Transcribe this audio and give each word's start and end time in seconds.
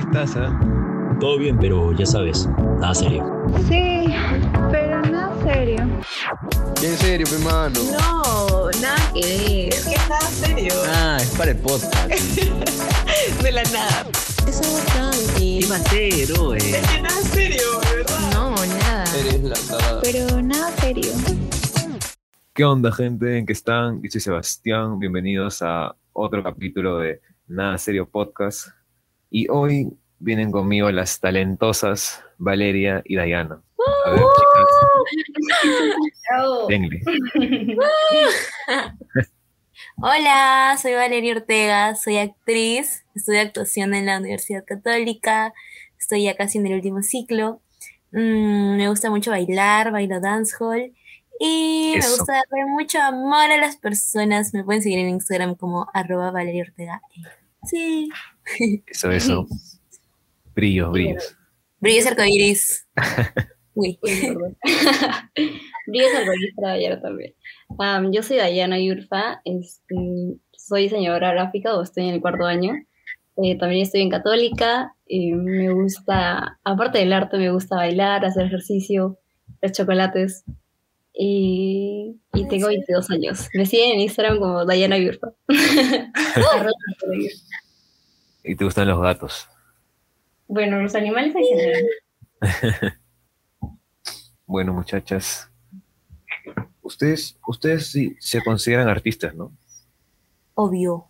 ¿qué 0.00 0.06
estás, 0.06 0.36
ah? 0.36 1.16
Todo 1.20 1.38
bien, 1.38 1.58
pero 1.58 1.92
ya 1.92 2.06
sabes, 2.06 2.48
nada 2.78 2.94
serio. 2.94 3.22
Sí, 3.68 4.06
pero 4.70 5.02
nada 5.02 5.34
serio. 5.42 5.80
¿En 6.82 6.96
serio, 6.96 7.26
mi 7.30 7.44
mano? 7.44 7.78
No, 7.92 8.70
nada 8.80 9.12
que 9.12 9.20
ver. 9.20 9.74
¿Qué 9.84 9.96
nada 10.08 10.20
serio? 10.20 10.72
Ah, 10.86 11.18
es 11.20 11.30
para 11.36 11.50
el 11.50 11.58
podcast. 11.58 12.08
De 13.42 13.52
la 13.52 13.62
nada. 13.64 14.06
Es 14.48 14.60
algo 14.62 14.78
tranqui. 14.92 15.60
¿Qué 15.60 15.66
va 15.68 15.76
a 15.76 15.78
ser, 15.80 16.38
oe? 16.38 16.56
Es 16.56 16.88
que 16.88 17.02
nada 17.02 17.22
serio, 17.22 17.62
verdad. 17.92 18.32
No, 18.32 18.54
nada. 18.54 19.04
Eres 19.18 19.42
la. 19.42 19.56
Pero 20.02 20.40
nada 20.40 20.70
serio. 20.78 21.12
¿Qué 22.54 22.64
onda, 22.64 22.90
gente? 22.92 23.36
¿En 23.36 23.44
qué 23.44 23.52
están? 23.52 24.00
Yo 24.02 24.10
soy 24.10 24.20
Sebastián. 24.22 24.98
Bienvenidos 24.98 25.60
a 25.60 25.94
otro 26.14 26.42
capítulo 26.42 26.98
de 26.98 27.20
Nada 27.46 27.76
Serio 27.76 28.08
Podcast. 28.08 28.68
Y 29.30 29.48
hoy 29.48 29.88
vienen 30.20 30.52
conmigo 30.52 30.90
las 30.92 31.18
talentosas 31.18 32.22
Valeria 32.38 33.02
y 33.04 33.16
Dayana. 33.16 33.60
A 34.06 34.10
ver, 34.10 34.20
chicas, 34.20 34.68
denle. 36.68 37.00
Hola, 40.02 40.78
soy 40.80 40.94
Valeria 40.94 41.34
Ortega, 41.34 41.94
soy 41.94 42.18
actriz, 42.18 43.04
estudio 43.14 43.40
actuación 43.40 43.94
en 43.94 44.06
la 44.06 44.18
Universidad 44.18 44.64
Católica, 44.64 45.52
estoy 45.98 46.24
ya 46.24 46.36
casi 46.36 46.58
en 46.58 46.66
el 46.66 46.74
último 46.74 47.02
ciclo. 47.02 47.60
Mm, 48.12 48.76
me 48.76 48.88
gusta 48.88 49.10
mucho 49.10 49.30
bailar, 49.30 49.90
bailo 49.92 50.20
dancehall 50.20 50.92
y 51.38 51.94
me 51.96 52.06
gusta 52.06 52.34
darle 52.34 52.66
mucho 52.66 53.00
amor 53.00 53.50
a 53.50 53.56
las 53.56 53.76
personas. 53.76 54.52
Me 54.52 54.64
pueden 54.64 54.82
seguir 54.82 54.98
en 54.98 55.08
Instagram 55.08 55.54
como 55.54 55.88
arroba 55.94 56.30
Valeria 56.30 56.64
Ortega. 56.64 57.00
Sí, 57.64 58.08
Eso, 58.86 59.10
eso. 59.10 59.46
Brillos, 60.60 60.92
brillos. 60.92 61.36
brillos 61.80 62.06
arcoíris. 62.06 62.86
Uy. 63.74 63.98
Brillos 65.86 66.14
arcoíris 66.18 66.54
para 66.54 66.68
Dayana 66.72 67.00
también. 67.00 67.34
Am, 67.78 68.12
yo 68.12 68.22
soy 68.22 68.36
Dayana 68.36 68.78
Yurfa, 68.78 69.40
este, 69.46 69.96
soy 70.52 70.82
diseñadora 70.82 71.32
gráfica 71.32 71.74
o 71.74 71.82
estoy 71.82 72.08
en 72.08 72.14
el 72.16 72.20
cuarto 72.20 72.44
año. 72.44 72.74
Eh, 73.42 73.56
también 73.56 73.80
estoy 73.80 74.02
en 74.02 74.10
Católica. 74.10 74.94
y 75.06 75.32
me 75.32 75.72
gusta, 75.72 76.58
aparte 76.62 76.98
del 76.98 77.14
arte, 77.14 77.38
me 77.38 77.50
gusta 77.50 77.76
bailar, 77.76 78.26
hacer 78.26 78.44
ejercicio, 78.44 79.18
los 79.62 79.72
chocolates. 79.72 80.44
Y, 81.14 82.20
y 82.34 82.48
tengo 82.48 82.66
22 82.66 83.10
años. 83.10 83.48
Me 83.54 83.64
siguen 83.64 83.92
en 83.92 84.00
Instagram 84.00 84.38
como 84.38 84.66
Dayana 84.66 84.98
Yurfa. 84.98 85.28
Y 88.44 88.56
te 88.56 88.64
gustan 88.64 88.88
los 88.88 89.00
gatos. 89.00 89.48
Bueno, 90.50 90.82
los 90.82 90.94
animales 90.94 91.34
en 91.34 91.44
general. 91.44 91.86
Bueno, 94.46 94.72
muchachas. 94.72 95.48
Ustedes, 96.82 97.38
ustedes 97.46 97.86
sí 97.86 98.16
se 98.18 98.42
consideran 98.42 98.88
artistas, 98.88 99.32
¿no? 99.32 99.52
Obvio. 100.54 101.06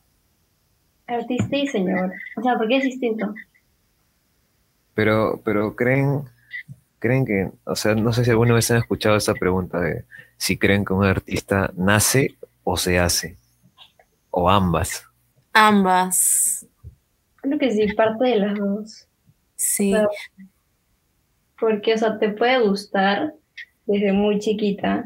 Artista 1.06 1.56
y 1.56 1.62
diseñador. 1.62 2.12
O 2.36 2.42
sea, 2.42 2.58
¿por 2.58 2.69
qué 2.69 2.77
es 2.77 2.84
distinto? 2.84 3.32
Pero, 4.92 5.41
pero 5.42 5.75
creen, 5.75 6.25
creen 6.98 7.25
que, 7.25 7.50
o 7.64 7.75
sea, 7.77 7.94
no 7.94 8.12
sé 8.12 8.27
si 8.27 8.30
alguna 8.30 8.52
vez 8.52 8.70
han 8.70 8.77
escuchado 8.77 9.16
esa 9.16 9.32
pregunta 9.32 9.80
de 9.80 10.04
si 10.36 10.58
creen 10.58 10.84
que 10.84 10.92
un 10.92 11.06
artista 11.06 11.72
nace 11.78 12.36
o 12.62 12.77
se 12.77 12.98
hace, 12.98 13.38
o 14.28 14.50
ambas. 14.50 15.06
Ambas. 15.54 16.66
Creo 17.36 17.58
que 17.58 17.70
sí, 17.70 17.91
parte 17.94 18.27
de 18.27 18.36
las 18.36 18.58
dos. 18.58 19.09
Sí. 19.61 19.94
Porque, 21.60 21.93
o 21.93 21.98
sea, 21.98 22.19
te 22.19 22.31
puede 22.31 22.59
gustar 22.60 23.34
desde 23.84 24.12
muy 24.12 24.38
chiquita 24.38 25.04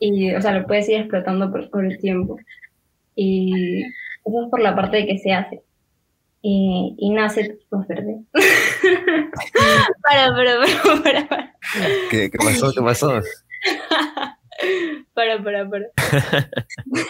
y, 0.00 0.34
o 0.34 0.42
sea, 0.42 0.52
lo 0.52 0.66
puedes 0.66 0.88
ir 0.88 0.96
explotando 0.96 1.52
por, 1.52 1.70
por 1.70 1.84
el 1.84 2.00
tiempo. 2.00 2.36
Y 3.14 3.84
eso 4.24 4.44
es 4.44 4.50
por 4.50 4.60
la 4.60 4.74
parte 4.74 4.96
de 4.96 5.06
que 5.06 5.18
se 5.18 5.32
hace. 5.32 5.62
Y, 6.42 6.96
y 6.98 7.10
nace, 7.10 7.56
pues, 7.70 7.86
verde. 7.86 8.24
para, 10.02 10.34
para, 10.34 10.36
para, 10.58 11.02
para, 11.02 11.28
para, 11.28 11.54
¿Qué, 12.10 12.30
qué 12.30 12.38
pasó? 12.38 12.72
¿Qué 12.72 12.82
pasó? 12.82 13.12
para, 15.14 15.42
para, 15.42 15.70
para. 15.70 15.86
no 16.86 17.00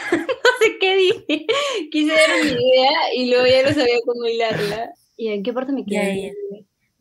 sé 0.61 0.78
qué 0.78 0.97
dije. 0.97 1.47
Quise 1.91 2.12
dar 2.12 2.43
una 2.43 2.51
idea 2.51 3.15
y 3.16 3.31
luego 3.31 3.47
ya 3.47 3.62
no 3.62 3.75
sabía 3.75 3.97
cómo 4.05 4.27
hilarla. 4.27 4.93
¿Y 5.16 5.28
en 5.28 5.43
qué 5.43 5.55
parte 5.55 5.72
me 5.72 5.87
quedé? 5.87 6.34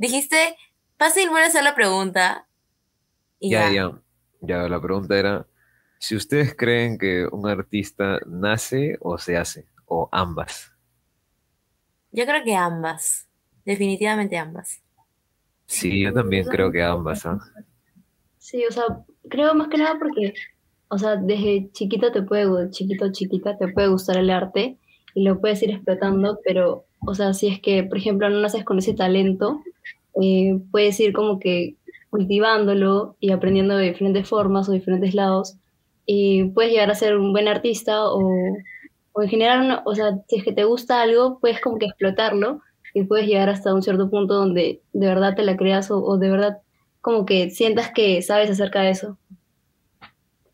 Dijiste, 0.04 0.58
fácil, 1.00 1.30
vuelve 1.30 1.46
a 1.46 1.48
hacer 1.48 1.64
la 1.64 1.76
pregunta. 1.76 2.46
Y 3.40 3.52
Ya, 3.52 3.70
ya. 3.70 3.74
ya. 3.74 4.02
Ya, 4.42 4.68
la 4.68 4.82
pregunta 4.82 5.18
era, 5.18 5.48
si 5.98 6.18
ustedes 6.18 6.54
creen 6.58 6.98
que 6.98 7.26
un 7.32 7.48
artista 7.48 8.20
nace 8.26 8.98
o 9.00 9.18
se 9.18 9.38
hace, 9.38 9.66
o 9.86 10.10
ambas. 10.12 10.74
Yo 12.12 12.26
creo 12.26 12.44
que 12.44 12.54
ambas. 12.54 13.30
Definitivamente 13.64 14.38
ambas. 14.38 14.84
Sí, 15.68 16.02
yo 16.02 16.12
también 16.12 16.44
creo 16.48 16.70
que 16.70 16.84
ambas, 16.84 17.26
¿ah? 17.26 17.40
Sí, 18.40 18.66
o 18.66 18.72
sea, 18.74 18.84
creo 19.30 19.56
más 19.56 19.70
que 19.70 19.78
nada 19.78 19.98
porque, 19.98 20.34
o 20.90 20.98
sea, 20.98 21.16
desde 21.16 21.72
chiquito 21.72 22.12
te 22.12 22.24
puede, 22.24 22.70
chiquito, 22.72 23.10
chiquita, 23.14 23.58
te 23.58 23.70
puede 23.70 23.88
gustar 23.88 24.18
el 24.18 24.30
arte 24.30 24.78
y 25.16 25.24
lo 25.24 25.40
puedes 25.40 25.64
ir 25.64 25.72
explotando, 25.72 26.40
pero, 26.44 26.86
o 27.06 27.16
sea, 27.16 27.34
si 27.34 27.48
es 27.48 27.60
que, 27.60 27.84
por 27.84 27.98
ejemplo, 27.98 28.30
no 28.30 28.40
naces 28.40 28.64
con 28.64 28.80
ese 28.80 28.94
talento, 28.94 29.62
eh, 30.22 30.60
puedes 30.72 31.00
ir 31.00 31.14
como 31.14 31.40
que 31.40 31.76
cultivándolo 32.10 33.16
y 33.20 33.32
aprendiendo 33.32 33.76
de 33.76 33.88
diferentes 33.90 34.28
formas 34.28 34.70
o 34.70 34.72
diferentes 34.72 35.16
lados 35.16 35.56
y 36.06 36.46
puedes 36.46 36.72
llegar 36.72 36.92
a 36.92 36.96
ser 36.96 37.18
un 37.18 37.32
buen 37.32 37.48
artista 37.48 38.06
o, 38.06 38.30
o 39.14 39.24
en 39.24 39.30
general, 39.30 39.82
o 39.86 39.96
sea, 39.96 40.20
si 40.28 40.38
es 40.38 40.44
que 40.44 40.54
te 40.54 40.64
gusta 40.64 41.02
algo, 41.02 41.40
puedes 41.40 41.60
como 41.60 41.80
que 41.80 41.86
explotarlo 41.86 42.62
y 42.94 43.04
puedes 43.04 43.28
llegar 43.28 43.50
hasta 43.50 43.74
un 43.74 43.82
cierto 43.82 44.10
punto 44.10 44.36
donde 44.36 44.82
de 44.94 45.08
verdad 45.08 45.36
te 45.36 45.44
la 45.44 45.58
creas 45.58 45.90
o, 45.90 46.04
o 46.04 46.18
de 46.18 46.30
verdad 46.30 46.60
como 47.02 47.26
que 47.26 47.50
sientas 47.50 47.92
que 47.92 48.22
sabes 48.22 48.50
acerca 48.50 48.82
de 48.82 48.92
eso. 48.92 49.18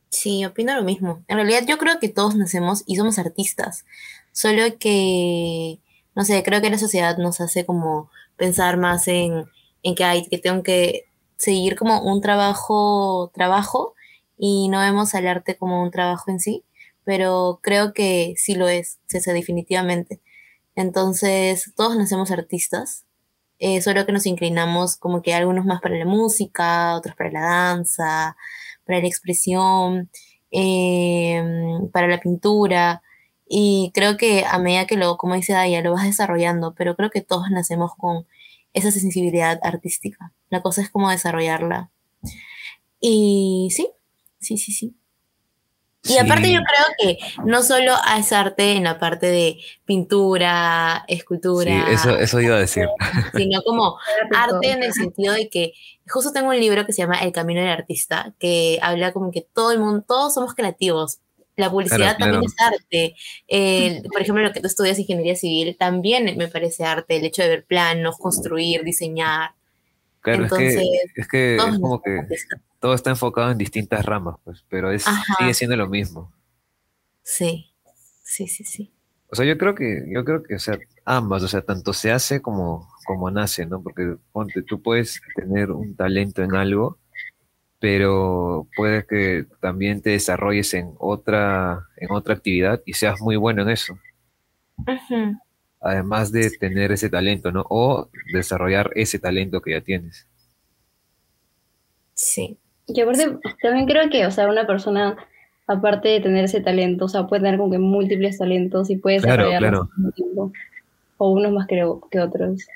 Sí, 0.10 0.44
opino 0.44 0.76
lo 0.76 0.84
mismo. 0.84 1.24
En 1.28 1.38
realidad 1.38 1.64
yo 1.68 1.78
creo 1.78 2.00
que 2.00 2.10
todos 2.10 2.36
nacemos 2.36 2.84
y 2.88 2.96
somos 2.96 3.20
artistas. 3.20 3.86
Solo 4.32 4.78
que, 4.80 5.80
no 6.20 6.26
sé, 6.26 6.44
creo 6.44 6.62
que 6.62 6.70
la 6.70 6.78
sociedad 6.78 7.18
nos 7.18 7.40
hace 7.40 7.66
como 7.66 8.12
pensar 8.36 8.76
más 8.76 9.08
en, 9.08 9.46
en 9.84 9.96
que 9.96 10.04
hay, 10.04 10.28
que 10.28 10.38
tengo 10.38 10.64
que 10.64 11.06
seguir 11.38 11.78
como 11.78 12.02
un 12.02 12.20
trabajo, 12.20 13.32
trabajo, 13.34 13.96
y 14.38 14.68
no 14.68 14.80
vemos 14.80 15.16
al 15.16 15.28
arte 15.28 15.56
como 15.56 15.82
un 15.82 15.92
trabajo 15.92 16.30
en 16.30 16.42
sí, 16.42 16.66
pero 17.06 17.62
creo 17.64 17.94
que 17.94 18.34
sí 18.36 18.56
lo 18.56 18.68
es, 18.68 19.00
sí, 19.08 19.20
definitivamente. 19.32 20.20
Entonces, 20.76 21.72
todos 21.78 21.96
nacemos 21.96 22.32
artistas, 22.32 23.06
eh, 23.58 23.82
solo 23.82 24.06
que 24.06 24.12
nos 24.12 24.26
inclinamos 24.26 24.98
como 24.98 25.22
que 25.22 25.34
algunos 25.34 25.64
más 25.64 25.80
para 25.80 25.98
la 25.98 26.06
música, 26.06 26.98
otros 26.98 27.16
para 27.16 27.32
la 27.32 27.42
danza, 27.42 28.36
para 28.86 29.00
la 29.00 29.08
expresión, 29.08 30.10
eh, 30.52 31.42
para 31.94 32.10
la 32.10 32.20
pintura. 32.20 33.04
Y 33.52 33.92
creo 33.96 34.16
que 34.16 34.46
a 34.46 34.60
medida 34.60 34.86
que 34.86 34.96
lo, 34.96 35.18
como 35.18 35.34
dice 35.34 35.54
Daya, 35.54 35.82
lo 35.82 35.94
vas 35.94 36.04
desarrollando, 36.04 36.76
pero 36.76 36.96
creo 36.96 37.10
que 37.10 37.22
todos 37.22 37.50
nacemos 37.50 37.96
con 37.98 38.28
esa 38.74 38.92
sensibilidad 38.92 39.60
artística. 39.64 40.32
La 40.52 40.62
cosa 40.62 40.84
es 40.84 40.90
como 40.92 41.10
desarrollarla. 41.10 41.90
Y 43.02 43.70
sí, 43.72 43.90
sí, 44.40 44.58
sí, 44.58 44.72
sí. 44.72 44.96
Y 46.04 46.18
aparte 46.18 46.46
Sí, 46.46 46.54
yo 46.54 46.60
creo 46.62 46.86
que 46.98 47.18
no 47.44 47.62
solo 47.62 47.94
es 48.18 48.32
arte 48.32 48.74
en 48.74 48.84
la 48.84 49.00
parte 49.00 49.26
de 49.28 49.58
pintura, 49.84 51.04
sí, 51.08 51.16
escultura, 51.16 51.92
eso, 51.92 52.18
eso 52.18 52.40
iba 52.40 52.56
a 52.56 52.60
decir. 52.62 52.88
sino 53.36 53.62
como 53.64 53.98
arte 54.36 54.72
en 54.72 54.84
el 54.84 54.94
sentido 54.94 55.34
de 55.34 55.50
que 55.50 55.74
justo 56.08 56.32
tengo 56.32 56.50
un 56.50 56.60
libro 56.60 56.86
que 56.86 56.94
se 56.94 57.02
llama 57.02 57.20
El 57.20 57.32
Camino 57.32 57.60
del 57.60 57.70
Artista, 57.70 58.34
que 58.40 58.80
habla 58.82 59.12
como 59.12 59.32
que 59.32 59.42
todo 59.42 59.72
el 59.72 59.80
mundo, 59.80 60.06
todos 60.08 60.36
somos 60.36 60.54
creativos. 60.54 61.20
La 61.60 61.70
publicidad 61.70 62.16
Claro, 62.16 62.18
también 62.20 62.52
claro. 62.52 62.76
es 62.78 63.16
arte. 63.50 64.08
Por 64.12 64.22
ejemplo, 64.22 64.44
lo 64.44 64.54
que 64.54 64.62
tú 64.62 64.68
estudias 64.68 64.98
ingeniería 64.98 65.36
civil 65.36 65.76
también 65.78 66.38
me 66.38 66.48
parece 66.48 66.86
arte. 66.86 67.18
El 67.18 67.26
hecho 67.26 67.44
de 67.44 67.50
ver 67.50 67.66
planos, 67.66 68.18
construir, 68.18 68.84
diseñar. 68.84 69.52
Claro, 70.22 70.46
es 70.46 70.54
que, 70.54 70.86
es 71.16 71.28
que 71.28 71.56
es 71.56 71.62
como 71.62 72.02
que 72.02 72.22
todo 72.80 72.94
está 72.94 73.10
enfocado 73.10 73.52
en 73.52 73.58
distintas 73.58 74.06
ramas, 74.06 74.36
pues, 74.44 74.66
pero 74.70 74.92
es, 74.92 75.08
Ajá. 75.08 75.24
sigue 75.38 75.54
siendo 75.54 75.76
lo 75.76 75.88
mismo. 75.88 76.32
Sí, 77.24 77.74
sí, 78.24 78.48
sí, 78.48 78.64
sí. 78.64 78.94
O 79.32 79.36
sea, 79.36 79.46
yo 79.46 79.58
creo 79.58 79.76
que, 79.76 80.06
yo 80.14 80.26
creo 80.26 80.44
que, 80.44 80.56
o 80.56 80.60
sea, 80.60 80.78
ambas, 81.06 81.44
o 81.44 81.48
sea, 81.48 81.62
tanto 81.62 81.94
se 81.94 82.12
hace 82.12 82.42
como, 82.42 82.90
como 83.06 83.30
nace, 83.32 83.66
¿no? 83.66 83.82
Porque 83.82 84.16
ponte, 84.32 84.62
tú 84.62 84.82
puedes 84.82 85.22
tener 85.36 85.72
un 85.72 85.96
talento 85.96 86.42
en 86.42 86.56
algo, 86.56 86.98
pero 87.80 88.68
puede 88.76 89.06
que 89.06 89.46
también 89.62 90.02
te 90.02 90.12
desarrolles 90.12 90.74
en 90.74 90.94
otra, 91.00 91.88
en 91.98 92.12
otra 92.12 92.34
actividad 92.36 92.82
y 92.86 92.94
seas 92.94 93.22
muy 93.22 93.38
bueno 93.38 93.62
en 93.64 93.70
eso. 93.70 93.98
Además 95.82 96.32
de 96.32 96.50
tener 96.52 96.92
ese 96.92 97.10
talento, 97.10 97.52
¿no? 97.52 97.66
O 97.70 98.10
desarrollar 98.34 98.92
ese 98.96 99.18
talento 99.20 99.62
que 99.62 99.72
ya 99.72 99.82
tienes. 99.82 100.28
Sí. 102.14 102.58
Y 102.88 103.00
aparte, 103.02 103.38
también 103.62 103.86
creo 103.86 104.10
que, 104.10 104.26
o 104.26 104.32
sea, 104.32 104.50
una 104.50 104.68
persona, 104.68 105.16
aparte 105.68 106.10
de 106.10 106.20
tener 106.22 106.46
ese 106.46 106.60
talento, 106.60 107.06
o 107.06 107.08
sea, 107.08 107.28
puede 107.28 107.44
tener 107.44 107.58
como 107.58 107.72
que 107.72 107.78
múltiples 107.78 108.38
talentos 108.38 108.90
y 108.90 108.98
puede 108.98 109.22
Claro, 109.22 109.48
desarrollarlos 109.48 109.90
claro. 109.96 110.12
tiempo. 110.16 110.52
O 111.18 111.32
unos 111.32 111.52
más 111.54 111.68
que, 111.68 111.86
que 112.12 112.20
otros. 112.20 112.68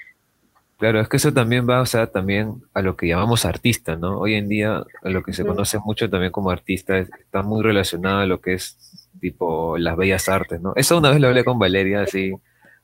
Claro, 0.83 0.99
es 0.99 1.07
que 1.07 1.15
eso 1.15 1.31
también 1.31 1.65
va, 1.69 1.79
o 1.79 1.85
sea, 1.85 2.07
también 2.07 2.61
a 2.73 2.81
lo 2.81 2.97
que 2.97 3.07
llamamos 3.07 3.45
artista, 3.45 3.95
¿no? 3.95 4.19
Hoy 4.19 4.33
en 4.33 4.49
día, 4.49 4.83
a 5.01 5.09
lo 5.09 5.23
que 5.23 5.31
se 5.31 5.45
conoce 5.45 5.79
mucho 5.79 6.09
también 6.09 6.33
como 6.33 6.49
artista, 6.49 6.97
es- 6.97 7.09
está 7.21 7.41
muy 7.41 7.63
relacionado 7.63 8.19
a 8.19 8.25
lo 8.25 8.41
que 8.41 8.55
es 8.55 9.07
tipo 9.21 9.77
las 9.77 9.95
bellas 9.95 10.27
artes, 10.27 10.59
¿no? 10.59 10.73
Eso 10.75 10.97
una 10.97 11.11
vez 11.11 11.21
lo 11.21 11.29
hablé 11.29 11.45
con 11.45 11.57
Valeria, 11.57 12.01
así, 12.01 12.33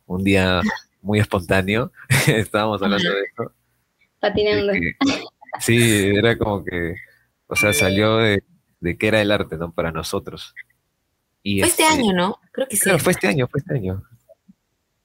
un 0.05 0.23
día 0.23 0.61
muy 1.01 1.19
espontáneo, 1.19 1.91
estábamos 2.27 2.81
hablando 2.81 3.09
de 3.13 3.21
eso. 3.21 3.51
Patinando. 4.21 4.71
que- 4.71 4.93
sí, 5.59 6.11
era 6.15 6.37
como 6.37 6.63
que, 6.63 6.95
o 7.47 7.55
sea, 7.57 7.73
salió 7.73 8.15
de, 8.15 8.43
de 8.79 8.97
qué 8.97 9.09
era 9.09 9.21
el 9.21 9.29
arte, 9.29 9.57
¿no? 9.57 9.73
Para 9.73 9.91
nosotros. 9.91 10.55
Y 11.43 11.59
Fue 11.59 11.67
este 11.67 11.83
este- 11.83 11.95
año, 12.01 12.13
¿no? 12.13 12.37
Creo 12.53 12.65
que 12.69 12.77
sí. 12.77 12.83
Claro, 12.83 12.99
fue 12.99 13.11
este 13.11 13.27
año, 13.27 13.45
fue 13.49 13.59
este 13.59 13.73
año. 13.73 14.03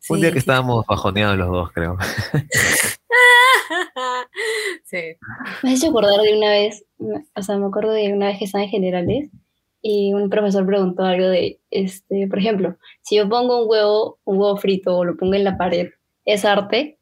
Un 0.09 0.21
día 0.21 0.29
que 0.29 0.35
sí. 0.35 0.39
estábamos 0.41 0.85
bajoneados 0.87 1.39
los 1.39 1.49
dos, 1.49 1.73
creo. 1.73 1.97
sí. 4.85 5.17
Me 5.63 5.73
has 5.73 5.79
hecho 5.79 5.91
acordar 5.91 6.21
de 6.21 6.37
una 6.37 6.51
vez, 6.51 6.85
o 7.35 7.43
sea, 7.43 7.57
me 7.57 7.67
acuerdo 7.67 7.93
de 7.93 8.13
una 8.13 8.27
vez 8.27 8.39
que 8.39 8.45
estaba 8.45 8.65
en 8.65 8.71
generales 8.71 9.31
y 9.81 10.13
un 10.15 10.31
profesor 10.31 10.67
preguntó 10.67 11.05
algo 11.05 11.29
de, 11.29 11.61
este, 11.71 12.27
por 12.29 12.39
ejemplo, 12.39 12.77
si 13.03 13.17
yo 13.17 13.29
pongo 13.29 13.63
un 13.63 13.71
huevo, 13.71 14.19
un 14.25 14.39
huevo 14.39 14.57
frito 14.57 14.97
o 14.97 15.05
lo 15.05 15.17
pongo 15.17 15.35
en 15.35 15.45
la 15.45 15.57
pared, 15.57 15.91
¿es 16.25 16.45
arte? 16.45 16.99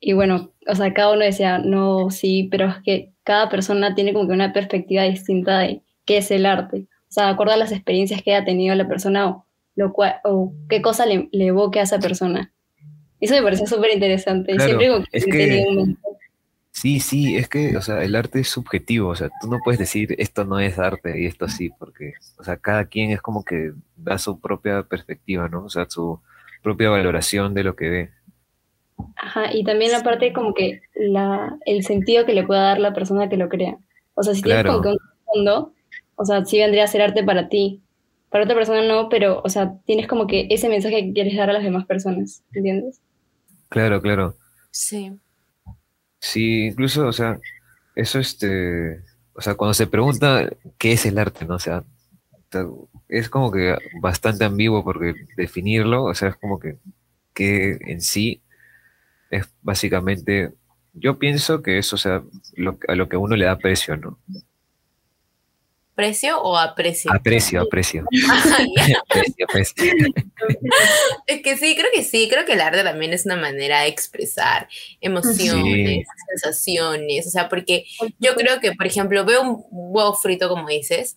Y 0.00 0.14
bueno, 0.14 0.50
o 0.66 0.74
sea, 0.74 0.92
cada 0.92 1.12
uno 1.12 1.20
decía, 1.20 1.58
no, 1.58 2.10
sí, 2.10 2.48
pero 2.50 2.68
es 2.68 2.76
que 2.84 3.12
cada 3.22 3.48
persona 3.48 3.94
tiene 3.94 4.12
como 4.12 4.26
que 4.26 4.34
una 4.34 4.52
perspectiva 4.52 5.02
distinta 5.02 5.60
de 5.60 5.82
qué 6.04 6.18
es 6.18 6.30
el 6.30 6.46
arte. 6.46 6.86
O 7.08 7.12
sea, 7.12 7.26
de 7.26 7.32
acuerdo 7.32 7.52
a 7.52 7.58
las 7.58 7.72
experiencias 7.72 8.22
que 8.22 8.34
haya 8.34 8.44
tenido 8.44 8.74
la 8.74 8.88
persona 8.88 9.28
o, 9.28 9.46
lo 9.76 9.92
cual, 9.92 10.16
o 10.24 10.52
qué 10.68 10.82
cosa 10.82 11.06
le, 11.06 11.28
le 11.32 11.46
evoque 11.46 11.80
a 11.80 11.84
esa 11.84 11.98
persona. 11.98 12.52
Eso 13.20 13.34
me 13.34 13.42
pareció 13.42 13.66
súper 13.66 13.90
interesante. 13.94 14.54
Claro, 14.54 14.64
siempre 14.78 15.04
es 15.12 15.24
que- 15.26 15.66
un. 15.68 15.98
Sí, 16.74 17.00
sí, 17.00 17.36
es 17.36 17.48
que, 17.50 17.76
o 17.76 17.82
sea, 17.82 18.02
el 18.02 18.14
arte 18.16 18.40
es 18.40 18.48
subjetivo, 18.48 19.10
o 19.10 19.14
sea, 19.14 19.28
tú 19.42 19.48
no 19.50 19.58
puedes 19.62 19.78
decir 19.78 20.14
esto 20.18 20.46
no 20.46 20.58
es 20.58 20.78
arte 20.78 21.20
y 21.20 21.26
esto 21.26 21.46
sí, 21.46 21.68
porque, 21.78 22.14
o 22.38 22.44
sea, 22.44 22.56
cada 22.56 22.86
quien 22.86 23.10
es 23.10 23.20
como 23.20 23.44
que 23.44 23.72
da 23.94 24.16
su 24.16 24.40
propia 24.40 24.82
perspectiva, 24.82 25.48
¿no? 25.50 25.64
O 25.66 25.68
sea, 25.68 25.84
su 25.88 26.18
propia 26.62 26.88
valoración 26.88 27.52
de 27.52 27.62
lo 27.62 27.76
que 27.76 27.88
ve. 27.90 28.10
Ajá, 29.16 29.52
y 29.54 29.64
también 29.64 29.92
la 29.92 30.02
parte 30.02 30.32
como 30.32 30.54
que 30.54 30.80
la, 30.94 31.58
el 31.66 31.84
sentido 31.84 32.24
que 32.24 32.32
le 32.34 32.44
pueda 32.46 32.62
dar 32.62 32.78
la 32.80 32.94
persona 32.94 33.28
que 33.28 33.36
lo 33.36 33.50
crea. 33.50 33.76
O 34.14 34.22
sea, 34.22 34.34
si 34.34 34.40
tienes 34.42 34.62
Claro. 34.62 34.78
como 34.80 34.82
que 34.82 34.88
un 34.88 34.98
fondo, 35.26 35.72
o 36.16 36.24
sea, 36.24 36.44
sí 36.44 36.58
vendría 36.58 36.84
a 36.84 36.88
ser 36.88 37.02
arte 37.02 37.22
para 37.22 37.48
ti. 37.50 37.82
Para 38.32 38.44
otra 38.44 38.56
persona 38.56 38.82
no, 38.82 39.10
pero, 39.10 39.42
o 39.44 39.48
sea, 39.50 39.74
tienes 39.84 40.08
como 40.08 40.26
que 40.26 40.46
ese 40.50 40.70
mensaje 40.70 41.04
que 41.04 41.12
quieres 41.12 41.36
dar 41.36 41.50
a 41.50 41.52
las 41.52 41.62
demás 41.62 41.84
personas, 41.84 42.42
¿entiendes? 42.52 43.02
Claro, 43.68 44.00
claro. 44.00 44.34
Sí. 44.70 45.12
Sí, 46.18 46.68
incluso, 46.68 47.06
o 47.06 47.12
sea, 47.12 47.38
eso 47.94 48.18
este, 48.18 49.02
o 49.34 49.40
sea, 49.42 49.54
cuando 49.54 49.74
se 49.74 49.86
pregunta 49.86 50.48
qué 50.78 50.92
es 50.92 51.04
el 51.04 51.18
arte, 51.18 51.44
¿no? 51.44 51.56
O 51.56 51.58
sea, 51.58 51.84
es 53.08 53.28
como 53.28 53.52
que 53.52 53.76
bastante 54.00 54.44
ambiguo 54.44 54.82
porque 54.82 55.14
definirlo, 55.36 56.04
o 56.04 56.14
sea, 56.14 56.30
es 56.30 56.36
como 56.36 56.58
que, 56.58 56.78
que 57.34 57.78
en 57.82 58.00
sí 58.00 58.42
es 59.30 59.46
básicamente, 59.60 60.52
yo 60.94 61.18
pienso 61.18 61.62
que 61.62 61.78
es, 61.78 61.92
o 61.92 61.98
sea, 61.98 62.22
lo, 62.54 62.78
a 62.88 62.94
lo 62.94 63.08
que 63.08 63.16
uno 63.16 63.36
le 63.36 63.44
da 63.44 63.58
precio, 63.58 63.96
¿no? 63.96 64.18
¿Precio 66.02 66.42
o 66.42 66.58
aprecio? 66.58 67.12
Aprecio, 67.12 67.60
aprecio. 67.60 68.04
Ajá, 68.28 68.58
ya. 68.76 68.98
Aprecio, 69.08 69.46
aprecio. 69.48 69.84
Es 71.28 71.42
que 71.42 71.56
sí, 71.56 71.76
creo 71.76 71.90
que 71.94 72.02
sí, 72.02 72.28
creo 72.28 72.44
que 72.44 72.54
el 72.54 72.60
arte 72.60 72.82
también 72.82 73.12
es 73.12 73.24
una 73.24 73.36
manera 73.36 73.82
de 73.82 73.86
expresar 73.86 74.66
emociones, 75.00 76.04
sensaciones, 76.30 77.28
o 77.28 77.30
sea, 77.30 77.48
porque 77.48 77.84
yo 78.18 78.34
creo 78.34 78.58
que, 78.58 78.72
por 78.72 78.88
ejemplo, 78.88 79.24
veo 79.24 79.42
un 79.42 79.64
huevo 79.70 80.12
frito, 80.14 80.48
como 80.48 80.66
dices, 80.66 81.16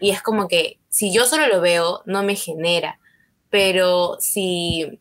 y 0.00 0.10
es 0.10 0.20
como 0.20 0.48
que 0.48 0.80
si 0.88 1.12
yo 1.14 1.26
solo 1.26 1.46
lo 1.46 1.60
veo, 1.60 2.02
no 2.04 2.24
me 2.24 2.34
genera, 2.34 2.98
pero 3.50 4.16
si, 4.18 4.98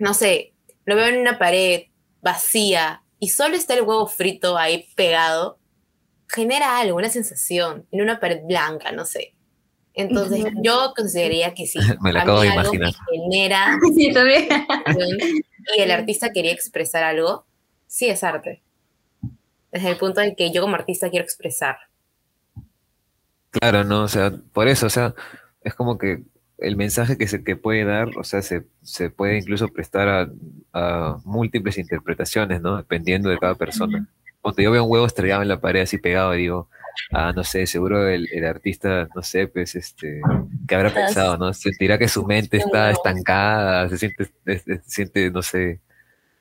no 0.00 0.12
sé, 0.12 0.54
lo 0.86 0.96
veo 0.96 1.06
en 1.06 1.20
una 1.20 1.38
pared 1.38 1.84
vacía 2.20 3.04
y 3.20 3.28
solo 3.28 3.54
está 3.54 3.74
el 3.74 3.82
huevo 3.82 4.08
frito 4.08 4.58
ahí 4.58 4.88
pegado, 4.96 5.60
genera 6.28 6.78
algo, 6.78 6.96
una 6.96 7.10
sensación, 7.10 7.86
en 7.90 8.02
una 8.02 8.20
pared 8.20 8.40
blanca, 8.44 8.92
no 8.92 9.04
sé. 9.04 9.34
Entonces, 9.94 10.44
yo 10.62 10.92
consideraría 10.94 11.54
que 11.54 11.66
sí. 11.66 11.78
Me 12.00 12.12
lo 12.12 12.20
acabo 12.20 12.40
de 12.42 12.48
imaginar. 12.48 12.92
genera 13.10 13.78
Sí, 13.96 14.12
también. 14.12 14.46
y 15.76 15.80
el 15.80 15.90
artista 15.90 16.32
quería 16.32 16.52
expresar 16.52 17.02
algo, 17.02 17.46
sí 17.86 18.08
es 18.08 18.22
arte. 18.22 18.62
Desde 19.72 19.90
el 19.90 19.96
punto 19.96 20.20
de 20.20 20.34
que 20.34 20.52
yo 20.52 20.62
como 20.62 20.74
artista 20.74 21.10
quiero 21.10 21.24
expresar. 21.24 21.76
Claro, 23.50 23.84
no, 23.84 24.02
o 24.02 24.08
sea, 24.08 24.32
por 24.52 24.68
eso, 24.68 24.86
o 24.86 24.90
sea, 24.90 25.14
es 25.62 25.74
como 25.74 25.96
que 25.96 26.22
el 26.58 26.76
mensaje 26.76 27.18
que 27.18 27.28
se 27.28 27.44
que 27.44 27.56
puede 27.56 27.84
dar, 27.84 28.08
o 28.16 28.24
sea, 28.24 28.42
se, 28.42 28.66
se 28.82 29.10
puede 29.10 29.38
incluso 29.38 29.68
prestar 29.68 30.08
a, 30.08 30.28
a 30.72 31.18
múltiples 31.24 31.78
interpretaciones, 31.78 32.60
¿no? 32.62 32.76
Dependiendo 32.76 33.28
de 33.28 33.38
cada 33.38 33.54
persona. 33.54 34.08
Cuando 34.40 34.62
yo 34.62 34.70
veo 34.70 34.84
un 34.84 34.90
huevo 34.90 35.06
estrellado 35.06 35.42
en 35.42 35.48
la 35.48 35.60
pared 35.60 35.82
así 35.82 35.98
pegado, 35.98 36.32
digo, 36.32 36.68
ah, 37.12 37.32
no 37.34 37.42
sé, 37.44 37.66
seguro 37.66 38.08
el, 38.08 38.28
el 38.32 38.44
artista, 38.46 39.08
no 39.14 39.22
sé, 39.22 39.48
pues, 39.48 39.74
este, 39.74 40.20
¿qué 40.68 40.74
habrá 40.76 40.88
Estás- 40.88 41.06
pensado, 41.06 41.36
no? 41.36 41.52
Sentirá 41.52 41.98
que 41.98 42.08
su 42.08 42.24
mente 42.24 42.56
está 42.58 42.90
estancada, 42.90 43.88
se 43.88 43.98
siente, 43.98 44.24
se- 44.46 44.80
siente, 44.86 45.30
no 45.30 45.42
sé, 45.42 45.80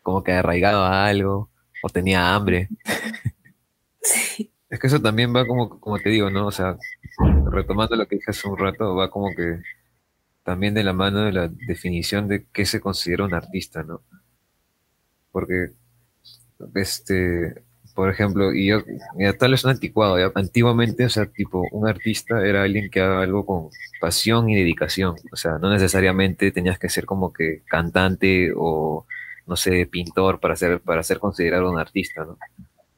como 0.04 0.24
que 0.24 0.32
arraigado 0.34 0.84
a 0.84 1.08
algo, 1.08 1.50
o 1.84 1.90
tenía 1.90 2.36
hambre. 2.36 2.70
Es 4.70 4.80
que 4.80 4.88
eso 4.88 5.02
también 5.02 5.34
va 5.36 5.46
como, 5.46 5.80
como 5.80 5.98
te 6.00 6.10
digo, 6.10 6.30
¿no? 6.30 6.48
O 6.48 6.52
sea, 6.52 6.78
retomando 7.52 7.96
lo 7.96 8.08
que 8.08 8.16
dije 8.18 8.32
hace 8.32 8.48
un 8.48 8.58
rato, 8.58 8.96
va 8.96 9.10
como 9.10 9.30
que 9.36 9.60
también 10.46 10.76
de 10.76 10.84
la 10.84 10.94
mano 10.94 11.26
de 11.26 11.34
la 11.34 11.50
definición 11.50 12.28
de 12.28 12.46
qué 12.54 12.66
se 12.66 12.80
considera 12.80 13.25
un 13.25 13.34
artista, 13.34 13.84
¿no? 13.84 14.02
Porque, 15.32 15.72
este, 16.75 17.64
por 17.96 18.12
ejemplo, 18.12 18.54
y 18.54 18.68
yo, 18.68 18.84
mira, 19.16 19.34
tal 19.34 19.52
vez 19.52 19.64
un 19.66 19.72
anticuado, 19.72 20.20
¿ya? 20.20 20.32
Antiguamente, 20.36 21.04
o 21.06 21.10
sea, 21.10 21.25
tipo, 21.25 21.64
un 21.72 21.88
artista 21.88 22.46
era 22.46 22.64
alguien 22.64 22.92
que 22.92 23.02
haga 23.02 23.22
algo 23.24 23.46
con 23.46 23.70
pasión 24.00 24.50
y 24.50 24.56
dedicación, 24.56 25.16
o 25.32 25.36
sea, 25.36 25.58
no 25.60 25.70
necesariamente 25.72 26.52
tenías 26.52 26.78
que 26.78 26.90
ser 26.90 27.06
como 27.06 27.34
que 27.34 27.64
cantante 27.66 28.52
o, 28.56 29.08
no 29.48 29.56
sé, 29.56 29.88
pintor 29.88 30.40
para 30.40 30.56
ser, 30.56 30.80
para 30.80 31.02
ser 31.04 31.20
considerado 31.20 31.72
un 31.72 31.80
artista, 31.80 32.24
¿no? 32.24 32.38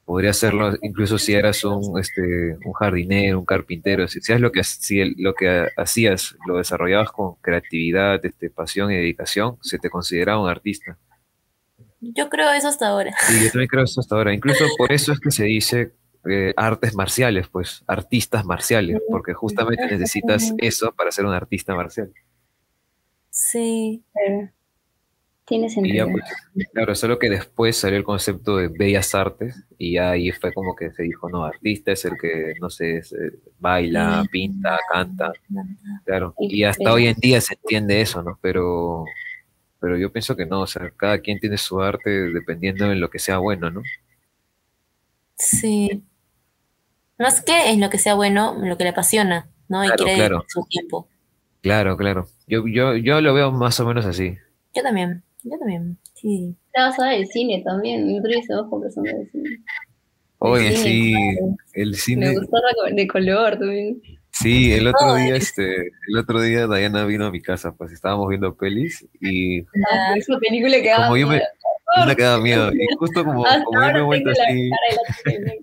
Podría 0.08 0.32
serlo 0.32 0.74
incluso 0.84 1.18
si 1.18 1.34
eras 1.34 1.66
un, 1.66 2.00
este, 2.00 2.22
un 2.66 2.72
jardinero, 2.72 3.40
un 3.40 3.46
carpintero, 3.46 4.08
si, 4.08 4.22
si 4.22 4.32
es 4.32 4.40
lo 4.40 4.54
que, 4.54 4.64
si 4.64 5.02
el- 5.02 5.16
lo 5.18 5.34
que 5.34 5.68
hacías, 5.76 6.34
lo 6.48 6.58
desarrollabas 6.60 7.12
con 7.12 7.36
creatividad, 7.42 8.26
este, 8.26 8.50
pasión 8.50 8.90
y 8.90 8.96
dedicación, 8.96 9.58
se 9.62 9.78
te 9.80 9.90
consideraba 9.90 10.42
un 10.42 10.50
artista. 10.50 10.98
Yo 12.00 12.30
creo 12.30 12.54
eso 12.54 12.70
hasta 12.70 12.88
ahora. 12.88 13.14
Y 13.30 13.44
yo 13.44 13.52
también 13.52 13.68
creo 13.68 13.84
eso 13.84 14.00
hasta 14.00 14.16
ahora. 14.16 14.34
Incluso 14.34 14.64
por 14.78 14.94
eso 14.94 15.12
es 15.12 15.20
que 15.20 15.30
se 15.30 15.44
dice 15.44 15.92
eh, 16.30 16.54
artes 16.56 16.96
marciales, 16.96 17.50
pues, 17.50 17.84
artistas 17.86 18.46
marciales, 18.46 19.02
porque 19.10 19.34
justamente 19.34 19.88
necesitas 19.88 20.54
eso 20.58 20.94
para 20.94 21.12
ser 21.12 21.26
un 21.26 21.34
artista 21.34 21.76
marcial. 21.76 22.14
Sí. 23.30 24.04
Pero 24.14 24.52
tiene 25.48 25.68
Y 25.68 25.70
sentido. 25.70 26.08
ya, 26.08 26.12
pues, 26.12 26.25
claro, 26.74 26.96
solo 26.96 27.20
que 27.20 27.30
después 27.30 27.77
salió 27.77 27.98
el 27.98 28.04
concepto 28.04 28.58
de 28.58 28.68
bellas 28.70 29.16
artes 29.16 29.63
y 29.77 29.94
ya 29.94 30.12
ahí 30.12 30.32
fue 30.32 30.54
como 30.54 30.75
que 30.75 30.92
se 30.92 31.04
dijo, 31.04 31.30
no, 31.30 31.46
artista 31.46 31.92
es 31.94 32.06
el 32.06 32.18
que, 32.22 32.54
no 32.62 32.70
sé, 32.70 32.98
eh, 33.00 33.04
baila, 33.60 34.25
pinta, 34.32 34.77
canta, 34.92 35.32
claro. 36.06 36.36
Y 36.39 36.63
hasta 36.63 36.94
hoy 36.94 37.08
en 37.08 37.16
día 37.18 37.42
se 37.42 37.56
entiende 37.56 38.01
eso, 38.01 38.24
¿no? 38.24 38.39
Pero, 38.42 39.06
pero 39.80 39.98
yo 39.98 40.12
pienso 40.12 40.36
que 40.36 40.46
no, 40.48 40.62
o 40.62 40.68
sea, 40.68 40.92
cada 40.98 41.20
quien 41.20 41.39
tiene 41.39 41.58
su 41.58 41.82
arte 41.82 42.10
dependiendo 42.10 42.89
de 42.89 42.96
lo 42.96 43.10
que 43.10 43.20
sea 43.20 43.39
bueno, 43.39 43.72
¿no? 43.72 43.84
Sí. 45.38 46.04
No 47.20 47.27
es 47.27 47.42
que 47.42 47.72
es 47.72 47.77
lo 47.77 47.89
que 47.89 47.98
sea 48.00 48.16
bueno, 48.16 48.56
lo 48.60 48.77
que 48.77 48.84
le 48.84 48.89
apasiona, 48.92 49.50
¿no? 49.68 49.84
Y 49.84 49.88
Claro, 49.88 50.04
quiere 50.06 50.16
claro. 50.16 50.46
su 50.48 50.63
tiempo. 50.70 51.08
Claro, 51.62 51.98
claro. 51.98 52.27
Yo, 52.48 52.68
yo, 52.68 52.96
yo 52.96 53.22
lo 53.22 53.34
veo 53.34 53.51
más 53.51 53.80
o 53.80 53.86
menos 53.86 54.06
así. 54.06 54.38
Yo 54.74 54.84
también, 54.84 55.24
yo 55.44 55.58
también. 55.58 55.98
Sí. 56.13 56.56
La 56.75 56.88
basada 56.88 57.12
del 57.12 57.27
cine 57.27 57.62
también. 57.63 58.08
Nosotros 58.08 58.36
estamos 58.41 58.70
conversando 58.70 59.10
del 59.12 59.29
cine. 59.32 59.50
Oye, 60.39 60.72
cine, 60.72 60.84
sí, 60.84 61.12
claro. 61.13 61.56
el 61.74 61.89
Me 61.91 61.98
cine, 61.98 62.34
gustó 62.38 62.58
la 62.58 62.74
co- 62.89 62.96
de 62.96 63.08
color 63.08 63.58
también. 63.58 64.01
Sí, 64.32 64.72
el 64.72 64.88
otro 64.88 65.15
día, 65.15 65.36
este, 65.36 65.88
el 66.10 66.17
otro 66.20 66.39
día 66.41 66.67
Diana 66.67 67.06
vino 67.06 67.25
a 67.25 67.32
mi 67.32 67.41
casa, 67.41 67.72
pues 67.75 67.91
estábamos 67.91 68.29
viendo 68.29 68.56
pelis 68.56 69.08
y 69.20 69.62
Ah, 69.62 70.13
esa 70.15 70.38
película 70.38 70.79
que 70.79 70.91
como 70.96 71.17
yo 71.17 71.25
me, 71.27 71.36
miedo. 71.38 71.48
yo 72.00 72.06
me 72.06 72.15
quedaba 72.15 72.44
miedo. 72.44 72.72
Y 72.72 72.86
justo 73.00 73.25
como, 73.25 73.44
como 73.65 73.82
yo 73.82 73.94
me 73.94 74.00
he 74.00 74.01
vuelto 74.03 74.29
así, 74.29 74.70
de 75.25 75.60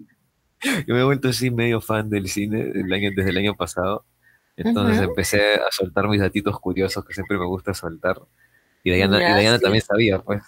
yo 0.88 0.94
me 0.94 1.00
he 1.00 1.04
vuelto 1.04 1.28
así 1.28 1.50
medio 1.52 1.80
fan 1.80 2.10
del 2.10 2.26
cine 2.28 2.72
año, 2.92 3.10
desde 3.14 3.30
el 3.30 3.36
año 3.38 3.54
pasado. 3.54 4.04
Entonces 4.56 5.00
empecé 5.02 5.54
a 5.54 5.70
soltar 5.70 6.08
mis 6.08 6.20
datitos 6.20 6.58
curiosos 6.58 7.04
que 7.04 7.14
siempre 7.14 7.38
me 7.38 7.46
gusta 7.46 7.74
soltar. 7.74 8.16
Y 8.84 8.90
Diana, 8.92 9.16
y 9.16 9.40
Diana 9.40 9.56
sí. 9.56 9.62
también 9.62 9.82
sabía, 9.84 10.18
pues. 10.20 10.42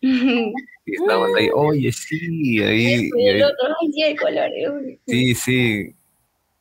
Y 0.86 0.94
estábamos 0.94 1.28
ahí, 1.38 1.48
oye, 1.54 1.92
sí, 1.92 2.60
ahí, 2.62 2.94
Eso, 3.06 3.16
y 3.18 3.22
y 3.22 3.28
el 3.28 3.42
ahí- 3.44 3.50
sí, 3.92 4.16
colores. 4.16 4.98
sí, 5.06 5.34
sí, 5.34 5.94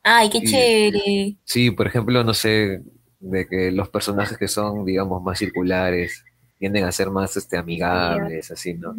Ay, 0.04 0.30
qué 0.30 0.38
Y- 0.40 0.44
chévere. 0.46 1.36
Sí, 1.46 1.72
por 1.72 1.88
ejemplo, 1.88 2.24
no 2.24 2.34
sé, 2.34 2.82
de 3.20 3.48
que 3.48 3.72
los 3.72 3.90
personajes 3.90 4.38
que 4.38 4.48
son, 4.48 4.86
digamos, 4.86 5.24
más 5.24 5.40
circulares 5.40 6.24
tienden 6.60 6.84
a 6.84 6.92
ser 6.92 7.10
más 7.10 7.36
este, 7.38 7.58
amigables, 7.58 8.52
así, 8.52 8.74
¿no? 8.76 8.94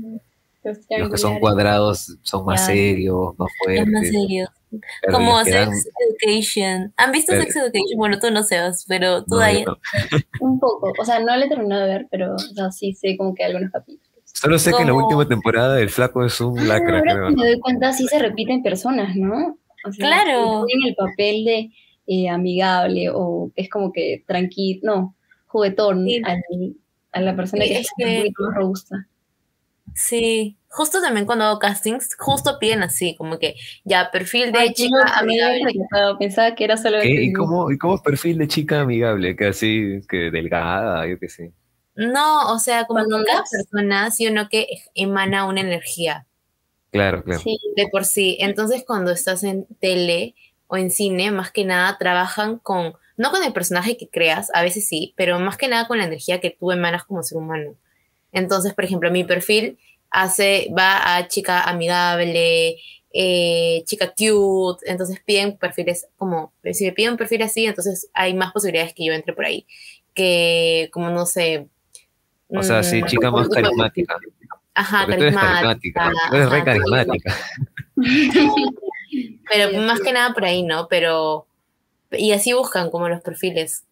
Los 0.65 1.11
que 1.11 1.17
son 1.19 1.39
cuadrados 1.39 2.19
son 2.23 2.45
más 2.45 2.61
Ya. 2.61 2.67
serios, 2.67 3.39
más 3.39 3.51
Es 3.69 3.87
más 3.87 3.93
fuertes. 3.93 4.11
serio. 4.11 4.49
Como 5.11 5.43
Sex 5.45 5.89
Education. 6.21 6.93
¿Han 6.97 7.12
visto 7.12 7.33
Claro. 7.33 7.43
Sex 7.45 7.57
Education? 7.57 7.97
Bueno, 7.99 8.19
tú 8.21 8.31
no 8.31 8.43
Sebas, 8.43 8.85
pero 8.89 9.25
tú 9.25 9.37
no, 9.37 9.41
ahí. 9.41 9.65
no. 9.65 9.77
Un 10.41 10.59
poco, 10.61 10.93
o 10.99 11.05
sea, 11.05 11.19
no 11.21 11.37
le 11.37 11.47
he 11.47 11.49
terminado 11.49 11.83
de 11.83 11.89
ver, 11.89 12.07
pero 12.11 12.35
o 12.35 12.39
sea, 12.39 12.71
sí 12.71 12.93
sé 12.93 13.17
como 13.17 13.35
que 13.35 13.45
algunos 13.45 13.71
capítulos. 13.71 14.09
Solo 14.25 14.59
sé 14.59 14.73
que 14.73 14.83
en 14.83 14.87
la 14.89 14.95
última 14.95 15.27
temporada 15.29 15.81
el 15.81 15.91
flaco 15.91 16.25
es 16.25 16.41
un 16.41 16.59
Ah, 16.61 16.65
lacra, 16.65 16.99
ahora 17.00 17.12
creo. 17.15 17.31
me 17.33 17.47
doy 17.47 17.61
cuenta, 17.61 17.93
sí 17.93 18.07
se 18.07 18.19
repiten 18.19 18.62
personas, 18.62 19.15
¿no? 19.17 19.59
O 19.87 19.93
sea, 19.93 20.07
Claro. 20.07 20.65
En 20.69 20.87
el 20.89 20.95
papel 20.95 21.45
de 21.45 21.71
eh, 22.07 22.29
amigable 22.29 23.09
o 23.12 23.50
es 23.57 23.69
como 23.69 23.93
que 23.93 24.25
tranquilo, 24.27 24.81
no, 24.83 25.17
juguetón 25.47 26.05
Sí. 26.07 26.23
al- 26.25 26.77
a 27.12 27.21
la 27.21 27.37
persona 27.37 27.65
Sí, 27.65 27.69
que 27.71 27.79
es 27.81 27.87
es 27.87 27.93
que- 27.99 28.05
un 28.05 28.17
poquito 28.23 28.43
más 28.45 28.55
robusta. 28.57 29.07
Sí. 29.95 30.57
Justo 30.71 31.00
también 31.00 31.27
cuando 31.27 31.45
hago 31.45 31.59
castings, 31.59 32.17
justo 32.17 32.59
piden 32.59 32.83
así, 32.83 33.17
como 33.17 33.39
que 33.39 33.57
ya, 33.85 34.11
perfil 34.11 34.53
de 34.53 34.61
Ay, 34.61 34.73
chica 34.73 35.05
no, 35.05 35.12
amigable. 35.15 35.62
equivocado, 35.69 36.19
pensaba 36.19 36.55
que 36.55 36.65
era 36.65 36.77
solo 36.77 36.99
¿Qué? 37.03 37.09
¿Y 37.09 37.33
cómo, 37.33 37.71
¿Y 37.71 37.77
cómo 37.77 37.97
es 37.97 38.00
perfil 38.03 38.39
de 38.39 38.49
chica 38.49 38.81
amigable? 38.81 39.35
Que 39.37 39.49
así, 39.49 40.00
que 40.09 40.31
delgada, 40.31 41.07
yo 41.07 41.19
qué 41.19 41.29
sé. 41.29 41.53
No, 41.97 42.53
o 42.53 42.59
sea, 42.59 42.87
como 42.87 43.05
que 43.05 43.25
cada 43.25 43.43
persona, 43.50 44.11
sí 44.11 44.29
o 44.29 44.33
no, 44.33 44.49
que 44.49 44.69
emana 44.95 45.45
una 45.45 45.61
energía 45.61 46.27
Claro, 46.91 47.23
claro. 47.23 47.41
Sí, 47.41 47.59
de 47.77 47.89
por 47.89 48.05
sí. 48.05 48.37
Entonces, 48.41 48.85
cuando 48.87 49.12
estás 49.12 49.45
en 49.45 49.67
tele 49.81 50.35
o 50.67 50.77
en 50.77 50.91
cine, 50.91 51.31
más 51.31 51.50
que 51.50 51.65
nada 51.65 51.97
trabajan 51.99 52.59
con, 52.59 52.95
no 53.17 53.31
con 53.31 53.43
el 53.45 53.53
personaje 53.53 53.97
que 53.97 54.09
creas, 54.09 54.50
a 54.55 54.62
veces 54.62 54.87
sí, 54.87 55.15
pero 55.17 55.39
más 55.39 55.57
que 55.57 55.69
nada 55.69 55.87
con 55.87 55.99
la 55.99 56.05
energía 56.05 56.41
que 56.41 56.50
tú 56.50 56.73
emanas 56.73 57.05
como 57.05 57.23
ser 57.23 57.39
humano. 57.39 57.75
Entonces, 58.33 58.75
por 58.75 58.85
ejemplo, 58.85 59.11
mi 59.11 59.25
perfil 59.25 59.79
hace, 60.11 60.69
va 60.76 61.17
a 61.17 61.29
chica 61.29 61.62
amigable, 61.62 62.76
eh, 63.12 63.83
chica 63.87 64.12
cute, 64.17 64.88
entonces 64.90 65.21
piden 65.25 65.57
perfiles 65.57 66.07
como, 66.17 66.52
si 66.73 66.85
me 66.85 66.93
piden 66.93 67.12
un 67.12 67.19
perfil 67.19 67.43
así, 67.43 67.67
entonces 67.67 68.11
hay 68.14 68.35
más 68.35 68.52
posibilidades 68.52 68.95
que 68.95 69.05
yo 69.05 69.12
entre 69.12 69.35
por 69.35 69.45
ahí, 69.45 69.67
que 70.14 70.88
como 70.93 71.11
no 71.11 71.26
sé. 71.26 71.67
O 72.49 72.62
sea, 72.62 72.83
sí, 72.83 73.02
mm, 73.02 73.07
chica 73.07 73.31
más 73.31 73.49
carismática. 73.49 74.17
Ajá, 74.75 75.02
Porque 75.05 75.17
tú 75.17 75.23
eres 75.25 75.37
carismática. 75.37 76.00
carismática. 76.00 76.31
Tú 76.31 76.37
eres 76.37 76.50
re 76.50 76.57
ajá, 76.57 76.64
carismática. 76.64 77.37
Pero 79.52 79.81
más 79.83 80.00
que 80.00 80.12
nada 80.12 80.33
por 80.33 80.45
ahí, 80.45 80.62
¿no? 80.62 80.88
Pero. 80.88 81.47
Y 82.12 82.33
así 82.33 82.52
buscan 82.52 82.90
como 82.90 83.09
los 83.09 83.21
perfiles. 83.21 83.85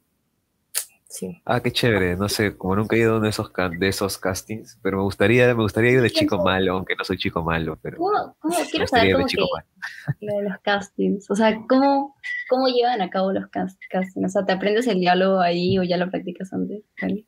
Sí. 1.09 1.41
Ah, 1.47 1.61
qué 1.61 1.73
chévere. 1.73 2.17
No 2.17 2.29
sé, 2.29 2.57
como 2.57 2.77
nunca 2.77 2.95
he 2.95 2.99
ido 2.99 3.15
a 3.15 3.17
uno 3.17 3.25
de 3.25 3.31
esos, 3.31 3.51
de 3.79 3.89
esos 3.89 4.19
castings, 4.19 4.79
pero 4.83 4.99
me 4.99 5.05
gustaría, 5.05 5.47
me 5.55 5.63
gustaría 5.63 5.93
ir 5.93 6.03
de 6.03 6.11
chico 6.11 6.39
malo, 6.45 6.75
aunque 6.75 6.95
no 6.97 7.03
soy 7.03 7.17
chico 7.17 7.43
malo, 7.43 7.79
pero 7.81 7.97
¿Cómo, 7.97 8.37
cómo, 8.39 8.59
me 8.59 8.67
quiero 8.67 8.87
saber 8.87 9.15
cómo 9.15 9.27
chico 9.27 9.47
que 9.47 9.53
malo. 9.55 10.17
lo 10.21 10.37
de 10.37 10.51
los 10.51 10.59
castings, 10.61 11.31
o 11.31 11.35
sea, 11.35 11.59
¿cómo, 11.67 12.15
cómo 12.51 12.69
llevan 12.69 13.01
a 13.01 13.09
cabo 13.09 13.33
los 13.33 13.45
cast- 13.45 13.79
castings? 13.89 14.27
O 14.27 14.29
sea, 14.29 14.45
¿te 14.45 14.53
aprendes 14.53 14.87
el 14.87 15.01
diálogo 15.01 15.41
ahí 15.41 15.79
o 15.79 15.83
ya 15.83 15.97
lo 15.97 16.11
practicas 16.11 16.53
antes? 16.53 16.83
¿Vale? 17.01 17.25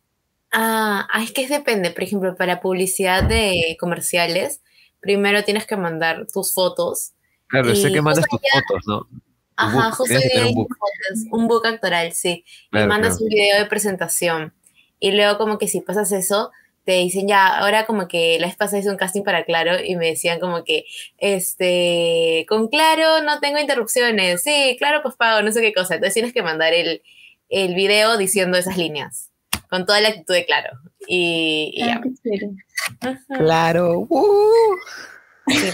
Ah, 0.52 1.08
ah, 1.10 1.22
es 1.22 1.32
que 1.32 1.48
depende. 1.48 1.90
Por 1.90 2.02
ejemplo, 2.02 2.34
para 2.36 2.60
publicidad 2.60 3.22
de 3.22 3.76
comerciales, 3.80 4.62
primero 5.00 5.42
tienes 5.42 5.66
que 5.66 5.76
mandar 5.78 6.26
tus 6.26 6.52
fotos. 6.52 7.14
Claro, 7.46 7.74
sé 7.74 7.90
que 7.90 8.02
mandas 8.02 8.26
justo 8.28 8.46
tus 8.52 8.62
fotos, 8.62 8.86
¿no? 8.86 9.29
Ajá, 9.60 9.86
book, 9.88 9.94
justo 9.96 10.14
que 10.20 10.40
un 10.48 10.54
book. 10.54 10.76
fotos, 10.76 11.24
un 11.30 11.48
book 11.48 11.66
actoral, 11.66 12.12
sí. 12.12 12.44
y 12.46 12.70
Claro, 12.70 12.88
mandas 12.88 13.16
claro. 13.18 13.24
un 13.24 13.28
video 13.28 13.58
de 13.58 13.66
presentación. 13.66 14.54
Y 14.98 15.12
luego 15.12 15.38
como 15.38 15.58
que 15.58 15.68
si 15.68 15.80
pasas 15.80 16.12
eso, 16.12 16.50
te 16.84 16.92
dicen 16.92 17.28
ya, 17.28 17.46
ahora 17.58 17.86
como 17.86 18.08
que 18.08 18.38
la 18.40 18.46
vez 18.46 18.56
pasada 18.56 18.78
hice 18.80 18.90
un 18.90 18.96
casting 18.96 19.22
para 19.22 19.44
Claro 19.44 19.72
y 19.84 19.96
me 19.96 20.06
decían 20.06 20.40
como 20.40 20.64
que, 20.64 20.84
este, 21.18 22.46
con 22.48 22.68
Claro 22.68 23.22
no 23.22 23.38
tengo 23.40 23.58
interrupciones, 23.58 24.42
sí, 24.42 24.76
Claro 24.78 25.00
pues 25.02 25.14
pago, 25.16 25.42
no 25.42 25.52
sé 25.52 25.60
qué 25.60 25.72
cosa. 25.72 25.94
Entonces 25.94 26.14
tienes 26.14 26.32
que 26.32 26.42
mandar 26.42 26.72
el, 26.72 27.02
el 27.48 27.74
video 27.74 28.16
diciendo 28.16 28.58
esas 28.58 28.76
líneas, 28.76 29.30
con 29.68 29.86
toda 29.86 30.00
la 30.00 30.08
actitud 30.08 30.34
de 30.34 30.46
Claro. 30.46 30.70
Y, 31.06 31.70
y 31.74 31.82
Ah, 31.82 32.00
ya. 33.02 33.36
Claro, 33.38 34.06
¡uh! 34.08 34.74
sí. 35.48 35.70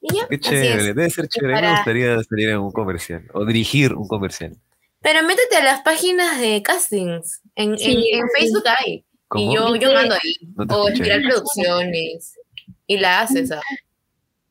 Y 0.00 0.14
ya, 0.14 0.26
qué 0.28 0.38
chévere, 0.38 0.82
debe 0.94 1.10
ser 1.10 1.28
chévere. 1.28 1.54
A 1.54 1.56
mí 1.56 1.60
para- 1.62 1.70
Me 1.70 1.76
gustaría 1.78 2.22
salir 2.22 2.48
en 2.50 2.58
un 2.58 2.70
comercial 2.72 3.22
o 3.34 3.44
dirigir 3.44 3.94
un 3.94 4.06
comercial. 4.06 4.56
Pero 5.00 5.22
métete 5.22 5.56
a 5.56 5.64
las 5.64 5.80
páginas 5.82 6.40
de 6.40 6.62
castings. 6.62 7.40
En, 7.54 7.72
en- 7.72 7.78
Sí, 7.78 8.10
en 8.12 8.22
sí. 8.26 8.32
Facebook 8.38 8.64
hay. 8.78 9.04
¿Cómo? 9.28 9.52
Y 9.52 9.54
yo, 9.54 9.76
yo 9.76 9.92
mando 9.92 10.14
ahí. 10.14 10.34
No 10.56 10.64
O. 10.76 10.88
Espiral 10.88 11.22
Producciones. 11.22 12.34
Y 12.86 12.98
la 12.98 13.20
haces. 13.20 13.52
ah. 13.52 13.60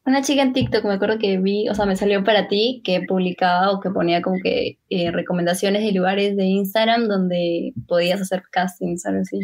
Una 0.05 0.21
chica 0.21 0.41
en 0.41 0.53
TikTok, 0.53 0.85
me 0.85 0.93
acuerdo 0.93 1.19
que 1.19 1.37
vi, 1.37 1.67
o 1.67 1.75
sea, 1.75 1.85
me 1.85 1.97
salió 1.97 2.23
para 2.23 2.47
ti, 2.47 2.81
que 2.85 3.01
publicaba 3.01 3.71
o 3.71 3.81
que 3.81 3.89
ponía 3.89 4.21
como 4.21 4.37
que 4.41 4.77
eh, 4.89 5.11
recomendaciones 5.11 5.83
de 5.83 5.91
lugares 5.91 6.37
de 6.37 6.45
Instagram 6.45 7.07
donde 7.09 7.73
podías 7.89 8.21
hacer 8.21 8.43
castings, 8.49 9.05
algo 9.05 9.21
así. 9.21 9.39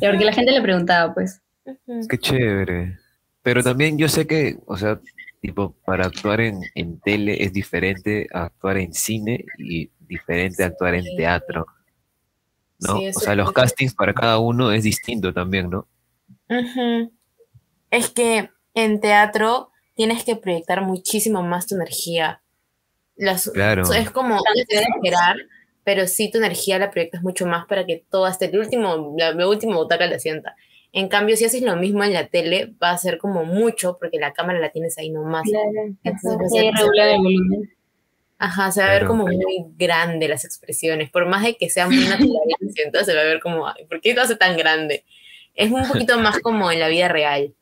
Y 0.00 0.06
porque 0.06 0.24
la 0.24 0.32
gente 0.32 0.50
le 0.50 0.60
preguntaba, 0.62 1.14
pues. 1.14 1.40
Qué 2.08 2.18
chévere. 2.18 2.98
Pero 3.42 3.62
también 3.62 3.96
yo 3.96 4.08
sé 4.08 4.26
que, 4.26 4.56
o 4.66 4.76
sea, 4.76 4.98
tipo, 5.40 5.74
para 5.84 6.06
actuar 6.06 6.40
en, 6.40 6.60
en 6.74 7.00
tele 7.00 7.42
es 7.44 7.52
diferente 7.52 8.26
a 8.32 8.44
actuar 8.44 8.78
en 8.78 8.92
cine 8.92 9.44
y 9.58 9.90
diferente 10.00 10.62
a 10.64 10.66
actuar 10.68 10.94
en 10.94 11.04
teatro. 11.16 11.66
¿no? 12.80 12.98
Sí, 12.98 13.08
o 13.08 13.12
sea, 13.12 13.34
los 13.34 13.52
castings 13.52 13.94
para 13.94 14.14
cada 14.14 14.38
uno 14.38 14.70
es 14.72 14.84
distinto 14.84 15.32
también, 15.32 15.68
¿no? 15.70 15.88
Ujú. 16.48 17.12
Es 17.90 18.10
que 18.10 18.50
en 18.74 19.00
teatro 19.00 19.70
tienes 19.94 20.24
que 20.24 20.36
proyectar 20.36 20.82
muchísimo 20.82 21.42
más 21.42 21.66
tu 21.66 21.74
energía. 21.74 22.42
Las- 23.16 23.50
Claro. 23.50 23.92
Es 23.92 24.10
como 24.10 24.36
no 24.36 24.42
es 24.54 24.66
exagerar, 24.68 25.36
pero 25.82 26.06
sí 26.06 26.30
tu 26.30 26.38
energía 26.38 26.78
la 26.78 26.90
proyectas 26.90 27.22
mucho 27.22 27.46
más 27.46 27.66
para 27.66 27.84
que 27.84 28.04
todo 28.10 28.26
hasta 28.26 28.44
el 28.44 28.56
último, 28.58 29.14
la, 29.18 29.32
la 29.32 29.48
última 29.48 29.76
butaca 29.76 30.06
la 30.06 30.18
sienta. 30.20 30.54
En 30.92 31.08
cambio, 31.08 31.36
si 31.36 31.44
haces 31.44 31.62
lo 31.62 31.76
mismo 31.76 32.02
en 32.02 32.12
la 32.14 32.28
tele, 32.28 32.72
va 32.82 32.90
a 32.90 32.98
ser 32.98 33.18
como 33.18 33.44
mucho 33.44 33.98
porque 34.00 34.18
la 34.18 34.32
cámara 34.32 34.58
la 34.58 34.70
tienes 34.70 34.96
ahí 34.98 35.10
nomás. 35.10 35.44
Entonces, 36.02 36.50
Sí, 36.50 36.58
ser- 36.58 36.74
regular 36.74 37.08
el 37.10 37.18
volumen. 37.18 37.74
Ajá, 38.38 38.70
se 38.72 38.80
va 38.80 38.86
a 38.86 38.90
ver 38.90 39.00
Claro. 39.00 39.10
como 39.12 39.24
muy 39.26 39.64
grande 39.76 40.28
las 40.28 40.44
expresiones. 40.44 41.10
Por 41.10 41.26
más 41.26 41.42
de 41.44 41.56
que 41.56 41.68
sea 41.70 41.86
muy 41.86 41.96
natural, 42.06 42.30
y 42.60 43.04
se 43.04 43.14
va 43.14 43.20
a 43.20 43.24
ver 43.24 43.40
como, 43.40 43.66
"Ay, 43.68 43.84
¿por 43.86 44.00
qué 44.00 44.14
lo 44.14 44.22
hace 44.22 44.36
tan 44.36 44.56
grande? 44.56 45.04
Es 45.54 45.70
un 45.72 45.86
poquito 45.86 46.16
más 46.20 46.38
como 46.40 46.70
en 46.70 46.78
la 46.80 46.88
vida 46.88 47.08
real. 47.08 47.52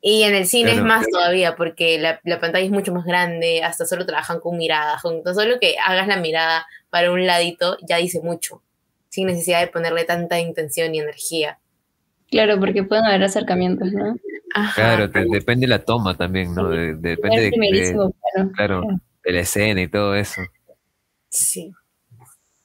Y 0.00 0.22
en 0.22 0.34
el 0.34 0.46
cine 0.46 0.70
es 0.70 0.74
Claro. 0.76 0.88
más 0.88 1.06
todavía, 1.10 1.56
porque 1.56 1.98
la, 1.98 2.20
la 2.24 2.38
pantalla 2.38 2.64
es 2.64 2.70
mucho 2.70 2.92
más 2.92 3.04
grande, 3.04 3.62
hasta 3.64 3.84
solo 3.86 4.06
trabajan 4.06 4.38
con 4.38 4.56
miradas. 4.56 5.02
Con 5.02 5.22
tan 5.24 5.34
solo 5.34 5.58
que 5.60 5.76
hagas 5.84 6.06
la 6.06 6.16
mirada 6.18 6.66
para 6.90 7.10
un 7.10 7.26
ladito 7.26 7.76
ya 7.86 7.96
dice 7.96 8.20
mucho, 8.20 8.62
sin 9.08 9.26
necesidad 9.26 9.60
de 9.60 9.66
ponerle 9.68 10.04
tanta 10.04 10.38
intención 10.38 10.94
y 10.94 11.00
energía. 11.00 11.58
Claro, 12.30 12.58
porque 12.60 12.82
pueden 12.82 13.04
haber 13.06 13.22
acercamientos, 13.24 13.92
¿no? 13.92 14.16
Ajá. 14.54 14.74
Claro, 14.74 15.10
te- 15.10 15.24
depende 15.30 15.66
de 15.66 15.70
la 15.70 15.78
toma 15.84 16.16
también, 16.16 16.54
¿no? 16.54 16.68
De- 16.68 16.94
de- 16.94 17.10
depende 17.10 17.46
El 17.46 17.50
de, 17.50 17.92
plano. 17.92 18.52
claro, 18.54 18.82
de 19.24 19.32
la 19.32 19.40
escena 19.40 19.80
y 19.82 19.88
todo 19.88 20.14
eso. 20.14 20.40
Sí. 21.30 21.72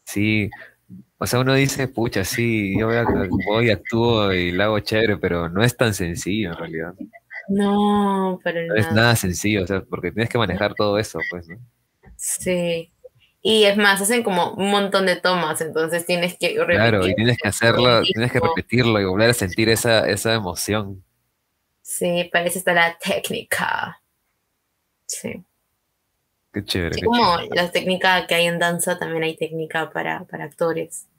Sí, 0.06 0.50
o 1.18 1.26
sea, 1.26 1.40
uno 1.40 1.54
dice, 1.54 1.88
pucha, 1.88 2.24
sí, 2.24 2.78
yo 2.78 2.88
voy, 2.88 2.98
a- 2.98 3.06
voy, 3.48 3.70
actúo 3.72 4.34
y 4.34 4.52
la 4.52 4.66
hago 4.66 4.80
chévere, 4.80 5.18
pero 5.18 5.50
no 5.50 5.64
es 5.64 5.76
tan 5.78 5.94
sencillo 5.94 6.52
en 6.52 6.58
realidad. 6.58 6.94
No, 7.50 8.40
pero 8.44 8.66
No 8.68 8.76
es 8.76 8.92
nada 8.94 9.16
sencillo, 9.16 9.64
o 9.64 9.68
sea, 9.68 9.82
porque 9.82 10.12
tienes 10.12 10.30
que 10.30 10.38
manejar 10.38 10.74
todo 10.76 10.98
eso, 10.98 11.20
pues, 11.30 11.48
¿no? 11.50 11.58
Sí. 12.16 12.90
Y 13.46 13.66
es 13.66 13.76
más, 13.76 14.02
hacen 14.02 14.24
como 14.24 14.54
un 14.54 14.72
montón 14.72 15.06
de 15.06 15.18
tomas, 15.18 15.60
entonces 15.60 16.06
tienes 16.06 16.38
que 16.38 16.56
repetir. 16.58 16.76
Claro, 16.76 17.06
y 17.06 17.14
tienes 17.14 17.38
que 17.38 17.50
hacerlo, 17.50 18.02
tienes 18.02 18.32
que 18.32 18.40
repetirlo 18.40 19.02
y 19.02 19.06
volver 19.06 19.32
a 19.32 19.34
sentir 19.34 19.68
esa, 19.68 20.08
esa 20.10 20.34
emoción. 20.34 21.04
Sí, 21.82 22.30
para 22.32 22.46
eso 22.46 22.58
está 22.58 22.74
la 22.74 22.98
técnica. 22.98 24.02
Sí. 25.06 25.44
Qué 26.54 26.64
chévere. 26.64 26.96
Qué 26.96 27.06
como 27.06 27.36
chévere. 27.36 27.56
la 27.56 27.70
técnica 27.70 28.28
que 28.28 28.36
hay 28.36 28.46
en 28.46 28.60
danza, 28.60 28.98
también 28.98 29.24
hay 29.24 29.36
técnica 29.36 29.92
para, 29.92 30.24
para 30.24 30.46
actores. 30.46 31.10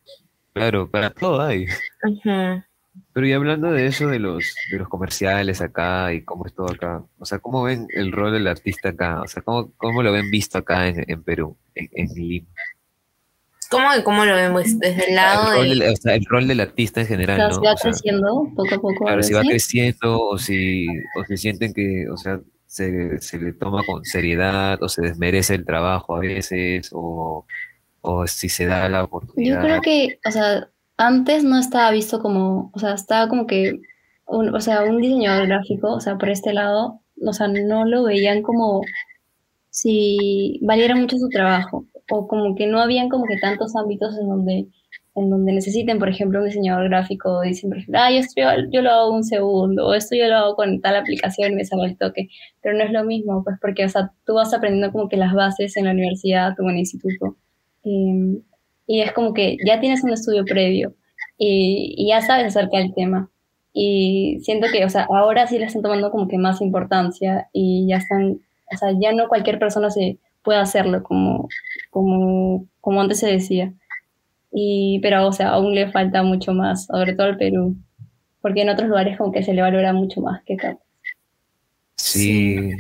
Claro, 0.55 0.91
para 0.91 1.11
todo 1.11 1.43
hay. 1.43 1.67
Ujú. 2.05 2.65
Pero 3.13 3.27
y 3.27 3.33
hablando 3.33 3.71
de 3.73 3.87
eso, 3.87 4.09
de 4.09 4.19
los, 4.19 4.55
de 4.71 4.79
los 4.79 4.89
comerciales 4.89 5.61
acá 5.61 6.13
y 6.13 6.23
cómo 6.25 6.47
es 6.47 6.55
todo 6.55 6.71
acá, 6.71 7.03
o 7.19 7.25
sea, 7.25 7.39
¿cómo 7.39 7.63
ven 7.65 7.87
el 7.91 8.13
rol 8.13 8.33
del 8.33 8.47
artista 8.47 8.91
acá? 8.91 9.23
O 9.23 9.29
sea, 9.29 9.43
¿cómo, 9.43 9.73
cómo 9.77 10.03
lo 10.03 10.13
ven 10.13 10.31
visto 10.31 10.59
acá 10.59 10.89
en, 10.89 11.05
en 11.09 11.23
Perú, 11.23 11.57
en, 11.75 11.89
en 11.93 12.09
Lima? 12.15 12.47
¿Cómo, 13.71 13.89
cómo 14.05 14.25
lo 14.25 14.35
vemos? 14.35 14.79
Desde 14.79 15.09
el 15.09 15.15
lado 15.17 15.53
el, 15.55 15.71
rol 15.71 15.79
de... 15.79 15.85
del, 15.87 15.93
o 15.93 15.97
sea, 15.97 16.15
el 16.15 16.25
rol 16.27 16.47
del 16.47 16.61
artista 16.61 17.01
en 17.01 17.07
O 17.07 17.09
general, 17.09 17.37
sea, 17.37 17.49
¿no? 17.49 17.55
se 17.55 17.61
va 17.67 17.73
O 17.73 17.77
sea, 17.77 17.91
creciendo 17.91 18.49
poco 18.55 18.75
a 18.75 18.79
poco. 18.81 19.05
claro, 19.05 19.23
si 19.23 19.33
va 19.33 19.43
creciendo 19.43 20.21
o 20.21 20.39
si, 20.39 20.87
o 21.15 21.25
si 21.25 21.37
sienten 21.37 21.73
que, 21.73 22.09
o 22.09 22.17
sea, 22.17 22.41
se, 22.67 23.19
se 23.21 23.39
le 23.39 23.53
toma 23.53 23.83
con 23.85 24.05
seriedad 24.05 24.83
o 24.83 24.89
se 24.89 25.03
desmerece 25.03 25.55
el 25.55 25.65
trabajo 25.65 26.17
a 26.17 26.21
veces 26.21 26.91
o, 26.93 27.47
o 28.01 28.27
si 28.27 28.49
se 28.49 28.67
da 28.67 28.89
la 28.89 28.99
Yo 29.01 29.05
oportunidad. 29.05 29.63
creo 29.63 29.81
que, 29.81 30.19
o 30.27 30.31
sea, 30.31 30.69
antes 30.97 31.45
no 31.45 31.59
estaba 31.59 31.91
visto 31.91 32.21
como, 32.21 32.71
o 32.75 32.79
sea, 32.79 32.95
estaba 32.95 33.29
como 33.29 33.47
que, 33.47 33.81
un, 34.27 34.55
o 34.55 34.61
sea, 34.61 34.85
un 34.85 35.01
diseñador 35.01 35.47
gráfico, 35.49 35.93
o 35.95 36.01
sea, 36.01 36.17
por 36.19 36.31
este 36.31 36.53
lado, 36.53 37.01
o 37.25 37.33
sea, 37.33 37.49
no 37.49 37.85
lo 37.85 38.05
veían 38.05 38.43
como 38.43 38.83
si 39.71 40.61
valiera 40.63 40.95
mucho 40.97 41.19
su 41.19 41.29
trabajo, 41.29 41.87
o 42.11 42.29
como 42.29 42.55
que 42.55 42.67
no 42.67 42.81
habían 42.81 43.09
como 43.09 43.25
que 43.27 43.39
tantos 43.39 43.75
ámbitos 43.77 44.17
en 44.19 44.29
donde, 44.29 44.67
en 45.17 45.31
donde 45.31 45.53
necesiten, 45.53 45.99
por 45.99 46.09
ejemplo, 46.09 46.41
un 46.41 46.47
diseñador 46.47 46.89
gráfico, 46.89 47.41
dicen, 47.43 47.71
por 47.71 47.79
ejemplo, 47.79 48.01
ah, 48.01 48.11
yo, 48.11 48.19
esto 48.19 48.43
yo, 48.73 48.83
lo 48.83 48.91
hago 48.91 49.13
un 49.13 49.25
segundo, 49.25 49.87
o 49.89 49.95
esto 49.95 50.17
yo 50.17 50.29
lo 50.29 50.37
hago 50.37 50.57
con 50.57 50.81
tal 50.81 50.97
aplicación 50.97 51.55
me 51.57 51.65
sale 51.65 51.87
el 51.87 51.99
toque, 51.99 52.29
pero 52.63 52.77
no 52.77 52.85
es 52.85 52.93
lo 52.93 53.05
mismo, 53.05 53.43
pues 53.45 53.57
porque, 53.61 53.85
o 53.85 53.89
sea, 53.89 54.13
tú 54.27 54.35
vas 54.35 54.55
aprendiendo 54.55 54.93
como 54.93 55.09
que 55.09 55.17
las 55.17 55.35
bases 55.35 55.77
en 55.77 55.87
la 55.87 55.93
universidad 55.93 56.55
o 56.61 56.63
en 56.65 56.71
el 56.71 56.79
instituto. 56.79 57.37
em, 57.85 58.43
y 58.87 59.01
es 59.01 59.13
como 59.13 59.35
que 59.35 59.57
ya 59.65 59.81
tienes 59.81 60.03
un 60.05 60.13
estudio 60.13 60.45
previo 60.45 60.95
y, 61.39 61.95
y 61.97 62.09
ya 62.09 62.21
sabes 62.21 62.47
acerca 62.57 62.79
del 62.79 62.95
tema. 62.95 63.31
Y 63.73 64.39
siento 64.43 64.69
que, 64.73 64.85
o 64.85 64.89
sea, 64.89 65.07
ahora 65.11 65.47
sí 65.47 65.59
le 65.59 65.67
están 65.67 65.83
tomando 65.83 66.11
como 66.11 66.29
que 66.29 66.39
más 66.39 66.61
importancia 66.61 67.49
y 67.53 67.87
ya 67.89 67.97
están, 67.97 68.41
o 68.73 68.77
sea, 68.77 68.93
ya 69.01 69.13
no 69.13 69.29
cualquier 69.29 69.59
persona 69.59 69.91
se 69.91 70.19
puede 70.43 70.59
hacerlo 70.61 71.03
como, 71.03 71.49
como, 71.91 72.67
como 72.81 73.01
antes 73.01 73.19
se 73.19 73.27
decía. 73.27 73.73
Y, 74.53 75.01
pero, 75.03 75.27
o 75.27 75.33
sea, 75.33 75.51
aún 75.51 75.75
le 75.75 75.91
falta 75.91 76.23
mucho 76.23 76.53
más, 76.53 76.87
sobre 76.87 77.15
todo 77.15 77.27
al 77.27 77.37
Perú, 77.37 77.75
porque 78.41 78.63
en 78.63 78.69
otros 78.69 78.89
lugares 78.89 79.19
como 79.19 79.33
que 79.33 79.43
se 79.43 79.53
le 79.53 79.63
valora 79.63 79.93
mucho 79.93 80.21
más 80.21 80.43
que 80.45 80.55
acá. 80.55 80.79
Sí, 81.97 82.77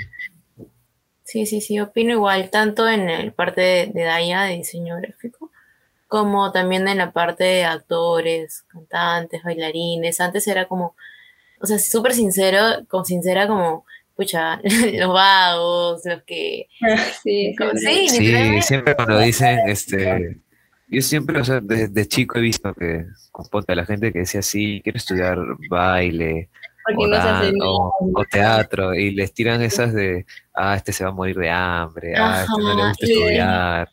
Sí, 1.25 1.47
sí, 1.47 1.61
sí, 1.61 1.81
opino 1.81 2.13
igual, 2.13 2.49
tanto 2.51 2.89
en 2.89 3.07
la 3.07 3.33
parte 3.33 3.61
de, 3.61 3.87
de 3.93 4.03
Daya, 4.05 4.43
de 4.43 4.59
diseño 4.59 4.97
gráfico, 4.99 5.51
como 6.15 6.53
también 6.53 6.87
en 6.87 6.99
la 6.99 7.11
parte 7.13 7.43
de 7.43 7.65
actores, 7.65 8.63
cantantes, 8.69 9.43
bailarines. 9.43 10.21
Antes 10.21 10.47
era 10.47 10.67
como, 10.69 10.95
o 11.61 11.67
sea, 11.67 11.79
súper 11.81 12.13
sincero, 12.15 12.61
con 12.89 13.05
sincera 13.05 13.49
como, 13.49 13.85
pucha, 14.15 14.61
los 14.95 15.13
vagos, 15.13 16.03
los 16.05 16.23
que... 16.23 16.69
Sí, 17.23 17.55
como- 17.59 17.73
sí, 17.75 18.09
sí, 18.09 18.63
siempre 18.63 18.95
cuando 18.95 19.19
dicen, 19.19 19.59
este, 19.67 20.39
yo 20.87 21.03
siempre, 21.03 21.41
o 21.41 21.45
sea, 21.45 21.59
desde 21.61 22.07
chico 22.07 22.39
he 22.39 22.43
visto 22.43 22.73
que, 22.75 23.07
con 23.33 23.47
ponte 23.49 23.73
a 23.73 23.77
la 23.77 23.85
gente 23.87 24.13
que 24.13 24.21
decía, 24.21 24.41
sí, 24.43 24.81
quiero 24.85 24.99
estudiar 24.99 25.39
baile, 25.69 26.49
porque 26.85 27.05
o, 27.05 27.09
no 27.09 27.17
se 27.17 27.29
hace 27.29 27.45
dan- 27.47 27.55
o- 27.63 27.93
o 28.15 28.25
teatro, 28.31 28.95
y 28.95 29.11
les 29.17 29.35
tiran 29.35 29.63
esas 29.63 29.93
de, 29.93 30.27
ah, 30.55 30.77
este 30.77 30.93
se 30.93 31.03
va 31.03 31.11
a 31.11 31.15
morir 31.15 31.35
de 31.37 31.51
hambre, 31.51 32.15
ah, 32.17 32.45
este 32.49 32.63
no 32.63 32.75
le 32.77 32.89
gusta 32.89 33.07
estudiar, 33.07 33.91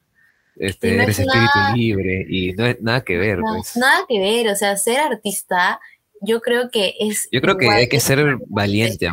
este, 0.57 0.95
no 0.95 1.03
eres 1.03 1.19
es 1.19 1.25
espíritu 1.25 1.51
nada- 1.55 1.75
libre, 1.75 2.25
y 2.29 2.53
no 2.53 2.65
es 2.65 2.81
nada 2.81 3.03
que 3.03 3.17
ver, 3.17 3.39
no, 3.39 3.55
pues. 3.55 3.75
nada 3.77 4.05
que 4.07 4.19
ver, 4.19 4.47
o 4.49 4.55
sea, 4.55 4.75
ser 4.77 4.99
artista, 4.99 5.79
yo 6.21 6.41
creo 6.41 6.69
que 6.69 6.95
es... 6.99 7.27
Yo 7.31 7.41
creo 7.41 7.57
que 7.57 7.69
hay 7.69 7.87
que 7.89 7.99
ser 7.99 8.37
valiente. 8.47 9.09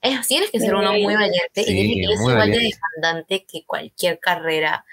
Es, 0.00 0.26
tienes 0.28 0.50
que 0.50 0.60
ser 0.60 0.74
uno 0.74 0.92
muy 0.92 1.14
valiente 1.14 1.64
Sí, 1.64 1.72
y 1.72 1.96
tienes 1.96 2.10
que 2.10 2.16
ser 2.24 2.30
igual 2.32 2.50
de 2.50 2.58
demandante 2.58 3.46
que 3.50 3.64
cualquier 3.66 4.18
carrera, 4.20 4.84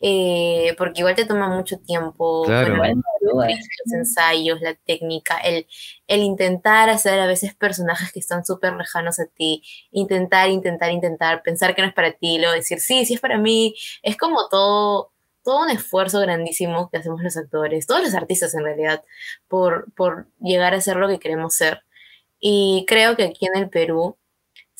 eh, 0.00 0.74
porque 0.78 1.00
igual 1.00 1.14
te 1.14 1.24
toma 1.24 1.48
mucho 1.48 1.78
tiempo, 1.78 2.44
Claro. 2.44 2.76
bueno, 2.76 3.02
los 3.20 3.92
ensayos, 3.92 4.60
la 4.60 4.74
técnica, 4.74 5.38
el, 5.38 5.66
el 6.06 6.20
intentar 6.22 6.90
hacer 6.90 7.18
a 7.20 7.26
veces 7.26 7.54
personajes 7.54 8.12
que 8.12 8.20
están 8.20 8.44
súper 8.44 8.74
lejanos 8.74 9.18
a 9.20 9.26
ti, 9.26 9.62
intentar, 9.90 10.50
intentar, 10.50 10.90
intentar, 10.92 11.42
pensar 11.42 11.74
que 11.74 11.82
no 11.82 11.88
es 11.88 11.94
para 11.94 12.12
ti, 12.12 12.38
luego 12.38 12.54
decir, 12.54 12.80
sí, 12.80 13.06
sí 13.06 13.14
es 13.14 13.20
para 13.20 13.38
mí, 13.38 13.74
es 14.02 14.16
como 14.16 14.48
todo, 14.48 15.12
todo 15.42 15.62
un 15.62 15.70
esfuerzo 15.70 16.20
grandísimo 16.20 16.90
que 16.90 16.98
hacemos 16.98 17.22
los 17.22 17.36
actores, 17.36 17.86
todos 17.86 18.02
los 18.02 18.14
artistas 18.14 18.54
en 18.54 18.64
realidad, 18.64 19.02
por, 19.48 19.92
por 19.94 20.28
llegar 20.40 20.74
a 20.74 20.80
ser 20.80 20.96
lo 20.96 21.08
que 21.08 21.18
queremos 21.18 21.54
ser. 21.54 21.82
Y 22.40 22.84
creo 22.86 23.16
que 23.16 23.24
aquí 23.24 23.46
en 23.46 23.56
el 23.56 23.70
Perú 23.70 24.17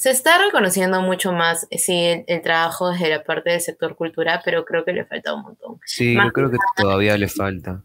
se 0.00 0.10
está 0.10 0.38
reconociendo 0.38 1.02
mucho 1.02 1.32
más, 1.32 1.66
eh, 1.70 1.78
sí, 1.78 1.92
el, 2.04 2.24
el 2.28 2.40
trabajo 2.40 2.90
desde 2.92 3.08
la 3.10 3.24
parte 3.24 3.50
del 3.50 3.60
sector 3.60 3.96
cultura, 3.96 4.40
pero 4.44 4.64
creo 4.64 4.84
que 4.84 4.92
le 4.92 5.04
falta 5.04 5.34
un 5.34 5.42
montón. 5.42 5.80
Sí, 5.84 6.14
Más 6.14 6.26
yo 6.26 6.32
creo 6.32 6.50
que 6.52 6.56
todavía 6.76 7.18
le 7.18 7.26
falta. 7.26 7.82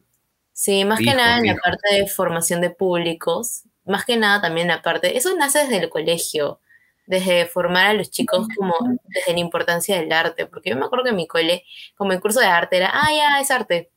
Sí, 0.52 0.86
más 0.86 1.00
que 1.00 1.16
nada 1.16 1.40
en 1.40 1.48
la 1.48 1.56
parte 1.56 1.96
de 1.96 2.06
formación 2.06 2.62
de 2.62 2.70
públicos, 2.70 3.64
más 3.86 4.06
que 4.06 4.16
nada 4.16 4.40
también 4.42 4.68
la 4.68 4.84
parte, 4.84 5.18
eso 5.18 5.36
nace 5.36 5.60
desde 5.64 5.78
el 5.80 5.90
colegio, 5.90 6.60
desde 7.08 7.48
formar 7.48 7.88
a 7.88 7.94
los 7.94 8.12
chicos 8.12 8.48
como 8.56 8.76
desde 9.06 9.34
la 9.34 9.40
importancia 9.40 10.00
del 10.00 10.12
arte, 10.14 10.46
porque 10.46 10.70
yo 10.70 10.76
me 10.78 10.86
acuerdo 10.86 11.06
que 11.06 11.10
en 11.10 11.16
mi 11.16 11.26
cole, 11.28 11.64
como 11.98 12.12
el 12.12 12.22
curso 12.22 12.40
de 12.42 12.46
arte 12.46 12.78
era, 12.78 12.92
ah, 12.94 13.10
ya, 13.12 13.42
es 13.42 13.50
arte, 13.50 13.90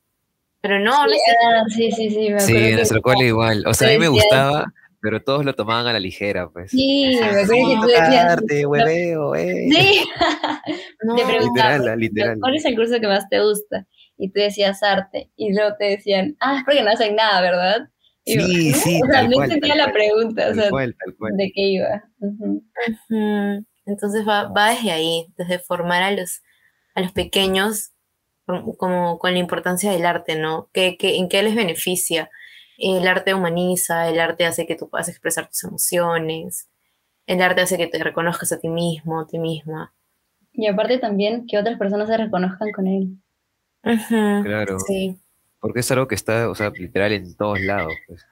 pero 0.59 0.79
no, 0.79 1.05
no 1.05 1.11
es 1.13 1.21
Ah, 1.45 1.63
sí, 1.69 1.91
sí, 1.91 2.09
sí, 2.09 2.29
me 2.31 2.39
Sí, 2.39 2.51
acuerdo 2.51 2.57
en 2.65 2.69
que- 2.71 2.75
nuestro 2.77 3.01
cole 3.03 3.25
igual. 3.27 3.63
O 3.67 3.75
sea, 3.75 3.89
a 3.89 3.91
mí 3.91 3.99
me 3.99 4.07
gustaba, 4.07 4.73
pero 5.01 5.21
todos 5.23 5.45
lo 5.45 5.53
tomaban 5.53 5.87
a 5.87 5.93
la 5.93 5.99
ligera, 5.99 6.49
pues. 6.49 6.71
Sí, 6.71 7.17
me 7.19 7.25
acuerdo 7.25 7.53
Sí, 7.53 7.63
que 7.69 7.75
tú 7.81 7.87
decías, 7.87 8.25
Arte, 8.25 8.65
hueveo, 8.65 9.35
eh. 9.35 9.67
sí, 9.71 10.03
no, 11.03 11.15
te 11.15 11.25
preguntaba, 11.25 11.73
Literal, 11.77 11.99
literal. 11.99 12.37
¿cuál 12.39 12.55
es 12.55 12.65
el 12.65 12.75
curso 12.75 12.99
que 12.99 13.07
más 13.07 13.29
te 13.29 13.41
gusta? 13.41 13.85
Y 14.17 14.29
tú 14.31 14.39
decías 14.39 14.81
arte, 14.81 15.29
y 15.35 15.53
luego 15.53 15.75
te 15.77 15.85
decían, 15.85 16.35
ah, 16.39 16.57
es 16.57 16.63
porque 16.65 16.81
no 16.83 16.89
hacen 16.89 17.15
nada, 17.15 17.39
¿verdad? 17.41 17.89
Y 18.25 18.39
Sí, 18.39 18.73
sí, 18.73 19.01
o 19.03 19.11
sea, 19.11 19.27
no 19.27 19.43
entendía 19.43 19.75
la 19.75 19.91
pregunta, 19.93 20.49
o 20.49 20.53
sea, 20.55 20.69
cual, 20.71 20.95
tal 21.03 21.15
cual. 21.17 21.33
de 21.37 21.51
qué 21.53 21.61
iba. 21.61 22.03
Entonces 23.85 24.27
va, 24.27 24.49
va 24.49 24.71
desde 24.71 24.91
ahí, 24.91 25.27
desde 25.37 25.59
formar 25.59 26.03
a 26.03 26.11
los, 26.11 26.41
a 26.95 27.01
los 27.01 27.11
pequeños 27.11 27.91
com- 28.45 28.73
como 28.75 29.17
con 29.19 29.33
la 29.33 29.39
importancia 29.39 29.91
del 29.91 30.05
arte, 30.05 30.35
¿no? 30.35 30.69
¿Qué, 30.73 30.97
qué- 30.97 31.17
en 31.17 31.29
qué 31.29 31.41
les 31.43 31.55
beneficia? 31.55 32.29
El 32.77 33.07
arte 33.07 33.33
humaniza, 33.33 34.09
el 34.09 34.19
arte 34.19 34.45
hace 34.45 34.67
que 34.67 34.75
tú 34.75 34.89
puedas 34.89 35.09
expresar 35.09 35.47
tus 35.49 35.63
emociones, 35.63 36.69
el 37.27 37.41
arte 37.41 37.61
hace 37.61 37.77
que 37.77 37.87
te 37.87 38.03
reconozcas 38.03 38.51
a 38.51 38.59
ti 38.59 38.69
mismo, 38.69 39.19
a 39.21 39.27
ti 39.27 39.39
misma. 39.39 39.93
Y 40.53 40.67
aparte 40.67 40.97
también 40.99 41.47
que 41.47 41.57
otras 41.57 41.77
personas 41.77 42.07
se 42.09 42.17
reconozcan 42.17 42.71
con 42.71 42.87
él. 42.87 43.17
Ujú, 43.83 44.43
Claro. 44.43 44.79
Sí, 44.79 45.17
Porque 45.59 45.79
es 45.81 45.91
algo 45.91 46.07
que 46.07 46.15
está, 46.15 46.49
o 46.49 46.55
sea, 46.55 46.69
literal 46.71 47.11
en 47.13 47.35
todos 47.35 47.59
lados, 47.61 47.93
pues. 48.07 48.25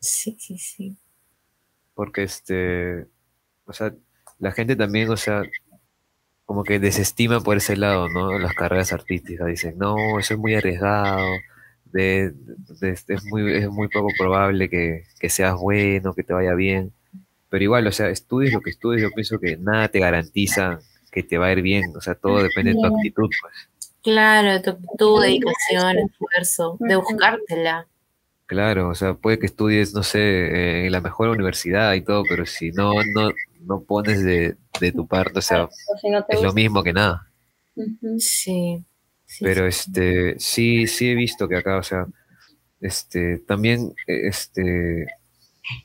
Sí, 0.00 0.36
sí, 0.38 0.58
sí. 0.58 0.96
Porque 1.94 2.22
este, 2.22 3.06
o 3.66 3.72
sea, 3.72 3.94
la 4.38 4.52
gente 4.52 4.76
también, 4.76 5.10
o 5.10 5.16
sea, 5.16 5.42
como 6.44 6.64
que 6.64 6.78
desestima 6.78 7.40
por 7.40 7.56
ese 7.58 7.76
lado, 7.76 8.08
¿no? 8.08 8.38
Las 8.38 8.54
carreras 8.54 8.92
artísticas. 8.92 9.46
Dicen, 9.46 9.76
no, 9.78 10.18
eso 10.18 10.34
es 10.34 10.40
muy 10.40 10.54
arriesgado, 10.54 11.26
de, 11.92 12.32
de- 12.80 12.90
es, 13.08 13.24
muy, 13.26 13.52
es 13.54 13.68
muy 13.70 13.88
poco 13.88 14.08
probable 14.18 14.68
que, 14.68 15.04
que 15.18 15.28
seas 15.30 15.56
bueno, 15.56 16.14
que 16.14 16.22
te 16.24 16.32
vaya 16.32 16.54
bien. 16.54 16.92
Pero 17.50 17.64
igual, 17.64 17.86
o 17.86 17.92
sea, 17.92 18.08
estudies 18.10 18.52
lo 18.52 18.60
que 18.60 18.70
estudies, 18.70 19.02
yo 19.02 19.10
pienso 19.10 19.38
que 19.38 19.56
nada 19.56 19.88
te 19.88 20.00
garantiza 20.00 20.80
que 21.10 21.22
te 21.22 21.38
va 21.38 21.46
a 21.46 21.52
ir 21.52 21.62
bien. 21.62 21.92
O 21.96 22.00
sea, 22.00 22.14
todo 22.14 22.42
depende 22.42 22.74
de 22.74 22.80
tu 22.80 22.86
actitud, 22.86 23.30
pues. 23.40 23.54
Claro, 24.02 24.62
tu, 24.62 24.78
tu 24.96 25.18
dedicación, 25.20 25.96
de 26.80 26.96
Ujú. 26.96 27.06
buscártela. 27.10 27.86
Claro, 28.46 28.88
o 28.88 28.94
sea, 28.94 29.14
puede 29.14 29.38
que 29.38 29.46
estudies, 29.46 29.92
no 29.92 30.02
sé, 30.02 30.18
eh, 30.20 30.86
en 30.86 30.92
la 30.92 31.00
mejor 31.02 31.28
universidad 31.28 31.92
y 31.94 32.00
todo, 32.00 32.22
pero 32.26 32.46
si 32.46 32.70
no, 32.70 32.94
no, 33.14 33.30
no 33.60 33.82
pones 33.82 34.24
de, 34.24 34.56
de 34.80 34.92
tu 34.92 35.06
parte, 35.06 35.38
o 35.40 35.42
sea, 35.42 35.64
O 35.64 35.70
si 36.00 36.08
no 36.08 36.24
te 36.24 36.36
es 36.36 36.42
lo 36.42 36.52
mismo 36.54 36.82
que 36.82 36.94
nada. 36.94 37.28
Sí. 38.18 38.84
Sí, 39.38 39.44
Pero 39.44 39.66
sí. 39.68 39.68
este, 39.68 40.38
sí, 40.38 40.86
sí 40.86 41.10
he 41.10 41.14
visto 41.14 41.48
que 41.48 41.56
acá, 41.56 41.78
o 41.78 41.82
sea, 41.82 42.06
este, 42.80 43.38
también 43.40 43.94
este, 44.06 45.06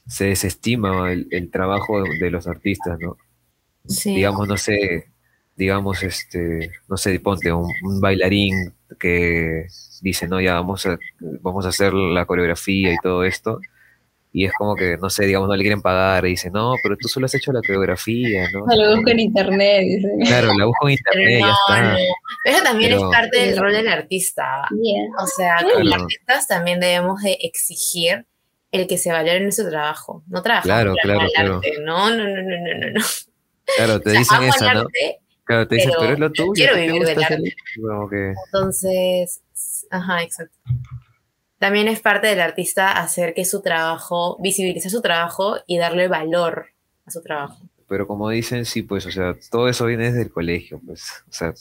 se 0.08 0.26
desestima 0.28 1.12
el, 1.12 1.28
el 1.32 1.52
trabajo 1.52 2.04
de, 2.04 2.18
de 2.20 2.32
los 2.32 2.48
artistas, 2.48 3.00
¿no? 3.00 3.18
Sí. 3.88 4.16
Digamos, 4.16 4.48
no 4.48 4.58
sé, 4.58 5.08
digamos, 5.56 6.04
este, 6.04 6.72
no 6.90 6.98
sé, 6.98 7.20
ponte 7.20 7.52
un, 7.54 7.70
un 7.84 8.02
bailarín 8.02 8.74
que 9.00 9.68
dice, 10.02 10.28
no, 10.28 10.42
ya 10.42 10.56
vamos 10.56 10.86
a, 10.86 10.98
vamos 11.20 11.66
a 11.66 11.70
hacer 11.70 11.94
la 11.94 12.26
coreografía 12.26 12.94
y 12.94 12.98
todo 13.02 13.24
esto, 13.24 13.60
y 14.36 14.46
es 14.46 14.52
como 14.58 14.76
que, 14.76 14.98
no 15.00 15.10
sé, 15.12 15.26
digamos, 15.26 15.48
no 15.48 15.56
le 15.56 15.62
quieren 15.64 15.82
pagar 15.82 16.26
y 16.26 16.30
dicen, 16.32 16.52
no, 16.54 16.74
pero 16.82 16.98
tú 17.00 17.08
solo 17.08 17.28
has 17.28 17.36
hecho 17.36 17.52
la 17.54 17.62
coreografía, 17.62 18.48
¿no? 18.52 18.66
No 18.66 18.76
lo 18.76 18.96
busco 18.96 19.12
en 19.12 19.20
internet, 19.20 19.82
dice. 19.84 20.08
Claro, 20.28 20.52
la 20.58 20.66
busco 20.66 20.90
en 20.90 20.98
Pero 21.12 21.22
internet 21.22 21.38
y 21.38 21.40
ya 21.40 21.46
no, 21.48 21.54
está. 21.54 21.92
no. 21.94 21.98
Eso 22.46 22.64
también 22.64 22.92
Pero- 22.92 23.10
es 23.12 23.16
parte 23.16 23.40
del 23.46 23.58
rol 23.58 23.72
del 23.74 23.88
artista. 23.88 24.44
Yeah. 24.72 25.24
O 25.24 25.28
sea, 25.28 25.56
Claro. 25.60 25.76
como 25.80 25.94
artistas 25.96 26.48
también 26.48 26.80
debemos 26.80 27.22
de 27.22 27.38
exigir 27.42 28.26
el 28.72 28.88
que 28.88 28.98
se 28.98 29.12
valore 29.12 29.40
nuestro 29.40 29.70
trabajo. 29.70 30.24
No 30.28 30.42
trabajamos 30.42 30.66
Claro, 30.66 30.96
claro, 31.04 31.20
al 31.22 31.30
claro. 31.32 31.56
arte. 31.58 31.74
No, 31.84 32.10
no, 32.10 32.24
no, 32.28 32.42
no, 32.42 32.42
no, 32.42 32.80
no, 32.80 32.92
no. 33.00 33.06
Claro, 33.78 34.02
te 34.02 34.10
O 34.10 34.12
sea, 34.14 34.20
dicen 34.20 34.44
eso, 34.44 34.74
¿no? 34.74 34.86
Claro, 35.46 35.68
te 35.68 35.76
dicen, 35.76 35.92
pero 35.92 36.02
pero 36.02 36.14
es 36.14 36.20
lo 36.20 36.32
tuyo, 36.32 36.52
quiero 36.54 36.74
¿qué 36.74 36.80
te 36.80 36.86
vivir 36.88 37.06
del 37.06 37.24
arte. 37.24 37.56
Que, 38.10 38.34
Entonces, 38.48 39.42
ajá, 39.92 40.24
exacto. 40.24 40.58
También 41.64 41.88
es 41.88 42.02
parte 42.02 42.28
del 42.28 42.42
artista 42.42 42.92
hacer 42.92 43.34
que 43.34 43.46
su 43.46 43.62
trabajo, 43.62 44.38
visibilizar 44.42 44.92
su 44.92 45.02
trabajo 45.02 45.60
y 45.66 45.78
darle 45.78 46.10
valor 46.10 46.66
a 47.06 47.10
su 47.10 47.22
trabajo. 47.22 47.56
pero 47.88 48.06
como 48.06 48.30
dicen, 48.30 48.66
sí, 48.66 48.82
pues, 48.82 49.06
o 49.06 49.12
sea, 49.12 49.38
todo 49.50 49.70
eso 49.70 49.86
viene 49.86 50.08
desde 50.08 50.24
el 50.24 50.30
colegio, 50.30 50.82
pues, 50.86 51.24
o 51.30 51.32
sea, 51.32 51.54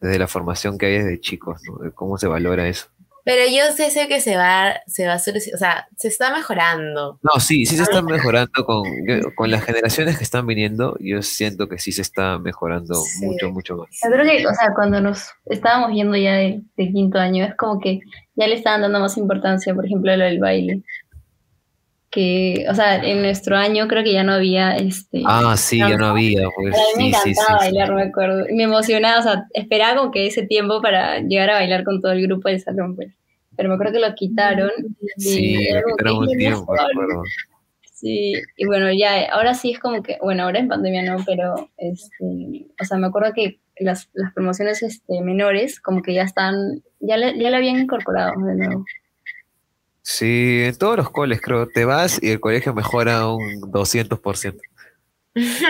desde 0.00 0.18
la 0.18 0.26
formación 0.26 0.78
que 0.78 0.86
hay 0.86 0.92
desde 1.00 1.20
chicos, 1.20 1.60
¿no? 1.68 1.84
De 1.84 1.92
cómo 1.92 2.16
se 2.16 2.28
valora 2.28 2.66
eso. 2.66 2.86
Pero 3.26 3.42
yo 3.50 3.74
sé, 3.74 3.90
sé 3.90 4.06
que 4.06 4.20
se 4.20 4.36
va, 4.36 4.76
se 4.86 5.04
va 5.04 5.14
a 5.14 5.18
solucionar, 5.18 5.56
o 5.56 5.58
sea, 5.58 5.88
se 5.96 6.06
está 6.06 6.32
mejorando. 6.32 7.18
No, 7.24 7.40
sí, 7.40 7.66
sí 7.66 7.74
se 7.76 7.82
está 7.82 8.00
mejorando 8.00 8.64
con, 8.64 8.84
con 9.34 9.50
las 9.50 9.64
generaciones 9.64 10.16
que 10.16 10.22
están 10.22 10.46
viniendo, 10.46 10.96
yo 11.00 11.20
siento 11.22 11.68
que 11.68 11.80
sí 11.80 11.90
se 11.90 12.02
está 12.02 12.38
mejorando 12.38 12.94
Sí. 12.94 13.26
mucho, 13.26 13.50
mucho 13.50 13.76
más. 13.78 13.88
Yo 14.04 14.10
creo 14.12 14.24
que, 14.24 14.46
o 14.46 14.54
sea, 14.54 14.72
cuando 14.76 15.00
nos 15.00 15.28
estábamos 15.46 15.90
yendo 15.92 16.16
ya 16.16 16.34
de, 16.34 16.62
de 16.76 16.92
quinto 16.92 17.18
año, 17.18 17.44
es 17.46 17.56
como 17.56 17.80
que 17.80 17.98
ya 18.36 18.46
le 18.46 18.54
estaban 18.54 18.82
dando 18.82 19.00
más 19.00 19.16
importancia, 19.16 19.74
por 19.74 19.86
ejemplo, 19.86 20.12
a 20.12 20.16
lo 20.16 20.24
del 20.24 20.38
baile. 20.38 20.82
Que, 22.16 22.64
o 22.70 22.74
sea, 22.74 22.96
en 23.04 23.20
nuestro 23.20 23.58
año 23.58 23.86
creo 23.88 24.02
que 24.02 24.14
ya 24.14 24.24
no 24.24 24.32
había 24.32 24.74
este. 24.74 25.20
Ah, 25.26 25.54
sí, 25.58 25.76
ya 25.78 25.98
no 25.98 26.06
había, 26.06 26.48
pues, 26.56 26.74
a 26.74 26.98
mí 26.98 27.10
me 27.12 27.18
sí, 27.18 27.28
encantaba 27.30 27.58
sí, 27.60 27.66
sí. 27.68 27.74
bailar, 27.74 27.94
me 27.94 28.02
acuerdo. 28.04 28.48
Y 28.48 28.54
me 28.54 28.62
emocionaba, 28.62 29.20
o 29.20 29.22
sea, 29.22 29.44
esperaba 29.52 29.98
como 29.98 30.10
que 30.10 30.26
ese 30.26 30.46
tiempo 30.46 30.80
para 30.80 31.20
llegar 31.20 31.50
a 31.50 31.54
bailar 31.56 31.84
con 31.84 32.00
todo 32.00 32.12
el 32.12 32.22
grupo 32.26 32.48
del 32.48 32.58
salón, 32.62 32.96
pues. 32.96 33.12
Pero 33.54 33.68
me 33.68 33.74
acuerdo 33.74 33.92
que 33.92 34.00
lo 34.00 34.14
quitaron. 34.14 34.70
y 35.18 35.20
Sí, 35.20 35.66
era 35.68 35.82
lo 35.82 35.88
quitaron 35.94 36.18
un 36.20 36.28
"Qué 36.28 36.36
tiempo, 36.38 36.72
me 36.72 36.78
mejor". 36.78 36.90
acuerdo. 36.90 37.22
Sí, 37.98 38.34
y 38.58 38.66
bueno, 38.66 38.92
ya, 38.92 39.26
ahora 39.32 39.54
sí 39.54 39.70
es 39.72 39.78
como 39.78 40.02
que, 40.02 40.18
bueno, 40.22 40.42
ahora 40.44 40.58
en 40.58 40.68
pandemia 40.68 41.02
no, 41.02 41.16
pero, 41.26 41.70
este, 41.78 42.66
o 42.80 42.84
sea, 42.84 42.98
me 42.98 43.06
acuerdo 43.06 43.32
que 43.34 43.58
las, 43.78 44.10
las 44.12 44.32
promociones 44.34 44.82
este, 44.82 45.22
menores 45.22 45.80
como 45.80 46.02
que 46.02 46.12
ya 46.12 46.22
están, 46.22 46.82
ya 47.00 47.16
le, 47.16 47.38
ya 47.38 47.48
la 47.50 47.56
habían 47.56 47.78
incorporado 47.78 48.32
de 48.44 48.54
nuevo. 48.54 48.84
Sí, 50.08 50.62
en 50.62 50.78
todos 50.78 50.96
los 50.98 51.10
coles, 51.10 51.40
creo, 51.40 51.66
te 51.66 51.84
vas 51.84 52.22
y 52.22 52.30
el 52.30 52.38
colegio 52.38 52.72
mejora 52.72 53.26
un 53.26 53.60
200%. 53.72 54.60
Sí, 55.34 55.64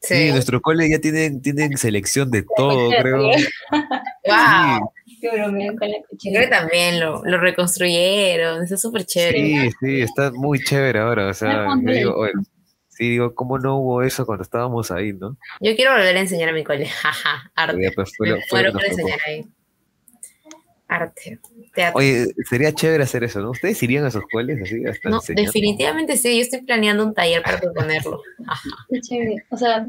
Sí. 0.00 0.30
nuestro 0.30 0.60
cole 0.60 0.88
ya 0.88 1.00
tienen, 1.00 1.42
tienen 1.42 1.76
selección 1.76 2.30
de 2.30 2.44
todo, 2.56 2.90
creo. 3.00 3.18
Wow. 3.22 4.92
Qué 5.20 5.30
bromeo 5.32 5.74
con 5.76 5.90
la 5.90 5.96
Creo 6.20 6.40
que 6.40 6.46
también 6.46 7.00
lo, 7.00 7.24
lo 7.24 7.38
reconstruyeron. 7.38 8.62
Eso 8.62 8.76
es 8.76 8.80
súper 8.80 9.06
chévere. 9.06 9.38
Sí, 9.40 9.70
sí, 9.80 10.00
está 10.02 10.30
muy 10.30 10.60
chévere 10.60 11.00
ahora. 11.00 11.26
O 11.26 11.34
sea, 11.34 11.66
yo 11.82 11.92
digo, 11.92 12.14
oye, 12.14 12.32
sí, 12.90 13.10
digo, 13.10 13.34
¿cómo 13.34 13.58
no 13.58 13.78
hubo 13.78 14.04
eso 14.04 14.24
cuando 14.24 14.44
estábamos 14.44 14.92
ahí, 14.92 15.12
no? 15.12 15.36
Yo 15.60 15.74
quiero 15.74 15.90
volver 15.90 16.16
a 16.16 16.20
enseñar 16.20 16.48
a 16.50 16.52
mi 16.52 16.62
cole. 16.62 16.86
Jaja, 17.02 17.50
arte. 17.56 17.90
Pues, 17.96 18.12
fue 18.16 18.28
Me 18.62 18.86
enseñar 18.86 19.18
ahí. 19.26 19.44
Arte. 20.86 21.40
Teatro. 21.74 21.98
Oye, 21.98 22.26
sería 22.48 22.72
chévere 22.72 23.04
hacer 23.04 23.24
eso, 23.24 23.40
¿no? 23.40 23.50
¿Ustedes 23.50 23.82
irían 23.82 24.04
a 24.04 24.10
sus 24.10 24.24
coles 24.30 24.60
así 24.62 24.84
hasta 24.84 25.08
no, 25.08 25.20
definitivamente 25.26 26.16
sí. 26.16 26.36
Yo 26.36 26.42
estoy 26.42 26.62
planeando 26.62 27.04
un 27.04 27.14
taller 27.14 27.42
para 27.42 27.58
proponerlo. 27.58 28.20
Ajá. 28.46 28.68
Qué 28.90 29.00
chévere. 29.00 29.44
O 29.50 29.56
sea, 29.56 29.86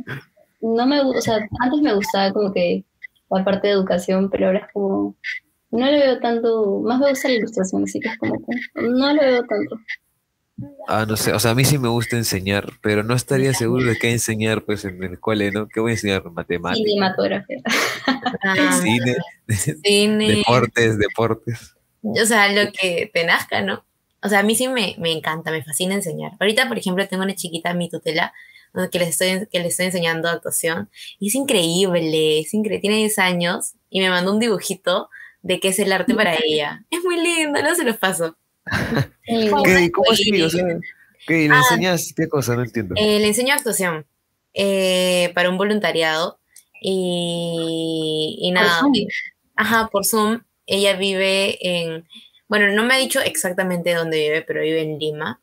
no 0.61 0.87
me, 0.87 1.01
o 1.01 1.21
sea, 1.21 1.39
antes 1.59 1.81
me 1.81 1.93
gustaba 1.93 2.31
como 2.31 2.53
que 2.53 2.85
la 3.29 3.43
parte 3.43 3.67
de 3.67 3.73
educación, 3.73 4.29
pero 4.29 4.47
ahora 4.47 4.59
es 4.59 4.73
como, 4.73 5.15
no 5.71 5.85
le 5.85 5.97
veo 5.97 6.19
tanto, 6.19 6.81
más 6.81 6.99
me 6.99 7.09
gusta 7.09 7.27
la 7.27 7.35
ilustración, 7.35 7.83
así 7.83 7.99
que 7.99 8.09
es 8.09 8.17
como 8.17 8.35
que 8.35 8.81
no 8.81 9.13
le 9.13 9.25
veo 9.25 9.43
tanto. 9.43 9.77
Ah, 10.87 11.05
no 11.07 11.17
sé, 11.17 11.33
o 11.33 11.39
sea, 11.39 11.51
a 11.51 11.55
mí 11.55 11.65
sí 11.65 11.77
me 11.79 11.87
gusta 11.87 12.15
enseñar, 12.15 12.73
pero 12.81 13.03
no 13.03 13.15
estaría 13.15 13.53
seguro 13.53 13.85
de 13.85 13.97
qué 13.97 14.11
enseñar, 14.11 14.63
pues, 14.63 14.85
en 14.85 15.01
el 15.03 15.19
cole, 15.19 15.51
¿no? 15.51 15.67
¿Qué 15.67 15.79
voy 15.79 15.91
a 15.91 15.93
enseñar? 15.95 16.29
Matemáticas, 16.31 16.85
Cinematografía. 16.85 17.61
Ah, 18.43 18.79
cine, 18.81 19.15
cine. 19.83 20.27
deportes, 20.27 20.97
deportes. 20.97 21.75
O 22.03 22.25
sea, 22.25 22.51
lo 22.51 22.71
que 22.71 23.09
te 23.13 23.25
nazca, 23.25 23.61
¿no? 23.61 23.85
O 24.21 24.29
sea, 24.29 24.39
a 24.39 24.43
mí 24.43 24.55
sí 24.55 24.67
me, 24.67 24.95
me 24.99 25.11
encanta, 25.11 25.51
me 25.51 25.63
fascina 25.63 25.95
enseñar. 25.95 26.33
Ahorita, 26.39 26.67
por 26.67 26.77
ejemplo, 26.77 27.07
tengo 27.07 27.23
una 27.23 27.35
chiquita 27.35 27.71
en 27.71 27.77
mi 27.77 27.89
tutela 27.89 28.33
que 28.91 28.99
le 28.99 29.05
estoy, 29.05 29.47
que 29.51 29.59
le 29.59 29.67
estoy 29.67 29.87
enseñando 29.87 30.29
actuación 30.29 30.89
y 31.19 31.27
es 31.27 31.35
increíble, 31.35 32.39
es 32.39 32.53
increíble. 32.53 32.79
Tiene 32.81 32.97
10 32.97 33.19
años 33.19 33.73
y 33.89 33.99
me 33.99 34.09
mandó 34.09 34.33
un 34.33 34.39
dibujito 34.39 35.09
de 35.41 35.59
qué 35.59 35.69
es 35.69 35.79
el 35.79 35.91
arte 35.91 36.15
para 36.15 36.35
ella. 36.43 36.85
Es 36.89 37.03
muy 37.03 37.19
lindo, 37.21 37.61
no 37.61 37.75
se 37.75 37.83
los 37.83 37.97
paso. 37.97 38.37
¿Qué? 39.25 39.91
¿Cómo 39.91 40.11
así? 40.11 40.41
O 40.41 40.49
sea, 40.49 40.65
¿qué? 41.27 41.47
¿Le 41.47 41.53
Ah. 41.53 41.57
enseñas 41.59 42.13
qué 42.15 42.27
cosa? 42.27 42.55
No 42.55 42.63
entiendo. 42.63 42.95
Eh, 42.97 43.19
le 43.19 43.27
enseño 43.27 43.53
actuación 43.53 44.05
eh, 44.53 45.31
para 45.35 45.49
un 45.49 45.57
voluntariado 45.57 46.39
y, 46.81 48.37
y 48.41 48.51
nada. 48.51 48.79
Zoom? 48.79 48.93
Ajá, 49.55 49.89
por 49.91 50.05
Zoom. 50.05 50.41
Ella 50.65 50.95
vive 50.95 51.57
en, 51.61 52.07
bueno, 52.47 52.69
no 52.73 52.83
me 52.83 52.93
ha 52.93 52.97
dicho 52.97 53.19
exactamente 53.21 53.93
dónde 53.93 54.17
vive, 54.19 54.41
pero 54.43 54.61
vive 54.61 54.81
en 54.81 54.97
Lima. 54.99 55.41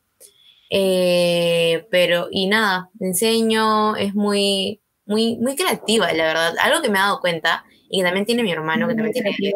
Eh, 0.70 1.86
pero, 1.90 2.28
y 2.30 2.46
nada, 2.46 2.90
le 3.00 3.08
enseño, 3.08 3.96
es 3.96 4.14
muy, 4.14 4.80
muy, 5.04 5.36
muy 5.36 5.56
creativa, 5.56 6.12
la 6.12 6.24
verdad. 6.24 6.54
Algo 6.60 6.80
que 6.80 6.88
me 6.88 6.98
he 6.98 7.02
dado 7.02 7.20
cuenta, 7.20 7.64
y 7.90 7.98
que 7.98 8.04
también 8.04 8.24
tiene 8.24 8.42
mi 8.44 8.52
hermano, 8.52 8.86
que 8.86 8.94
también 8.94 9.12
tiene 9.12 9.34
10, 9.36 9.54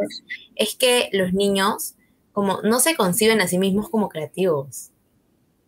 es 0.57 0.75
que 0.75 1.09
los 1.13 1.33
niños, 1.33 1.95
como 2.35 2.61
no 2.63 2.81
se 2.81 2.95
conciben 2.97 3.41
a 3.41 3.49
sí 3.49 3.57
mismos 3.57 3.89
como 3.89 4.11
creativos. 4.11 4.91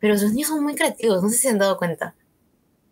Pero 0.00 0.18
sus 0.18 0.32
niños 0.32 0.48
son 0.48 0.62
muy 0.62 0.74
creativos, 0.74 1.22
no 1.22 1.30
sé 1.30 1.36
si 1.36 1.42
se 1.42 1.48
han 1.48 1.58
dado 1.58 1.78
cuenta. 1.78 2.14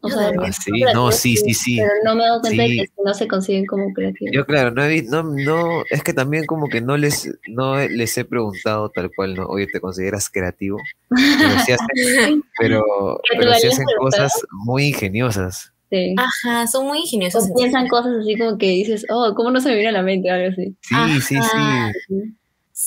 O 0.01 0.09
sea, 0.11 0.31
Ah, 0.39 0.53
sí, 0.53 0.71
no, 0.93 1.11
sí, 1.11 1.35
sí, 1.37 1.55
sí. 1.55 1.77
Pero 1.79 1.91
no 2.05 2.15
me 2.15 2.23
he 2.25 2.27
dado 2.27 2.41
cuenta 2.43 2.63
Sí. 2.65 2.77
de 2.77 2.85
que 2.85 2.91
no 3.05 3.15
se 3.15 3.27
consiguen 3.27 3.65
como 3.65 3.93
creativos. 3.95 4.35
Yo, 4.35 4.45
claro, 4.45 4.71
no, 4.71 4.85
he 4.85 4.89
vi- 4.89 5.09
no, 5.09 5.23
no, 5.23 5.83
es 5.91 6.03
que 6.03 6.13
también 6.13 6.45
como 6.45 6.69
que 6.69 6.83
no 6.83 6.97
les, 6.99 7.27
no 7.49 7.77
les 7.79 8.17
he 8.19 8.25
preguntado 8.27 8.91
tal 8.91 9.11
cual, 9.17 9.35
¿no? 9.35 9.47
Oye, 9.47 9.67
¿te 9.67 9.81
consideras 9.81 10.29
creativo? 10.29 10.77
Pero 11.09 11.59
sí 11.65 11.73
hacen, 11.73 12.43
pero, 12.59 12.83
sí 13.59 13.67
hacen 13.69 13.87
cosas 13.99 14.33
muy 14.53 14.89
ingeniosas. 14.89 15.73
Sí. 15.91 16.15
Ajá, 16.19 16.67
son 16.67 16.87
muy 16.87 16.99
ingeniosos. 17.01 17.49
O 17.51 17.55
piensan 17.55 17.89
cosas 17.89 18.13
así 18.21 18.37
como 18.37 18.59
que 18.59 18.67
dices, 18.69 19.07
oh, 19.11 19.33
¿cómo 19.35 19.51
no 19.51 19.61
se 19.61 19.71
me 19.71 19.77
vino 19.77 19.89
a 19.89 19.93
la 19.93 20.03
mente? 20.03 20.29
Algo 20.31 20.51
así. 20.53 20.77
Sí, 20.83 21.21
sí, 21.23 21.37
Ajá. 21.37 21.93
sí. 22.09 22.15
Sí, 22.15 22.37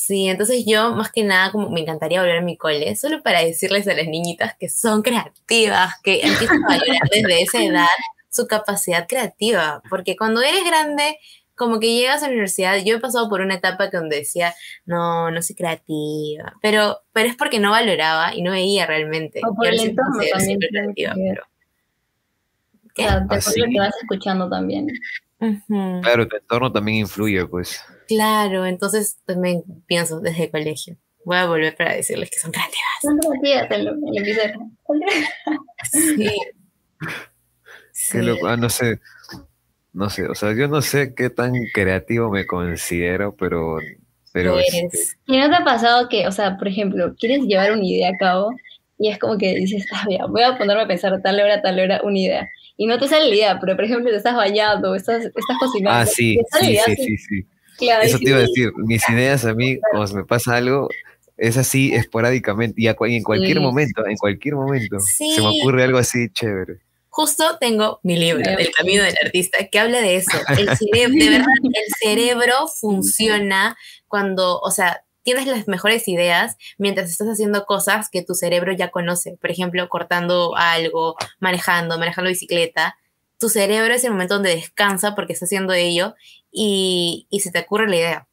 entonces 0.10 0.64
yo 0.68 0.92
más 0.96 1.12
que 1.12 1.24
nada 1.24 1.52
como 1.52 1.70
me 1.70 1.82
encantaría 1.82 2.20
volver 2.22 2.38
a 2.38 2.42
mi 2.42 2.58
cole, 2.58 2.96
solo 2.96 3.22
para 3.24 3.42
decirles 3.42 3.88
a 3.88 3.94
las 3.94 4.08
niñitas 4.08 4.56
que 4.58 4.70
son 4.70 5.02
creativas, 5.02 5.94
que 6.04 6.22
empiezan 6.26 6.64
a 6.64 6.68
valorar 6.68 7.02
desde 7.12 7.42
esa 7.42 7.64
edad 7.64 7.88
su 8.30 8.48
capacidad 8.48 9.08
creativa, 9.08 9.82
porque 9.90 10.16
cuando 10.16 10.42
eres 10.42 10.64
grande, 10.66 11.18
como 11.56 11.80
que 11.80 11.94
llegas 11.96 12.22
a 12.22 12.28
la 12.28 12.34
universidad, 12.34 12.78
yo 12.86 12.98
he 12.98 13.00
pasado 13.00 13.30
por 13.30 13.42
una 13.42 13.56
etapa 13.56 13.90
que 13.90 13.98
donde 13.98 14.18
decía, 14.18 14.54
no, 14.86 15.32
no 15.32 15.42
soy 15.42 15.56
creativa, 15.56 16.54
pero, 16.62 17.00
pero 17.14 17.30
es 17.30 17.36
porque 17.36 17.60
no 17.60 17.72
valoraba 17.72 18.36
y 18.36 18.44
no 18.44 18.52
veía 18.52 18.86
realmente. 18.86 19.42
O 19.50 19.56
por 19.56 19.66
el 19.68 19.80
sí 19.80 19.86
entorno 19.88 20.20
también 20.32 20.60
creativa, 20.60 21.14
pero- 21.16 21.44
O 22.86 22.90
sea, 22.96 23.20
de 23.22 23.36
Ah, 23.36 23.42
sí. 23.42 23.62
que 23.72 23.80
vas 23.80 23.96
escuchando 24.02 24.50
también. 24.50 24.88
Claro, 26.02 26.28
tu 26.28 26.36
entorno 26.36 26.72
también 26.72 26.98
influye, 27.00 27.46
pues. 27.46 27.80
Claro, 28.08 28.66
entonces 28.66 29.18
también 29.26 29.64
pienso 29.86 30.20
desde 30.20 30.46
el 30.46 30.52
colegio. 30.52 30.98
Voy 31.26 31.38
a 31.38 31.46
volver 31.46 31.76
para 31.76 31.94
decirles 31.94 32.30
que 32.30 32.40
son 32.40 32.52
creativas. 32.52 32.80
Lo-. 33.84 33.96
Sí. 35.92 36.30
Qué 37.00 37.08
Sí. 37.92 38.22
loco, 38.22 38.48
ah, 38.48 38.58
no 38.58 38.70
sé, 38.70 39.00
no 39.94 40.10
sé, 40.10 40.28
o 40.28 40.36
sea, 40.36 40.54
yo 40.56 40.68
no 40.68 40.82
sé 40.82 41.14
qué 41.16 41.30
tan 41.30 41.54
creativo 41.74 42.30
me 42.30 42.46
considero, 42.46 43.36
pero, 43.36 43.78
pero 44.32 44.52
Lo 44.56 44.60
este. 44.60 44.90
¿Y 45.26 45.38
no 45.38 45.50
te 45.50 45.56
ha 45.56 45.64
pasado 45.64 46.08
que, 46.08 46.28
o 46.28 46.32
sea, 46.32 46.58
por 46.58 46.68
ejemplo, 46.68 47.16
quieres 47.20 47.42
llevar 47.46 47.72
una 47.72 47.84
idea 47.86 48.10
a 48.10 48.18
cabo 48.18 48.52
y 49.00 49.10
es 49.10 49.18
como 49.18 49.38
que 49.38 49.56
dices, 49.56 49.86
ah, 49.94 50.06
voy 50.30 50.44
a 50.44 50.58
ponerme 50.58 50.84
a 50.84 50.88
pensar 50.88 51.20
tal 51.24 51.40
hora, 51.40 51.62
tal 51.62 51.80
hora, 51.80 52.02
una 52.04 52.20
idea. 52.20 52.48
Y 52.78 52.86
no 52.86 53.00
te 53.00 53.08
sale 53.08 53.28
la 53.30 53.36
idea, 53.36 53.60
pero 53.60 53.76
por 53.76 53.86
ejemplo, 53.86 54.12
te 54.12 54.18
estás 54.18 54.36
bañando, 54.36 54.94
estás, 54.94 55.26
estás 55.26 55.58
cocinando. 55.60 56.00
ah, 56.00 56.06
sí, 56.06 56.38
sí, 56.60 56.78
sí, 56.96 57.18
sí. 57.18 57.48
Claro, 57.78 58.04
Eso 58.04 58.18
te 58.20 58.30
iba 58.30 58.38
a 58.38 58.42
decir, 58.42 58.72
mis 58.78 59.08
ideas 59.10 59.46
a 59.46 59.54
mí, 59.54 59.78
cuando 59.92 60.08
se 60.08 60.16
me 60.16 60.26
pasa 60.26 60.56
algo, 60.58 60.90
es 61.38 61.58
así 61.58 61.94
esporádicamente, 61.94 62.82
y, 62.82 62.88
a 62.88 62.96
y 63.08 63.16
en 63.16 63.24
cualquier 63.24 63.58
Sí. 63.58 63.64
momento, 63.64 64.06
en 64.08 64.18
cualquier 64.18 64.56
momento, 64.56 65.00
Sí. 65.00 65.32
se 65.36 65.42
me 65.42 65.48
ocurre 65.48 65.84
algo 65.84 65.98
así 66.00 66.30
chévere. 66.34 66.80
Justo 67.10 67.58
tengo 67.60 68.00
mi 68.04 68.16
libro. 68.18 68.44
El 68.48 68.70
Camino 68.72 69.04
del 69.04 69.16
Artista, 69.24 69.66
que 69.72 69.80
habla 69.80 70.02
de 70.02 70.18
eso. 70.18 70.38
El 70.50 70.70
cerebro, 70.78 71.16
de 71.18 71.30
verdad, 71.32 71.48
el 71.64 71.94
cerebro 72.00 72.68
funciona 72.68 73.76
cuando, 74.08 74.60
o 74.60 74.70
sea, 74.72 75.02
tienes 75.24 75.46
las 75.48 75.68
mejores 75.68 76.08
ideas 76.08 76.58
mientras 76.78 77.10
estás 77.10 77.28
haciendo 77.28 77.66
cosas 77.66 78.10
que 78.12 78.22
tu 78.24 78.34
cerebro 78.36 78.72
ya 78.74 78.92
conoce. 78.92 79.36
Por 79.42 79.50
ejemplo, 79.52 79.90
cortando 79.90 80.56
algo, 80.56 81.16
manejando, 81.40 81.98
manejando 81.98 82.30
bicicleta. 82.30 82.98
Tu 83.40 83.50
cerebro 83.50 83.94
es 83.94 84.04
el 84.04 84.12
momento 84.12 84.36
donde 84.36 84.56
descansa 84.56 85.16
porque 85.16 85.34
está 85.34 85.46
haciendo 85.46 85.74
ello 85.74 86.16
y, 86.60 87.28
y 87.30 87.40
se 87.42 87.52
te 87.52 87.60
ocurre 87.60 87.88
la 87.88 87.96
idea. 87.96 88.28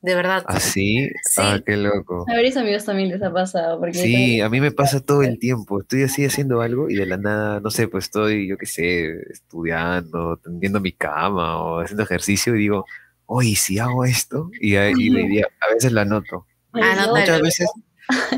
De 0.00 0.14
verdad. 0.14 0.44
¿Así? 0.46 1.08
Sí. 1.24 1.40
Ah, 1.42 1.60
qué 1.64 1.76
loco. 1.76 2.24
A 2.28 2.34
varios 2.34 2.56
amigos 2.56 2.84
también 2.84 3.08
les 3.08 3.22
ha 3.22 3.32
pasado. 3.32 3.78
Porque 3.80 3.94
Sí, 3.94 4.40
a 4.40 4.48
mí 4.48 4.60
me 4.60 4.70
pasa 4.72 5.00
todo 5.00 5.22
el 5.22 5.38
tiempo. 5.40 5.80
Estoy 5.80 6.04
así 6.04 6.24
haciendo 6.24 6.60
algo 6.60 6.88
y 6.88 6.94
de 6.94 7.06
la 7.06 7.16
nada, 7.16 7.60
no 7.60 7.70
sé, 7.70 7.88
pues 7.88 8.04
estoy, 8.04 8.48
yo 8.48 8.56
qué 8.58 8.66
sé, 8.66 9.10
estudiando, 9.30 10.36
tendiendo 10.38 10.80
mi 10.80 10.92
cama 10.92 11.60
o 11.62 11.80
haciendo 11.80 12.02
ejercicio 12.04 12.54
y 12.54 12.60
digo, 12.60 12.84
oye, 13.26 13.54
si 13.56 13.78
hago 13.78 14.04
esto, 14.04 14.50
y, 14.60 14.76
a- 14.76 14.90
y 14.90 15.10
de 15.10 15.26
día- 15.28 15.46
a 15.60 15.74
veces 15.74 15.92
la 15.92 16.04
noto. 16.04 16.46
Ah, 16.72 16.94
no, 17.06 17.14
Muchas 17.16 17.40
veces, 17.40 17.70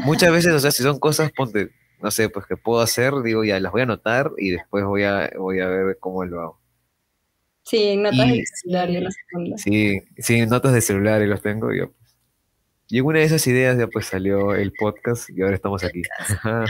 muchas 0.05 0.33
veces, 0.33 0.53
o 0.53 0.61
sea, 0.61 0.71
si 0.71 0.83
son 0.83 0.99
cosas, 0.99 1.31
ponte, 1.33 1.71
no 2.03 2.11
sé, 2.11 2.29
pues 2.29 2.45
que 2.47 2.57
puedo 2.59 2.81
hacer, 2.83 3.15
digo, 3.23 3.43
ya 3.45 3.59
las 3.61 3.73
voy 3.73 3.81
a 3.81 3.85
anotar 3.85 4.33
y 4.37 4.51
después 4.51 4.85
voy 4.85 5.05
a, 5.05 5.31
voy 5.39 5.61
a 5.61 5.69
ver 5.69 5.97
cómo 5.99 6.25
lo 6.27 6.41
hago. 6.43 6.61
Sí, 7.65 7.97
notas 7.97 8.27
Y- 8.27 8.39
de 8.41 8.47
celular 8.47 8.91
y 8.91 9.01
las 9.01 9.15
segundas. 9.15 9.61
Sí, 9.63 10.03
sí, 10.19 10.47
notas 10.47 10.73
de 10.75 10.81
celular 10.81 11.23
y 11.23 11.27
los 11.27 11.41
tengo 11.43 11.73
yo. 11.73 11.91
Y 12.89 12.99
en 12.99 13.07
una 13.07 13.21
de 13.21 13.25
esas 13.25 13.47
ideas 13.47 13.79
ya 13.79 13.87
pues 13.87 14.07
salió 14.07 14.55
el 14.55 14.73
podcast 14.73 15.31
y 15.31 15.41
ahora 15.43 15.55
estamos 15.55 15.83
aquí. 15.83 16.03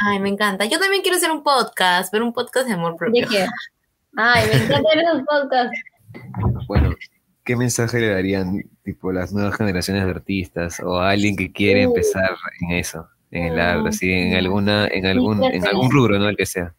Ay, 0.07 0.21
me 0.21 0.29
encanta. 0.29 0.65
Yo 0.65 0.79
también 0.79 1.03
quiero 1.03 1.17
hacer 1.17 1.31
un 1.31 1.43
podcast, 1.43 2.11
pero 2.13 2.25
un 2.25 2.33
podcast 2.33 2.69
de 2.69 2.75
amor 2.75 2.93
¿De 2.93 2.99
propio. 2.99 3.29
qué? 3.29 3.47
Ay, 4.17 4.47
me 4.49 4.65
encantan 4.65 5.01
esos 5.01 5.23
podcasts. 5.27 5.77
Bueno, 6.69 6.95
¿qué 7.43 7.57
mensaje 7.57 7.99
le 7.99 8.09
darían 8.11 8.63
tipo 8.85 9.11
las 9.11 9.33
nuevas 9.33 9.57
generaciones 9.57 10.05
de 10.05 10.11
artistas 10.13 10.79
o 10.81 10.99
a 11.01 11.11
alguien 11.11 11.35
que 11.37 11.51
quiere 11.51 11.83
empezar 11.83 12.31
en 12.61 12.77
eso, 12.77 13.09
en 13.33 13.53
el 13.53 13.59
arte, 13.61 13.89
así, 13.89 14.13
en 14.13 14.35
alguna, 14.37 14.87
en 14.87 15.07
algún, 15.07 15.43
en 15.43 15.67
algún 15.67 15.91
rubro, 15.91 16.17
¿no? 16.21 16.29
El 16.29 16.37
que 16.37 16.47
sea. 16.47 16.73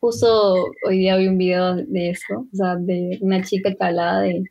Justo 0.00 0.66
hoy 0.86 0.98
día 0.98 1.16
vi 1.16 1.28
un 1.28 1.38
video 1.38 1.76
de 1.76 2.10
eso, 2.10 2.46
o 2.52 2.56
sea, 2.56 2.76
de 2.76 3.18
una 3.22 3.42
chica 3.42 3.70
que 3.70 3.84
de, 3.86 4.44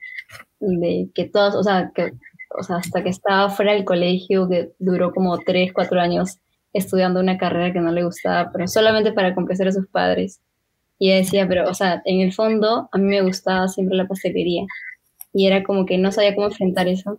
de 0.59 1.09
que 1.13 1.25
todas, 1.25 1.55
o 1.55 1.63
sea, 1.63 1.91
que, 1.93 2.11
o 2.57 2.63
sea, 2.63 2.77
hasta 2.77 3.03
que 3.03 3.09
estaba 3.09 3.49
fuera 3.49 3.73
del 3.73 3.85
colegio, 3.85 4.49
que 4.49 4.71
duró 4.79 5.13
como 5.13 5.37
tres, 5.37 5.71
cuatro 5.71 5.99
años 6.01 6.39
estudiando 6.73 7.19
una 7.19 7.37
carrera 7.37 7.71
que 7.71 7.79
no 7.79 7.91
le 7.91 8.03
gustaba, 8.03 8.51
pero 8.51 8.67
solamente 8.67 9.13
para 9.13 9.35
complacer 9.35 9.67
a 9.67 9.71
sus 9.71 9.87
padres. 9.87 10.41
Y 10.97 11.09
ella 11.11 11.17
decía, 11.17 11.47
pero, 11.47 11.69
o 11.69 11.73
sea, 11.73 12.01
en 12.05 12.21
el 12.21 12.33
fondo 12.33 12.89
a 12.91 12.97
mí 12.97 13.05
me 13.05 13.21
gustaba 13.21 13.67
siempre 13.67 13.97
la 13.97 14.07
pastelería. 14.07 14.65
Y 15.33 15.47
era 15.47 15.63
como 15.63 15.85
que 15.85 15.97
no 15.97 16.11
sabía 16.11 16.35
cómo 16.35 16.47
enfrentar 16.47 16.87
eso. 16.87 17.17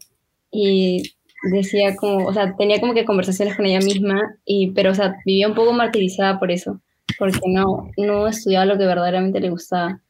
Y 0.51 1.15
decía 1.53 1.95
como, 1.97 2.27
o 2.27 2.33
sea, 2.35 2.57
tenía 2.57 2.81
como 2.81 2.95
que 2.95 3.05
conversaciones 3.05 3.57
con 3.57 3.67
ella 3.67 3.81
misma, 3.81 4.21
y, 4.45 4.73
pero, 4.73 4.91
o 4.93 4.95
sea, 4.95 5.17
vivía 5.25 5.49
un 5.49 5.55
poco 5.55 5.73
martirizada 5.73 6.39
por 6.39 6.51
eso 6.51 6.81
porque 7.19 7.41
no, 7.49 7.91
no 7.97 8.27
estudiaba 8.29 8.67
lo 8.67 8.79
que 8.79 8.87
verdaderamente 8.87 9.41
le 9.41 9.51
gustaba. 9.51 10.01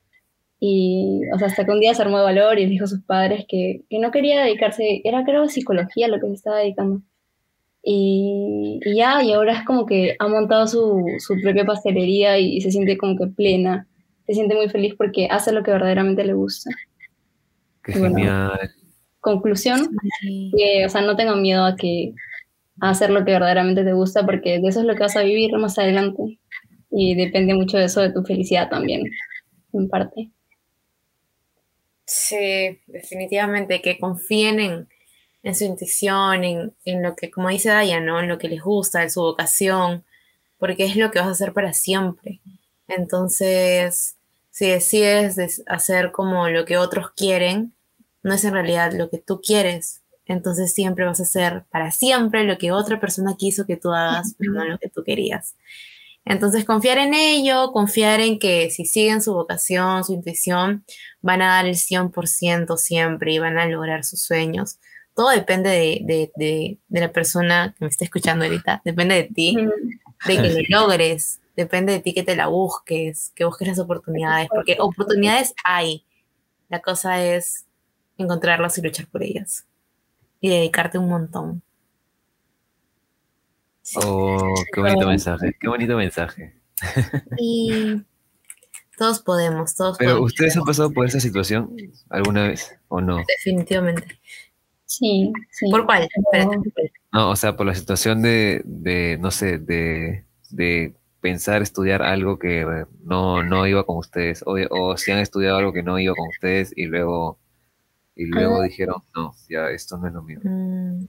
Y, 0.58 1.20
o 1.34 1.38
sea, 1.38 1.48
hasta 1.48 1.64
que 1.64 1.70
un 1.70 1.80
día 1.80 1.94
se 1.94 2.02
armó 2.02 2.18
de 2.18 2.24
valor 2.24 2.58
y 2.58 2.64
le 2.64 2.70
dijo 2.70 2.84
a 2.84 2.88
sus 2.88 3.02
padres 3.02 3.44
que, 3.48 3.82
que 3.90 3.98
no 3.98 4.10
quería 4.10 4.42
dedicarse, 4.42 5.02
era 5.04 5.24
creo 5.24 5.48
psicología 5.48 6.08
lo 6.08 6.18
que 6.18 6.28
se 6.28 6.34
estaba 6.34 6.58
dedicando. 6.58 7.02
Y, 7.82 8.80
y 8.84 8.96
ya, 8.96 9.22
y 9.22 9.32
ahora 9.32 9.52
es 9.58 9.64
como 9.64 9.86
que 9.86 10.16
ha 10.18 10.26
montado 10.28 10.66
su, 10.66 11.04
su 11.18 11.40
propia 11.40 11.64
pastelería 11.64 12.38
y, 12.38 12.60
se 12.60 12.70
siente 12.72 12.96
como 12.98 13.16
que 13.16 13.26
plena, 13.28 13.86
se 14.26 14.34
siente 14.34 14.56
muy 14.56 14.68
feliz 14.68 14.94
porque 14.96 15.28
hace 15.30 15.52
lo 15.52 15.62
que 15.62 15.70
verdaderamente 15.70 16.24
le 16.24 16.32
gusta. 16.32 16.70
Qué 17.84 17.98
Bueno. 17.98 18.16
genial. 18.16 18.58
Conclusión, 19.20 19.88
Sí. 20.20 20.52
que, 20.56 20.86
o 20.86 20.88
sea, 20.88 21.02
no 21.02 21.16
tengan 21.16 21.42
miedo 21.42 21.64
a 21.64 21.76
que 21.76 22.12
a 22.80 22.90
hacer 22.90 23.10
lo 23.10 23.24
que 23.24 23.32
verdaderamente 23.32 23.84
te 23.84 23.92
gusta 23.92 24.24
porque 24.26 24.58
de 24.60 24.68
eso 24.68 24.80
es 24.80 24.86
lo 24.86 24.94
que 24.94 25.00
vas 25.02 25.16
a 25.16 25.22
vivir 25.22 25.52
más 25.56 25.78
adelante 25.78 26.38
y 26.90 27.14
depende 27.14 27.54
mucho 27.54 27.78
de 27.78 27.84
eso 27.86 28.00
de 28.02 28.12
tu 28.12 28.22
felicidad 28.24 28.68
también 28.70 29.02
en 29.74 29.88
parte 29.88 30.30
Sí, 32.06 32.78
definitivamente, 32.86 33.82
que 33.82 33.98
confíen 33.98 34.88
en, 35.42 35.54
su 35.54 35.64
intuición, 35.64 36.44
en, 36.44 36.74
en 36.84 37.02
lo 37.02 37.16
que, 37.16 37.30
como 37.30 37.48
dice 37.48 37.70
Daya, 37.70 38.00
¿no? 38.00 38.20
En 38.20 38.28
lo 38.28 38.38
que 38.38 38.48
les 38.48 38.62
gusta, 38.62 39.02
en 39.02 39.10
su 39.10 39.20
vocación, 39.22 40.04
porque 40.58 40.84
es 40.86 40.96
lo 40.96 41.10
que 41.10 41.18
vas 41.20 41.28
a 41.28 41.32
hacer 41.32 41.52
para 41.52 41.72
siempre. 41.72 42.40
Entonces, 42.88 44.16
si 44.50 44.68
decides 44.68 45.36
des- 45.36 45.62
hacer 45.66 46.12
como 46.12 46.48
lo 46.48 46.64
que 46.64 46.78
otros 46.78 47.10
quieren, 47.12 47.74
no 48.22 48.34
es 48.34 48.44
en 48.44 48.54
realidad 48.54 48.92
lo 48.94 49.10
que 49.10 49.18
tú 49.18 49.40
quieres. 49.40 50.02
Entonces 50.26 50.74
siempre 50.74 51.04
vas 51.06 51.20
a 51.20 51.24
hacer 51.24 51.64
para 51.70 51.92
siempre 51.92 52.44
lo 52.44 52.58
que 52.58 52.72
otra 52.72 53.00
persona 53.00 53.36
quiso 53.38 53.66
que 53.66 53.76
tú 53.76 53.92
hagas, 53.92 54.34
pero 54.38 54.52
no 54.52 54.64
lo 54.64 54.78
que 54.78 54.88
tú 54.90 55.04
querías. 55.04 55.56
Entonces 56.26 56.64
confiar 56.66 56.98
en 56.98 57.14
ello, 57.14 57.72
confiar 57.72 58.20
en 58.20 58.38
que 58.38 58.68
si 58.70 58.84
siguen 58.84 59.22
su 59.22 59.32
vocación, 59.32 60.04
su 60.04 60.12
intuición, 60.12 60.84
van 61.22 61.40
a 61.40 61.46
dar 61.48 61.66
el 61.66 61.76
100% 61.76 62.76
siempre 62.76 63.32
y 63.32 63.38
van 63.38 63.58
a 63.58 63.66
lograr 63.66 64.04
sus 64.04 64.20
sueños. 64.22 64.78
Todo 65.14 65.30
depende 65.30 65.70
de, 65.70 66.00
de- 66.04 66.32
de- 66.36 66.78
de 66.88 67.00
la 67.00 67.10
persona 67.12 67.74
que 67.78 67.84
me 67.86 67.88
está 67.90 68.04
escuchando 68.04 68.44
ahorita, 68.44 68.82
depende 68.84 69.14
de 69.14 69.24
ti, 69.24 69.56
de 70.26 70.36
que 70.42 70.50
lo 70.50 70.58
logres, 70.68 71.40
depende 71.56 71.92
de 71.92 72.00
ti 72.00 72.12
que 72.12 72.22
te 72.24 72.36
la 72.36 72.48
busques, 72.48 73.32
que 73.34 73.44
busques 73.46 73.68
las 73.68 73.78
oportunidades, 73.78 74.48
porque 74.50 74.76
oportunidades 74.80 75.54
hay. 75.64 76.04
La 76.68 76.80
cosa 76.80 77.24
es 77.24 77.64
encontrarlas 78.18 78.76
y 78.78 78.82
luchar 78.82 79.06
por 79.06 79.22
ellas. 79.22 79.64
Y 80.40 80.50
dedicarte 80.50 80.98
un 80.98 81.08
montón. 81.08 81.62
Oh, 83.94 84.54
qué 84.72 84.80
bonito 84.80 85.06
mensaje, 85.06 85.54
qué 85.60 85.68
bonito 85.68 85.96
mensaje. 85.96 86.54
Y 87.38 88.02
todos 88.98 89.20
podemos, 89.20 89.74
todos 89.76 89.96
Pero 89.98 90.10
podemos. 90.12 90.32
¿ustedes 90.32 90.56
han 90.56 90.64
pasado 90.64 90.90
por 90.90 91.06
esa 91.06 91.20
situación 91.20 91.74
alguna 92.10 92.48
vez 92.48 92.76
o 92.88 93.00
no? 93.00 93.18
Definitivamente. 93.28 94.18
sí 94.84 95.32
sí 95.50 95.70
¿Por 95.70 95.86
cuál? 95.86 96.08
Espérate. 96.14 96.92
No, 97.12 97.30
o 97.30 97.36
sea, 97.36 97.56
por 97.56 97.66
la 97.66 97.74
situación 97.74 98.22
de, 98.22 98.62
de 98.64 99.18
no 99.20 99.30
sé, 99.30 99.58
de, 99.58 100.24
de 100.50 100.94
pensar 101.20 101.62
estudiar 101.62 102.02
algo 102.02 102.38
que 102.38 102.84
no, 103.04 103.42
no 103.42 103.66
iba 103.66 103.84
con 103.84 103.98
ustedes, 103.98 104.42
o, 104.46 104.56
o 104.70 104.96
si 104.96 105.12
han 105.12 105.18
estudiado 105.20 105.58
algo 105.58 105.72
que 105.72 105.82
no 105.82 105.98
iba 105.98 106.14
con 106.14 106.28
ustedes 106.28 106.72
y 106.76 106.86
luego, 106.86 107.38
y 108.14 108.26
luego 108.26 108.62
dijeron, 108.62 109.02
no, 109.14 109.34
ya 109.48 109.70
esto 109.70 109.96
no 109.98 110.08
es 110.08 110.12
lo 110.12 110.22
mío. 110.22 110.40
Mm, 110.42 111.04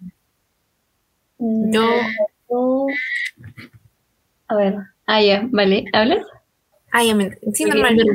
Mm, 1.39 1.71
Yo, 1.71 1.81
yo- 2.49 2.87
a 4.49 4.55
ver 4.55 4.75
ah 5.07 5.21
ya 5.21 5.47
vale 5.51 5.85
hablas 5.93 6.25
ay, 6.91 7.07
ya 7.09 7.15
me- 7.15 7.31
sí, 7.53 7.65
normal. 7.65 7.97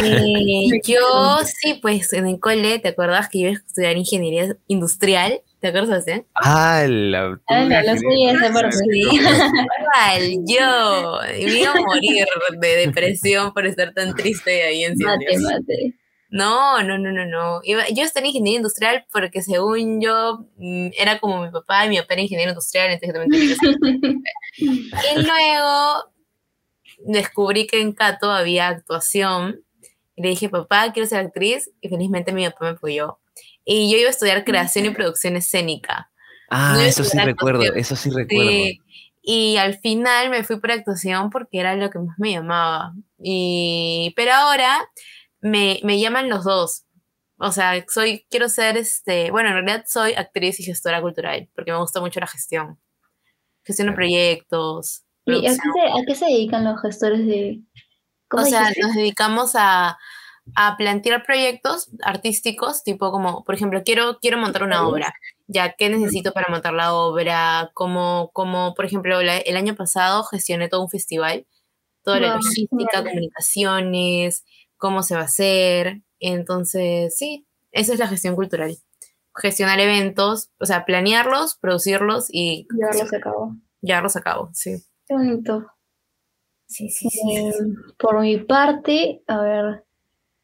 Eh, 0.00 0.80
yo 0.84 1.38
sí, 1.44 1.74
pues 1.82 2.12
en 2.12 2.26
el 2.26 2.38
cole, 2.38 2.78
¿te 2.78 2.88
acuerdas 2.88 3.28
que 3.28 3.40
yo 3.40 3.48
iba 3.48 3.58
a 3.58 3.62
estudiar 3.66 3.96
ingeniería 3.96 4.56
industrial? 4.68 5.40
¿Te 5.60 5.68
acuerdas, 5.68 5.88
Sebastián? 6.04 6.26
Ah, 6.34 6.84
la 6.88 7.40
Ah, 7.48 7.64
no, 7.64 7.68
no 7.68 7.98
sé 7.98 8.06
esa 8.28 8.52
parte. 8.52 8.76
Yo 10.46 11.18
me 11.46 11.52
iba 11.60 11.72
a 11.72 11.80
morir 11.80 12.26
de 12.60 12.76
depresión 12.86 13.52
por 13.52 13.66
estar 13.66 13.92
tan 13.94 14.14
triste 14.14 14.62
ahí 14.62 14.84
en 14.84 14.96
mate 14.98 15.26
ciencias. 15.26 15.42
mate 15.60 15.94
No, 16.36 16.82
no, 16.82 16.98
no, 16.98 17.12
no, 17.12 17.24
no. 17.26 17.60
Iba- 17.62 17.88
yo 17.90 18.02
estudié 18.02 18.26
ingeniería 18.30 18.56
industrial 18.56 19.06
porque 19.12 19.40
según 19.40 20.00
yo 20.00 20.46
mm, 20.56 20.88
era 20.98 21.20
como 21.20 21.40
mi 21.40 21.48
papá 21.52 21.86
y 21.86 21.90
mi 21.90 21.98
papá 22.00 22.14
era 22.14 22.22
ingeniero 22.22 22.50
industrial, 22.50 22.90
entonces 22.90 23.08
yo 23.08 23.20
también 23.20 23.30
tenía 23.30 23.54
que 23.54 23.60
ser. 23.60 24.20
Y 25.16 25.22
luego 25.22 26.10
descubrí 27.06 27.68
que 27.68 27.80
en 27.80 27.92
Cato 27.92 28.32
había 28.32 28.66
actuación 28.66 29.60
y 30.16 30.22
le 30.22 30.30
dije, 30.30 30.48
papá, 30.48 30.92
quiero 30.92 31.08
ser 31.08 31.20
actriz 31.20 31.70
y 31.80 31.88
felizmente 31.88 32.32
mi 32.32 32.44
papá 32.44 32.64
me 32.64 32.70
apoyó. 32.70 33.18
Y 33.64 33.90
yo 33.92 33.98
iba 33.98 34.08
a 34.08 34.10
estudiar 34.10 34.44
creación 34.44 34.86
y 34.86 34.90
producción 34.90 35.36
escénica. 35.36 36.10
Ah, 36.50 36.72
No 36.74 36.80
eso 36.80 37.04
sí 37.04 37.16
recuerdo, 37.16 37.62
eso 37.62 37.94
sí 37.94 38.10
recuerdo. 38.10 38.50
Sí. 38.50 38.80
Y 39.22 39.56
al 39.56 39.78
final 39.78 40.30
me 40.30 40.42
fui 40.42 40.58
por 40.58 40.72
actuación 40.72 41.30
porque 41.30 41.58
era 41.60 41.76
lo 41.76 41.90
que 41.90 41.98
más 42.00 42.18
me 42.18 42.32
llamaba. 42.32 42.92
Y, 43.22 44.12
pero 44.16 44.32
ahora 44.34 44.84
me, 45.44 45.78
me 45.84 46.00
llaman 46.00 46.28
los 46.28 46.44
dos. 46.44 46.84
O 47.38 47.52
sea, 47.52 47.84
soy, 47.88 48.26
quiero 48.30 48.48
ser, 48.48 48.76
este, 48.76 49.30
bueno, 49.30 49.48
en 49.50 49.54
realidad 49.56 49.84
soy 49.88 50.14
actriz 50.14 50.60
y 50.60 50.64
gestora 50.64 51.00
cultural 51.02 51.48
porque 51.54 51.72
me 51.72 51.78
gusta 51.78 52.00
mucho 52.00 52.20
la 52.20 52.26
gestión. 52.26 52.80
Gestiono 53.64 53.90
Claro. 53.92 53.96
proyectos. 53.96 55.04
¿Y 55.26 55.46
a 55.46 55.50
qué, 55.50 55.56
se, 55.56 55.60
a 56.00 56.04
qué 56.06 56.14
se 56.14 56.26
dedican 56.26 56.64
los 56.64 56.80
gestores 56.80 57.26
de 57.26 57.60
O 57.60 58.28
¿cómo 58.28 58.44
sea, 58.44 58.60
dijiste? 58.60 58.82
nos 58.82 58.94
dedicamos 58.94 59.52
a, 59.56 59.98
a 60.54 60.76
plantear 60.76 61.24
proyectos 61.24 61.88
artísticos, 62.02 62.82
tipo 62.84 63.10
como, 63.10 63.42
por 63.44 63.54
ejemplo, 63.54 63.82
quiero, 63.84 64.18
quiero 64.20 64.38
montar 64.38 64.62
una 64.64 64.86
obra. 64.88 65.14
Ya, 65.46 65.72
¿qué 65.72 65.88
necesito 65.90 66.32
para 66.32 66.46
montar 66.50 66.72
la 66.74 66.94
obra? 66.94 67.70
Como, 67.74 68.30
como 68.32 68.74
por 68.74 68.84
ejemplo, 68.84 69.22
la- 69.22 69.38
el 69.38 69.56
año 69.56 69.74
pasado 69.74 70.24
gestioné 70.24 70.68
todo 70.68 70.82
un 70.82 70.90
festival, 70.90 71.46
toda 72.02 72.20
la 72.20 72.28
Guau, 72.28 72.38
logística, 72.38 72.68
genial. 72.98 73.04
comunicaciones, 73.04 74.44
cómo 74.84 75.02
se 75.02 75.14
va 75.14 75.22
a 75.22 75.24
hacer. 75.24 76.02
Entonces, 76.20 77.16
sí, 77.16 77.46
esa 77.72 77.94
es 77.94 77.98
la 77.98 78.06
gestión 78.06 78.34
cultural. 78.36 78.76
gestionar 79.34 79.80
eventos, 79.80 80.50
o 80.60 80.66
sea, 80.66 80.84
planearlos, 80.84 81.56
producirlos 81.56 82.26
y 82.30 82.66
Llevarlos 82.70 83.14
a 83.14 83.20
cabo. 83.20 83.56
llevarlos 83.80 84.16
a 84.16 84.20
cabo, 84.20 84.50
sí. 84.52 84.76
Qué 85.08 85.14
bonito. 85.14 85.66
Sí, 86.66 86.90
sí, 86.90 87.08
Eh, 87.34 87.50
por 87.98 88.20
mi 88.20 88.36
parte, 88.44 89.22
a 89.26 89.40
ver, 89.40 89.83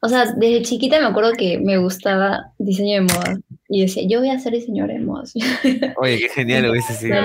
o 0.02 0.08
sea, 0.08 0.32
desde 0.36 0.62
chiquita 0.62 0.98
me 0.98 1.06
acuerdo 1.06 1.32
que 1.32 1.58
me 1.58 1.76
gustaba 1.76 2.52
diseño 2.58 2.94
de 2.94 3.00
moda 3.02 3.38
y 3.68 3.82
decía, 3.82 4.02
yo 4.08 4.20
voy 4.20 4.30
a 4.30 4.38
ser 4.38 4.54
diseñadora 4.54 4.94
de 4.94 5.00
modas. 5.00 5.34
Oye, 5.98 6.18
qué 6.18 6.28
genial 6.30 6.70
hubiese 6.70 6.94
sido. 6.94 7.16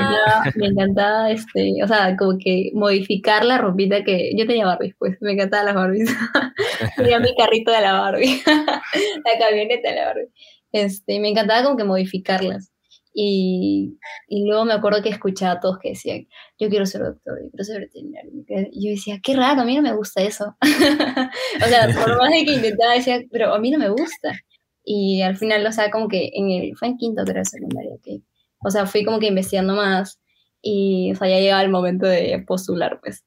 me 0.56 0.68
encantaba, 0.68 1.32
este, 1.32 1.82
o 1.82 1.88
sea, 1.88 2.16
como 2.18 2.38
que 2.38 2.72
modificar 2.74 3.46
la 3.46 3.58
ropita 3.58 4.04
que 4.04 4.32
yo 4.38 4.46
tenía 4.46 4.66
Barbies, 4.66 4.94
pues, 5.00 5.18
me 5.22 5.32
encantaban 5.32 5.68
las 5.68 5.76
Barbies. 5.76 6.10
Tenía 6.98 7.20
mi 7.20 7.34
carrito 7.36 7.72
de 7.72 7.82
la 7.82 7.94
Barbie, 7.94 8.44
la 8.46 9.40
camioneta 9.40 9.90
de 9.90 9.96
la 9.96 10.06
Barbie. 10.06 10.30
Este, 10.72 11.20
me 11.20 11.30
encantaba 11.30 11.64
como 11.64 11.78
que 11.78 11.84
modificarlas. 11.86 12.72
Y, 13.18 13.98
y 14.28 14.46
luego 14.46 14.66
me 14.66 14.74
acuerdo 14.74 15.02
que 15.02 15.08
escuchaba 15.08 15.54
a 15.54 15.60
todos 15.62 15.80
que 15.80 15.90
decían, 15.92 16.28
yo 16.60 16.68
quiero 16.68 16.86
ser 16.86 17.02
doctor, 17.02 17.40
yo 17.42 17.50
quiero 17.50 17.64
ser 17.64 17.80
veterinario. 17.80 18.32
Y 18.74 18.86
yo 18.86 18.92
decía, 18.92 19.20
qué 19.24 19.38
raro, 19.38 19.62
a 19.62 19.66
mí 19.66 19.74
no 19.74 19.82
me 19.82 19.96
gusta 19.96 20.22
eso. 20.22 20.58
o 21.66 21.66
sea, 21.66 21.88
por 21.88 22.18
más 22.18 22.30
de 22.30 22.44
que 22.46 22.54
intentaba, 22.56 22.94
decía, 22.94 23.22
pero 23.32 23.54
a 23.54 23.60
mí 23.60 23.72
no 23.72 23.80
me 23.80 23.88
gusta. 23.88 24.38
Y 24.84 25.22
al 25.22 25.38
final, 25.38 25.66
o 25.66 25.72
sea, 25.72 25.90
como 25.92 26.10
que 26.10 26.30
en 26.34 26.52
el, 26.52 26.76
fue 26.78 26.90
en 26.90 26.98
quinto, 26.98 27.24
creo, 27.24 27.38
de 27.38 27.46
secundaria, 27.46 27.92
que, 28.04 28.20
o 28.66 28.70
sea, 28.70 28.86
fui 28.86 29.06
como 29.06 29.20
que 29.20 29.28
investigando 29.28 29.76
más 29.76 30.20
y, 30.62 31.14
o 31.14 31.16
sea, 31.16 31.30
ya 31.30 31.40
llegaba 31.40 31.62
el 31.64 31.70
momento 31.70 32.06
de 32.08 32.44
postular, 32.46 33.00
pues. 33.02 33.24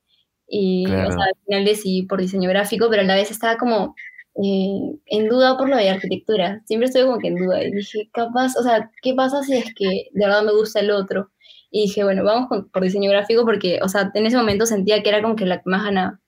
Y, 0.46 0.84
Claro. 0.84 1.08
o 1.08 1.12
sea, 1.12 1.24
al 1.24 1.44
final 1.46 1.64
decidí 1.64 2.02
por 2.02 2.20
diseño 2.20 2.50
gráfico, 2.50 2.88
pero 2.90 3.02
a 3.02 3.04
la 3.06 3.14
vez 3.14 3.30
estaba 3.30 3.56
como 3.56 3.94
eh, 4.42 4.98
en 5.06 5.28
duda 5.28 5.56
por 5.58 5.68
lo 5.68 5.76
de 5.76 5.90
arquitectura. 5.90 6.62
Siempre 6.66 6.86
estuve 6.88 7.06
como 7.06 7.18
que 7.18 7.28
en 7.28 7.36
duda 7.36 7.62
y 7.62 7.72
dije, 7.72 8.08
capaz, 8.12 8.56
o 8.56 8.62
sea, 8.62 8.90
¿qué 9.02 9.14
pasa 9.14 9.42
si 9.42 9.54
es 9.56 9.74
que 9.74 9.84
de 10.12 10.26
verdad 10.26 10.42
me 10.44 10.52
gusta 10.52 10.80
el 10.80 10.90
otro? 10.90 11.30
Y 11.70 11.82
dije, 11.82 12.04
bueno, 12.04 12.24
vamos 12.24 12.48
con- 12.48 12.70
por 12.70 12.82
diseño 12.82 13.10
gráfico 13.10 13.44
porque, 13.44 13.80
o 13.82 13.88
sea, 13.88 14.10
en 14.14 14.26
ese 14.26 14.36
momento 14.36 14.66
sentía 14.66 15.02
que 15.02 15.08
era 15.10 15.22
como 15.22 15.36
que 15.36 15.46
la 15.46 15.58
que 15.58 15.70
más 15.70 15.84
ganaba. 15.84 16.20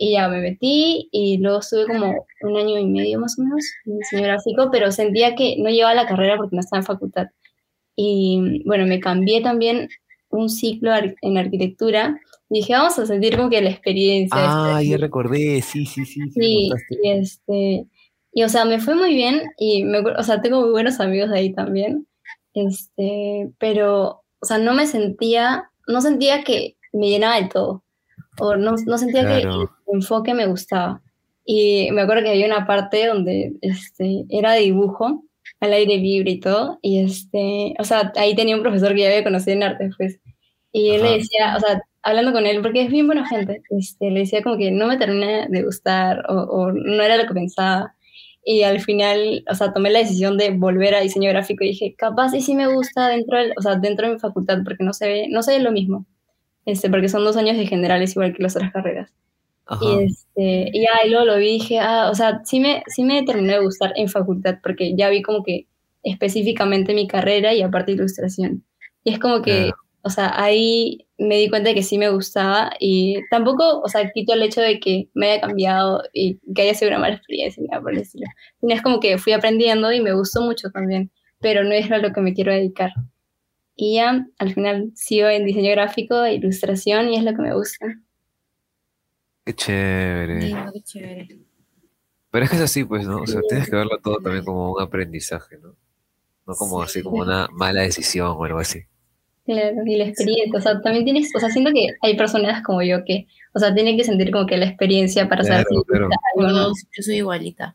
Y 0.00 0.12
ya 0.14 0.28
me 0.28 0.40
metí 0.40 1.08
y 1.12 1.38
luego 1.38 1.58
estuve 1.60 1.86
como 1.86 2.14
un 2.42 2.56
año 2.56 2.78
y 2.78 2.86
medio 2.86 3.18
más 3.20 3.38
o 3.38 3.42
menos 3.42 3.64
en 3.86 3.98
diseño 3.98 4.22
gráfico, 4.24 4.70
pero 4.72 4.92
sentía 4.92 5.34
que 5.34 5.56
no 5.58 5.70
llevaba 5.70 5.94
la 5.94 6.06
carrera 6.06 6.36
porque 6.36 6.56
no 6.56 6.60
estaba 6.60 6.80
en 6.80 6.86
facultad. 6.86 7.26
Y 7.96 8.62
bueno, 8.66 8.86
me 8.86 9.00
cambié 9.00 9.42
también 9.42 9.88
un 10.30 10.48
ciclo 10.50 10.92
en 11.22 11.38
arquitectura 11.38 12.20
y 12.50 12.60
dije, 12.60 12.72
vamos 12.74 12.98
a 12.98 13.06
sentir 13.06 13.36
como 13.36 13.50
que 13.50 13.60
la 13.60 13.70
experiencia. 13.70 14.38
Ah, 14.40 14.78
este, 14.80 14.90
ya 14.90 14.96
recordé, 14.98 15.60
sí, 15.62 15.84
sí, 15.86 16.04
sí. 16.06 16.20
sí, 16.30 16.70
y 17.02 17.10
este, 17.10 17.86
y 18.32 18.42
o 18.42 18.48
sea, 18.48 18.64
me 18.64 18.80
fue 18.80 18.94
muy 18.94 19.14
bien 19.14 19.42
y 19.58 19.84
me, 19.84 19.98
o 20.00 20.22
sea, 20.22 20.40
tengo 20.40 20.60
muy 20.62 20.70
buenos 20.70 21.00
amigos 21.00 21.30
de 21.30 21.38
ahí 21.38 21.52
también, 21.54 22.06
este, 22.54 23.50
pero, 23.58 24.22
o 24.40 24.46
sea, 24.46 24.58
no 24.58 24.74
me 24.74 24.86
sentía, 24.86 25.70
no 25.86 26.00
sentía 26.00 26.42
que 26.44 26.76
me 26.92 27.08
llenaba 27.10 27.36
del 27.36 27.48
todo, 27.48 27.84
o 28.40 28.56
no, 28.56 28.72
no 28.86 28.98
sentía 28.98 29.22
que 29.22 29.42
Claro. 29.42 29.62
el 29.62 29.94
enfoque 29.94 30.34
me 30.34 30.46
gustaba. 30.46 31.02
Y 31.44 31.90
me 31.92 32.02
acuerdo 32.02 32.24
que 32.24 32.30
había 32.30 32.46
una 32.46 32.66
parte 32.66 33.06
donde, 33.06 33.52
este, 33.62 34.24
era 34.28 34.52
de 34.52 34.60
dibujo, 34.60 35.24
al 35.60 35.72
aire 35.72 35.96
libre 35.96 36.32
y 36.32 36.40
todo, 36.40 36.78
y 36.82 37.00
este, 37.00 37.74
o 37.78 37.84
sea, 37.84 38.12
ahí 38.16 38.34
tenía 38.36 38.54
un 38.56 38.62
profesor 38.62 38.94
que 38.94 39.00
ya 39.02 39.08
había 39.08 39.24
conocido 39.24 39.56
en 39.56 39.62
arte, 39.64 39.90
pues, 39.96 40.20
y 40.72 40.90
él 40.90 41.02
le 41.02 41.08
Ajá. 41.08 41.16
decía, 41.16 41.56
o 41.56 41.60
sea, 41.60 41.82
hablando 42.08 42.32
con 42.32 42.46
él, 42.46 42.60
porque 42.62 42.82
es 42.82 42.90
bien 42.90 43.06
buena 43.06 43.26
gente, 43.28 43.62
este, 43.70 44.10
le 44.10 44.20
decía 44.20 44.42
como 44.42 44.56
que 44.58 44.70
no 44.70 44.86
me 44.86 44.96
termina 44.98 45.46
de 45.48 45.62
gustar 45.62 46.24
o, 46.28 46.34
o 46.34 46.72
no 46.72 47.02
era 47.02 47.16
lo 47.16 47.26
que 47.26 47.34
pensaba. 47.34 47.94
Y 48.44 48.62
al 48.62 48.80
final, 48.80 49.44
o 49.50 49.54
sea, 49.54 49.72
tomé 49.74 49.90
la 49.90 49.98
decisión 50.00 50.38
de 50.38 50.50
volver 50.50 50.94
a 50.94 51.00
diseño 51.00 51.28
gráfico 51.30 51.64
y 51.64 51.68
dije, 51.68 51.94
capaz 51.96 52.34
y 52.34 52.40
sí 52.40 52.54
me 52.54 52.66
gusta 52.72 53.08
dentro, 53.08 53.38
del, 53.38 53.52
o 53.58 53.62
sea, 53.62 53.76
dentro 53.76 54.06
de 54.08 54.14
mi 54.14 54.20
facultad, 54.20 54.58
porque 54.64 54.84
no 54.84 54.92
se 54.94 55.06
ve, 55.08 55.26
no 55.30 55.42
se 55.42 55.52
ve 55.52 55.60
lo 55.60 55.70
mismo, 55.72 56.06
este, 56.64 56.88
porque 56.90 57.08
son 57.08 57.24
dos 57.24 57.36
años 57.36 57.56
de 57.58 57.66
generales 57.66 58.12
igual 58.12 58.34
que 58.34 58.42
las 58.42 58.56
otras 58.56 58.72
carreras. 58.72 59.12
Ajá. 59.66 59.84
Y, 59.84 60.04
este, 60.04 60.70
y 60.72 60.82
ya, 60.82 61.06
y 61.06 61.10
luego 61.10 61.26
lo 61.26 61.36
vi 61.36 61.48
y 61.48 61.52
dije, 61.54 61.78
ah, 61.80 62.08
o 62.10 62.14
sea, 62.14 62.40
sí 62.44 62.60
me, 62.60 62.82
sí 62.86 63.04
me 63.04 63.22
terminó 63.24 63.52
de 63.52 63.60
gustar 63.60 63.92
en 63.96 64.08
facultad, 64.08 64.58
porque 64.62 64.94
ya 64.96 65.10
vi 65.10 65.22
como 65.22 65.42
que 65.44 65.66
específicamente 66.02 66.94
mi 66.94 67.06
carrera 67.06 67.52
y 67.54 67.62
aparte 67.62 67.92
ilustración. 67.92 68.64
Y 69.04 69.12
es 69.12 69.18
como 69.18 69.42
que, 69.42 69.72
Claro. 69.72 69.76
o 70.02 70.10
sea, 70.10 70.32
ahí 70.42 71.06
me 71.18 71.36
di 71.36 71.48
cuenta 71.50 71.70
de 71.70 71.74
que 71.74 71.82
sí 71.82 71.98
me 71.98 72.10
gustaba 72.10 72.70
y 72.78 73.20
tampoco, 73.30 73.80
o 73.80 73.88
sea, 73.88 74.08
quito 74.12 74.32
el 74.34 74.42
hecho 74.42 74.60
de 74.60 74.78
que 74.78 75.08
me 75.14 75.32
haya 75.32 75.40
cambiado 75.40 76.02
y 76.12 76.38
que 76.54 76.62
haya 76.62 76.74
sido 76.74 76.90
una 76.90 77.00
mala 77.00 77.16
experiencia, 77.16 77.62
nada 77.68 77.82
por 77.82 77.92
el 77.92 78.00
estilo. 78.00 78.26
Sino 78.60 78.74
es 78.74 78.82
como 78.82 79.00
que 79.00 79.18
fui 79.18 79.32
aprendiendo 79.32 79.92
y 79.92 80.00
me 80.00 80.12
gustó 80.12 80.40
mucho 80.42 80.70
también, 80.70 81.10
pero 81.40 81.64
no 81.64 81.72
es 81.72 81.90
a 81.90 81.98
lo 81.98 82.12
que 82.12 82.20
me 82.20 82.34
quiero 82.34 82.52
dedicar. 82.52 82.92
Y 83.74 83.96
ya, 83.96 84.26
al 84.38 84.54
final 84.54 84.92
sigo 84.94 85.28
en 85.28 85.44
diseño 85.44 85.72
gráfico 85.72 86.24
e 86.24 86.34
ilustración 86.34 87.08
y 87.08 87.16
es 87.16 87.24
lo 87.24 87.34
que 87.34 87.42
me 87.42 87.54
gusta. 87.54 87.86
Qué 89.44 89.54
chévere. 89.54 90.40
Lindo, 90.40 90.72
qué 90.72 90.82
chévere. 90.82 91.28
Pero 92.30 92.44
es 92.44 92.50
que 92.50 92.56
es 92.56 92.62
así, 92.62 92.84
pues, 92.84 93.06
¿no? 93.06 93.22
O 93.22 93.26
sea, 93.26 93.40
tienes 93.48 93.68
que 93.68 93.76
verlo 93.76 93.98
todo 94.02 94.18
también 94.18 94.44
como 94.44 94.72
un 94.72 94.82
aprendizaje, 94.82 95.58
¿no? 95.58 95.74
No 96.46 96.54
como 96.54 96.82
así, 96.82 97.02
como 97.02 97.22
una 97.22 97.48
mala 97.52 97.82
decisión 97.82 98.34
o 98.36 98.44
algo 98.44 98.58
así. 98.58 98.84
Claro, 99.48 99.76
y 99.86 99.96
la 99.96 100.04
experiencia, 100.04 100.58
o 100.58 100.60
sea, 100.60 100.78
también 100.82 101.06
tienes, 101.06 101.34
o 101.34 101.40
sea, 101.40 101.48
siento 101.48 101.70
que 101.72 101.86
hay 102.02 102.18
personas 102.18 102.62
como 102.62 102.82
yo 102.82 103.02
que, 103.06 103.26
o 103.54 103.58
sea, 103.58 103.74
tienen 103.74 103.96
que 103.96 104.04
sentir 104.04 104.30
como 104.30 104.44
que 104.44 104.58
la 104.58 104.66
experiencia 104.66 105.26
para 105.26 105.42
saber 105.42 105.64
Claro, 105.66 105.80
si 105.80 105.86
claro. 105.86 106.06
gusta 106.08 106.20
algo 106.36 106.52
no. 106.52 106.68
Yo 106.68 107.02
soy 107.02 107.14
igualita. 107.16 107.74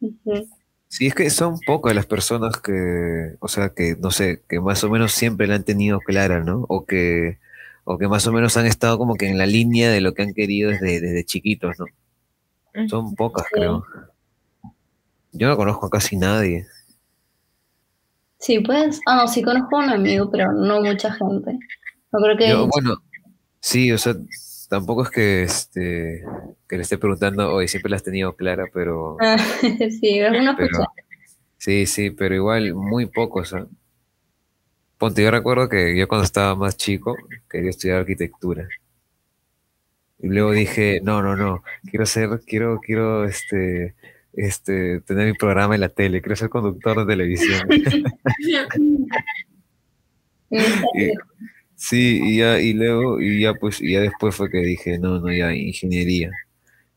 Ujú. 0.00 0.48
Sí, 0.88 1.06
es 1.06 1.14
que 1.14 1.30
son 1.30 1.60
pocas 1.66 1.94
las 1.94 2.06
personas 2.06 2.56
que, 2.60 3.36
o 3.38 3.46
sea, 3.46 3.68
que, 3.68 3.94
no 3.96 4.10
sé, 4.10 4.42
que 4.48 4.58
más 4.58 4.82
o 4.82 4.90
menos 4.90 5.12
siempre 5.12 5.46
la 5.46 5.54
han 5.54 5.62
tenido 5.62 6.00
clara, 6.00 6.42
¿no? 6.42 6.66
O 6.68 6.84
que, 6.84 7.38
o 7.84 7.96
que 7.96 8.08
más 8.08 8.26
o 8.26 8.32
menos 8.32 8.56
han 8.56 8.66
estado 8.66 8.98
como 8.98 9.14
que 9.14 9.28
en 9.28 9.38
la 9.38 9.46
línea 9.46 9.90
de 9.92 10.00
lo 10.00 10.14
que 10.14 10.22
han 10.22 10.34
querido 10.34 10.70
desde, 10.70 11.00
desde 11.00 11.24
chiquitos, 11.24 11.76
¿no? 11.78 12.88
Son 12.88 13.14
pocas, 13.14 13.44
Sí. 13.46 13.50
creo. 13.54 13.84
Yo 15.30 15.46
no 15.46 15.56
conozco 15.56 15.86
a 15.86 15.90
casi 15.90 16.16
nadie. 16.16 16.66
Sí, 18.44 18.60
pues, 18.60 19.00
ah, 19.06 19.16
no, 19.16 19.26
sí 19.26 19.42
conozco 19.42 19.80
a 19.80 19.84
un 19.84 19.90
amigo, 19.90 20.30
pero 20.30 20.52
no 20.52 20.82
mucha 20.82 21.10
gente. 21.14 21.58
No 22.12 22.20
creo 22.20 22.36
que, 22.36 22.48
Yo, 22.50 22.68
bueno, 22.68 22.96
sí, 23.58 23.90
o 23.90 23.96
sea, 23.96 24.14
tampoco 24.68 25.04
es 25.04 25.10
que, 25.10 25.42
este, 25.44 26.22
que 26.68 26.76
le 26.76 26.82
esté 26.82 26.98
preguntando, 26.98 27.54
oye, 27.54 27.68
siempre 27.68 27.88
la 27.88 27.96
has 27.96 28.02
tenido 28.02 28.36
clara, 28.36 28.66
pero... 28.70 29.16
Ah, 29.18 29.38
sí, 29.62 30.18
Pero, 30.20 30.50
escuchan. 30.50 30.86
sí, 31.56 31.86
sí, 31.86 32.10
pero 32.10 32.34
igual 32.34 32.74
muy 32.74 33.06
pocos. 33.06 33.54
¿ah? 33.54 33.66
Ponte, 34.98 35.22
yo 35.22 35.30
recuerdo 35.30 35.70
que 35.70 35.96
yo 35.96 36.06
cuando 36.06 36.26
estaba 36.26 36.54
más 36.54 36.76
chico 36.76 37.16
quería 37.48 37.70
estudiar 37.70 38.00
arquitectura. 38.00 38.68
Y 40.18 40.28
luego 40.28 40.52
dije, 40.52 41.00
no, 41.02 41.22
no, 41.22 41.34
no, 41.34 41.62
quiero 41.88 42.04
ser, 42.04 42.28
quiero, 42.46 42.78
quiero, 42.80 43.24
este, 43.24 43.94
este, 44.36 45.00
tener 45.02 45.26
mi 45.26 45.34
programa 45.34 45.74
en 45.74 45.80
la 45.82 45.88
tele, 45.90 46.20
quiero 46.22 46.36
ser 46.36 46.48
conductor 46.50 46.98
de 46.98 47.06
televisión. 47.12 47.60
Y- 50.94 51.10
sí, 51.76 52.20
y 52.24 52.38
ya, 52.38 52.60
y 52.60 52.72
luego, 52.74 53.20
y 53.20 53.40
ya 53.42 53.54
pues, 53.54 53.80
y 53.80 53.92
ya 53.94 54.00
después 54.00 54.34
fue 54.36 54.50
que 54.50 54.58
dije, 54.58 54.98
no, 54.98 55.20
no, 55.20 55.32
ya, 55.32 55.54
ingeniería. 55.54 56.30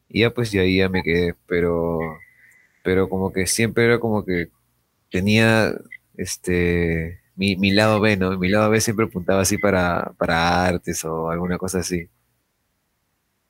Y 0.09 0.21
ya 0.21 0.31
pues, 0.33 0.51
ya 0.51 0.61
ahí 0.61 0.77
ya 0.79 0.89
me 0.89 1.03
quedé, 1.03 1.35
pero, 1.47 1.99
pero 2.83 3.09
como 3.09 3.33
que 3.33 3.47
siempre 3.47 3.85
era 3.85 3.99
como 3.99 4.25
que 4.25 4.49
tenía, 5.11 5.73
este, 6.17 7.19
mi, 7.35 7.55
mi 7.57 7.71
lado 7.71 8.01
B, 8.01 8.17
¿no? 8.17 8.37
Mi 8.39 8.49
lado 8.49 8.69
B 8.71 8.81
siempre 8.81 9.05
apuntaba 9.07 9.41
así 9.41 9.57
para, 9.57 10.13
para 10.17 10.65
artes 10.67 11.03
o 11.05 11.29
alguna 11.31 11.57
cosa 11.57 11.79
así. 11.79 12.09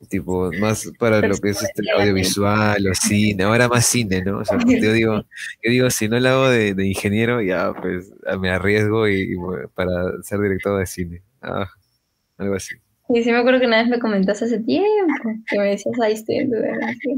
Tipo, 0.09 0.51
más 0.59 0.91
para 0.99 1.21
lo 1.21 1.35
que 1.37 1.49
es 1.49 1.63
este 1.63 1.81
audiovisual 1.91 2.87
o 2.87 2.93
cine, 2.93 3.43
ahora 3.43 3.67
más 3.67 3.83
cine, 3.83 4.21
¿no? 4.23 4.39
O 4.39 4.45
sea, 4.45 4.59
yo 4.59 4.93
digo, 4.93 5.15
yo 5.63 5.71
digo, 5.71 5.89
si 5.89 6.07
no 6.07 6.19
lo 6.19 6.29
hago 6.29 6.49
de, 6.49 6.75
de 6.75 6.87
ingeniero, 6.87 7.41
ya 7.41 7.73
pues 7.73 8.13
me 8.39 8.51
arriesgo 8.51 9.07
y, 9.07 9.35
para 9.73 10.21
ser 10.21 10.39
director 10.39 10.79
de 10.79 10.85
cine. 10.85 11.21
Ah, 11.41 11.67
algo 12.37 12.55
así. 12.55 12.75
Y 13.09 13.23
sí 13.23 13.31
me 13.31 13.37
acuerdo 13.37 13.59
que 13.59 13.65
una 13.65 13.81
vez 13.81 13.87
me 13.87 13.99
comentaste 13.99 14.45
hace 14.45 14.59
tiempo 14.59 15.29
que 15.47 15.57
me 15.57 15.65
decías, 15.69 15.99
ahí 15.99 16.13
estoy 16.13 16.35
en 16.35 16.51
tu 16.51 16.57
así. 16.57 17.17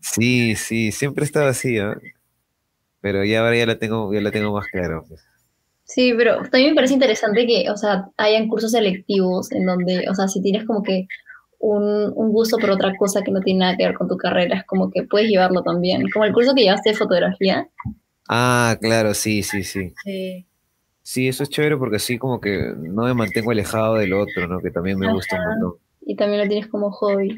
Sí, 0.00 0.56
sí, 0.56 0.92
siempre 0.92 1.24
estaba 1.24 1.50
así, 1.50 1.78
¿ah? 1.78 1.96
Pero 3.00 3.24
ya 3.24 3.40
ahora 3.40 3.56
ya 3.56 3.66
la 3.66 3.78
tengo, 3.78 4.12
ya 4.12 4.20
la 4.20 4.30
tengo 4.30 4.52
más 4.52 4.66
claro. 4.66 5.04
pues. 5.06 5.24
Sí, 5.84 6.14
pero 6.16 6.42
también 6.42 6.70
me 6.70 6.76
parece 6.76 6.94
interesante 6.94 7.46
que, 7.46 7.68
o 7.70 7.76
sea, 7.76 8.08
hayan 8.16 8.48
cursos 8.48 8.72
selectivos 8.72 9.50
en 9.52 9.66
donde, 9.66 10.08
o 10.08 10.14
sea, 10.14 10.28
si 10.28 10.40
tienes 10.40 10.64
como 10.64 10.82
que 10.82 11.06
un, 11.60 12.12
un 12.16 12.32
gusto 12.32 12.58
por 12.58 12.70
otra 12.70 12.96
cosa 12.96 13.22
que 13.22 13.30
no 13.32 13.40
tiene 13.40 13.60
nada 13.60 13.76
que 13.76 13.86
ver 13.86 13.94
con 13.94 14.08
tu 14.08 14.16
carrera, 14.16 14.58
es 14.58 14.64
como 14.66 14.90
que 14.90 15.04
puedes 15.04 15.28
llevarlo 15.28 15.62
también. 15.62 16.10
Como 16.10 16.24
el 16.26 16.32
curso 16.34 16.54
que 16.54 16.62
llevaste 16.62 16.90
de 16.90 16.96
fotografía. 16.96 17.68
Ah, 18.28 18.76
claro, 18.80 19.14
sí, 19.14 19.42
sí, 19.42 19.62
sí. 19.64 19.92
Sí. 20.04 20.46
Sí, 21.02 21.28
eso 21.28 21.42
es 21.42 21.50
chévere 21.50 21.76
porque 21.76 21.96
así 21.96 22.18
como 22.18 22.40
que 22.40 22.72
no 22.78 23.04
me 23.04 23.14
mantengo 23.14 23.50
alejado 23.50 23.96
del 23.96 24.12
otro, 24.14 24.46
¿no? 24.48 24.60
Que 24.60 24.70
también 24.70 24.98
me 24.98 25.08
gusta 25.08 25.36
un 25.36 25.44
montón. 25.44 25.74
y 26.02 26.16
también 26.16 26.42
lo 26.42 26.48
tienes 26.48 26.68
como 26.68 26.90
hobby. 26.92 27.36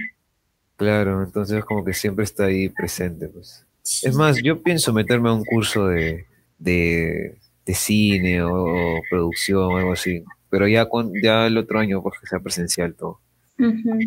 Claro, 0.76 1.22
entonces 1.22 1.64
como 1.64 1.84
que 1.84 1.94
siempre 1.94 2.24
está 2.24 2.46
ahí 2.46 2.68
presente, 2.68 3.28
pues. 3.28 3.66
Es 4.02 4.14
más, 4.14 4.38
yo 4.42 4.62
pienso 4.62 4.92
meterme 4.92 5.28
a 5.30 5.32
un 5.32 5.44
curso 5.44 5.86
de, 5.88 6.26
de, 6.58 7.38
de 7.66 7.74
cine 7.74 8.42
o, 8.42 8.52
o 8.98 9.00
producción 9.10 9.64
o 9.74 9.76
algo 9.78 9.92
así. 9.92 10.24
Pero 10.50 10.68
ya, 10.68 10.88
con, 10.88 11.12
ya 11.22 11.46
el 11.46 11.56
otro 11.58 11.78
año, 11.80 12.02
porque 12.02 12.26
sea 12.26 12.40
presencial 12.40 12.94
todo. 12.94 13.20
Ujú. 13.59 13.98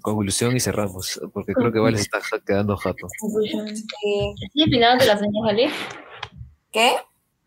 Conclusión 0.00 0.56
y 0.56 0.60
cerramos, 0.60 1.20
porque 1.32 1.52
creo 1.52 1.70
que 1.72 1.78
Vale 1.78 1.96
se 1.98 2.02
está 2.04 2.20
quedando 2.44 2.76
jato. 2.76 3.06
Sí. 3.08 4.34
¿Sigues 4.52 4.68
pintándote 4.70 5.06
las 5.06 5.20
uñas, 5.22 5.44
Ale? 5.48 5.70
¿Qué? 6.72 6.96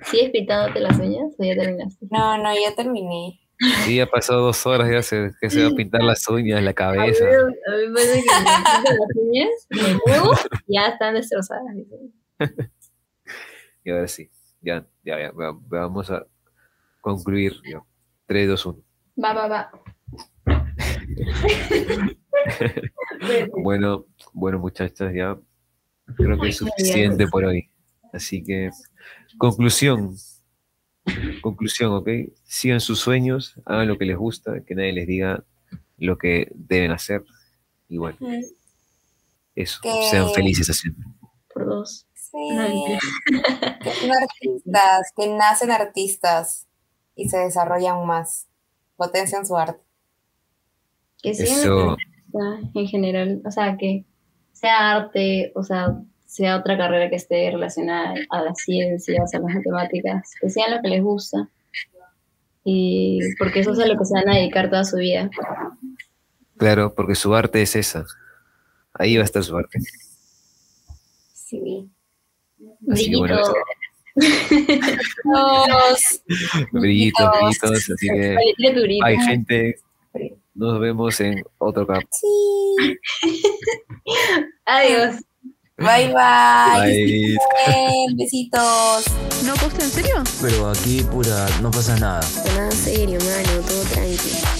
¿Sigues 0.05 0.29
pintándote 0.31 0.79
las 0.79 0.97
uñas 0.99 1.33
o 1.37 1.43
ya 1.43 1.55
terminaste? 1.55 2.05
No, 2.11 2.37
no, 2.37 2.53
ya 2.53 2.73
terminé. 2.75 3.39
Sí, 3.85 3.95
ya 3.97 4.05
pasó 4.05 4.35
dos 4.35 4.65
horas, 4.65 4.89
ya 4.89 5.01
se, 5.01 5.31
que 5.39 5.49
se 5.49 5.63
va 5.63 5.69
a 5.69 5.75
pintar 5.75 6.03
las 6.03 6.27
uñas, 6.29 6.61
la 6.63 6.73
cabeza. 6.73 7.25
A 7.25 7.75
mí 7.77 7.87
me 7.87 7.93
parece 7.93 8.21
que 8.21 8.29
las 8.89 8.99
uñas, 9.15 10.29
y 10.67 10.73
ya 10.75 10.87
están 10.87 11.13
destrozadas. 11.15 11.63
Y 13.83 13.91
ahora 13.91 14.07
sí, 14.07 14.29
ya, 14.61 14.85
ya, 15.03 15.19
ya, 15.19 15.31
va- 15.31 15.57
vamos 15.67 16.09
a 16.11 16.25
concluir. 17.01 17.53
Ya. 17.69 17.81
3, 18.25 18.47
2, 18.49 18.65
1. 18.65 18.79
Va, 19.23 19.33
va, 19.33 19.47
va. 19.47 19.71
Bueno, 23.63 24.05
bueno, 24.33 24.59
muchachas, 24.59 25.13
ya 25.13 25.37
creo 26.15 26.39
que 26.39 26.49
es 26.49 26.57
suficiente 26.57 27.27
por 27.27 27.45
hoy. 27.45 27.69
Así 28.13 28.43
que, 28.43 28.69
conclusión. 29.37 30.15
Conclusión, 31.41 31.93
¿ok? 31.93 32.09
Sigan 32.43 32.79
sus 32.79 32.99
sueños, 32.99 33.59
hagan 33.65 33.87
lo 33.87 33.97
que 33.97 34.05
les 34.05 34.17
gusta, 34.17 34.61
que 34.65 34.75
nadie 34.75 34.93
les 34.93 35.07
diga 35.07 35.43
lo 35.97 36.17
que 36.17 36.51
deben 36.53 36.91
hacer. 36.91 37.23
Y 37.87 37.97
bueno, 37.97 38.17
eso, 39.55 39.79
Que- 39.81 40.07
sean 40.09 40.31
felices 40.33 40.67
haciendo. 40.69 40.99
Por 41.53 41.65
dos. 41.65 42.07
Sí. 42.13 42.49
No, 42.51 42.63
mentira. 42.63 42.99
Que 43.81 43.91
son 43.91 44.11
artistas, 44.11 45.13
que 45.15 45.27
nacen 45.35 45.71
artistas 45.71 46.67
y 47.15 47.29
se 47.29 47.37
desarrollan 47.37 48.05
más. 48.05 48.47
Potencian 48.97 49.45
su 49.45 49.55
arte. 49.55 49.81
Que 51.25 51.33
sigan 51.33 51.59
Eso, 51.59 51.97
en 52.73 52.87
general, 52.87 53.41
o 53.45 53.51
sea, 53.51 53.77
que 53.77 54.05
sea 54.51 54.91
arte, 54.91 55.51
o 55.55 55.63
sea, 55.63 55.97
sea 56.25 56.57
otra 56.57 56.77
carrera 56.77 57.09
que 57.09 57.15
esté 57.15 57.49
relacionada 57.51 58.15
a 58.29 58.41
las 58.41 58.59
ciencias, 58.59 59.33
a 59.33 59.39
las 59.39 59.55
matemáticas, 59.55 60.33
que 60.39 60.49
sean 60.49 60.75
lo 60.75 60.81
que 60.81 60.89
les 60.89 61.01
gusta. 61.01 61.49
Y 62.63 63.19
porque 63.37 63.59
eso 63.59 63.73
es 63.73 63.79
a 63.79 63.85
lo 63.85 63.97
que 63.97 64.05
se 64.05 64.13
van 64.13 64.29
a 64.29 64.35
dedicar 64.35 64.69
toda 64.69 64.83
su 64.83 64.97
vida. 64.97 65.29
claro, 66.57 66.93
porque 66.95 67.15
su 67.15 67.33
arte 67.33 67.61
es 67.61 67.75
esa. 67.75 68.05
Ahí 68.93 69.17
va 69.17 69.23
a 69.23 69.25
estar 69.25 69.43
su 69.43 69.57
arte. 69.57 69.79
Sí. 71.33 71.89
Así 72.91 73.11
que 73.11 73.17
bueno, 73.17 73.41
brillitos, 74.15 74.15
Brillitos. 76.71 77.31
brillitos. 77.31 77.71
Así 77.71 78.07
que 78.07 78.37
hay 79.03 79.17
gente. 79.19 79.75
Nos 80.55 80.79
vemos 80.79 81.19
en 81.19 81.43
otro 81.57 81.85
cap. 81.85 82.01
Sí. 82.11 82.97
Adiós. 84.65 85.15
Bye 85.77 86.13
bye. 86.13 87.35
Bye. 87.35 88.15
Besitos. 88.15 89.05
¿No 89.45 89.53
posta 89.55 89.83
en 89.83 89.91
serio? 89.91 90.23
Pero 90.41 90.69
aquí, 90.69 91.03
pura, 91.11 91.45
no 91.61 91.69
pasa 91.69 91.97
nada. 91.99 92.21
Nada 92.55 92.71
serio, 92.71 93.19
mano, 93.19 93.59
todo 93.67 93.83
tranqui. 93.91 94.54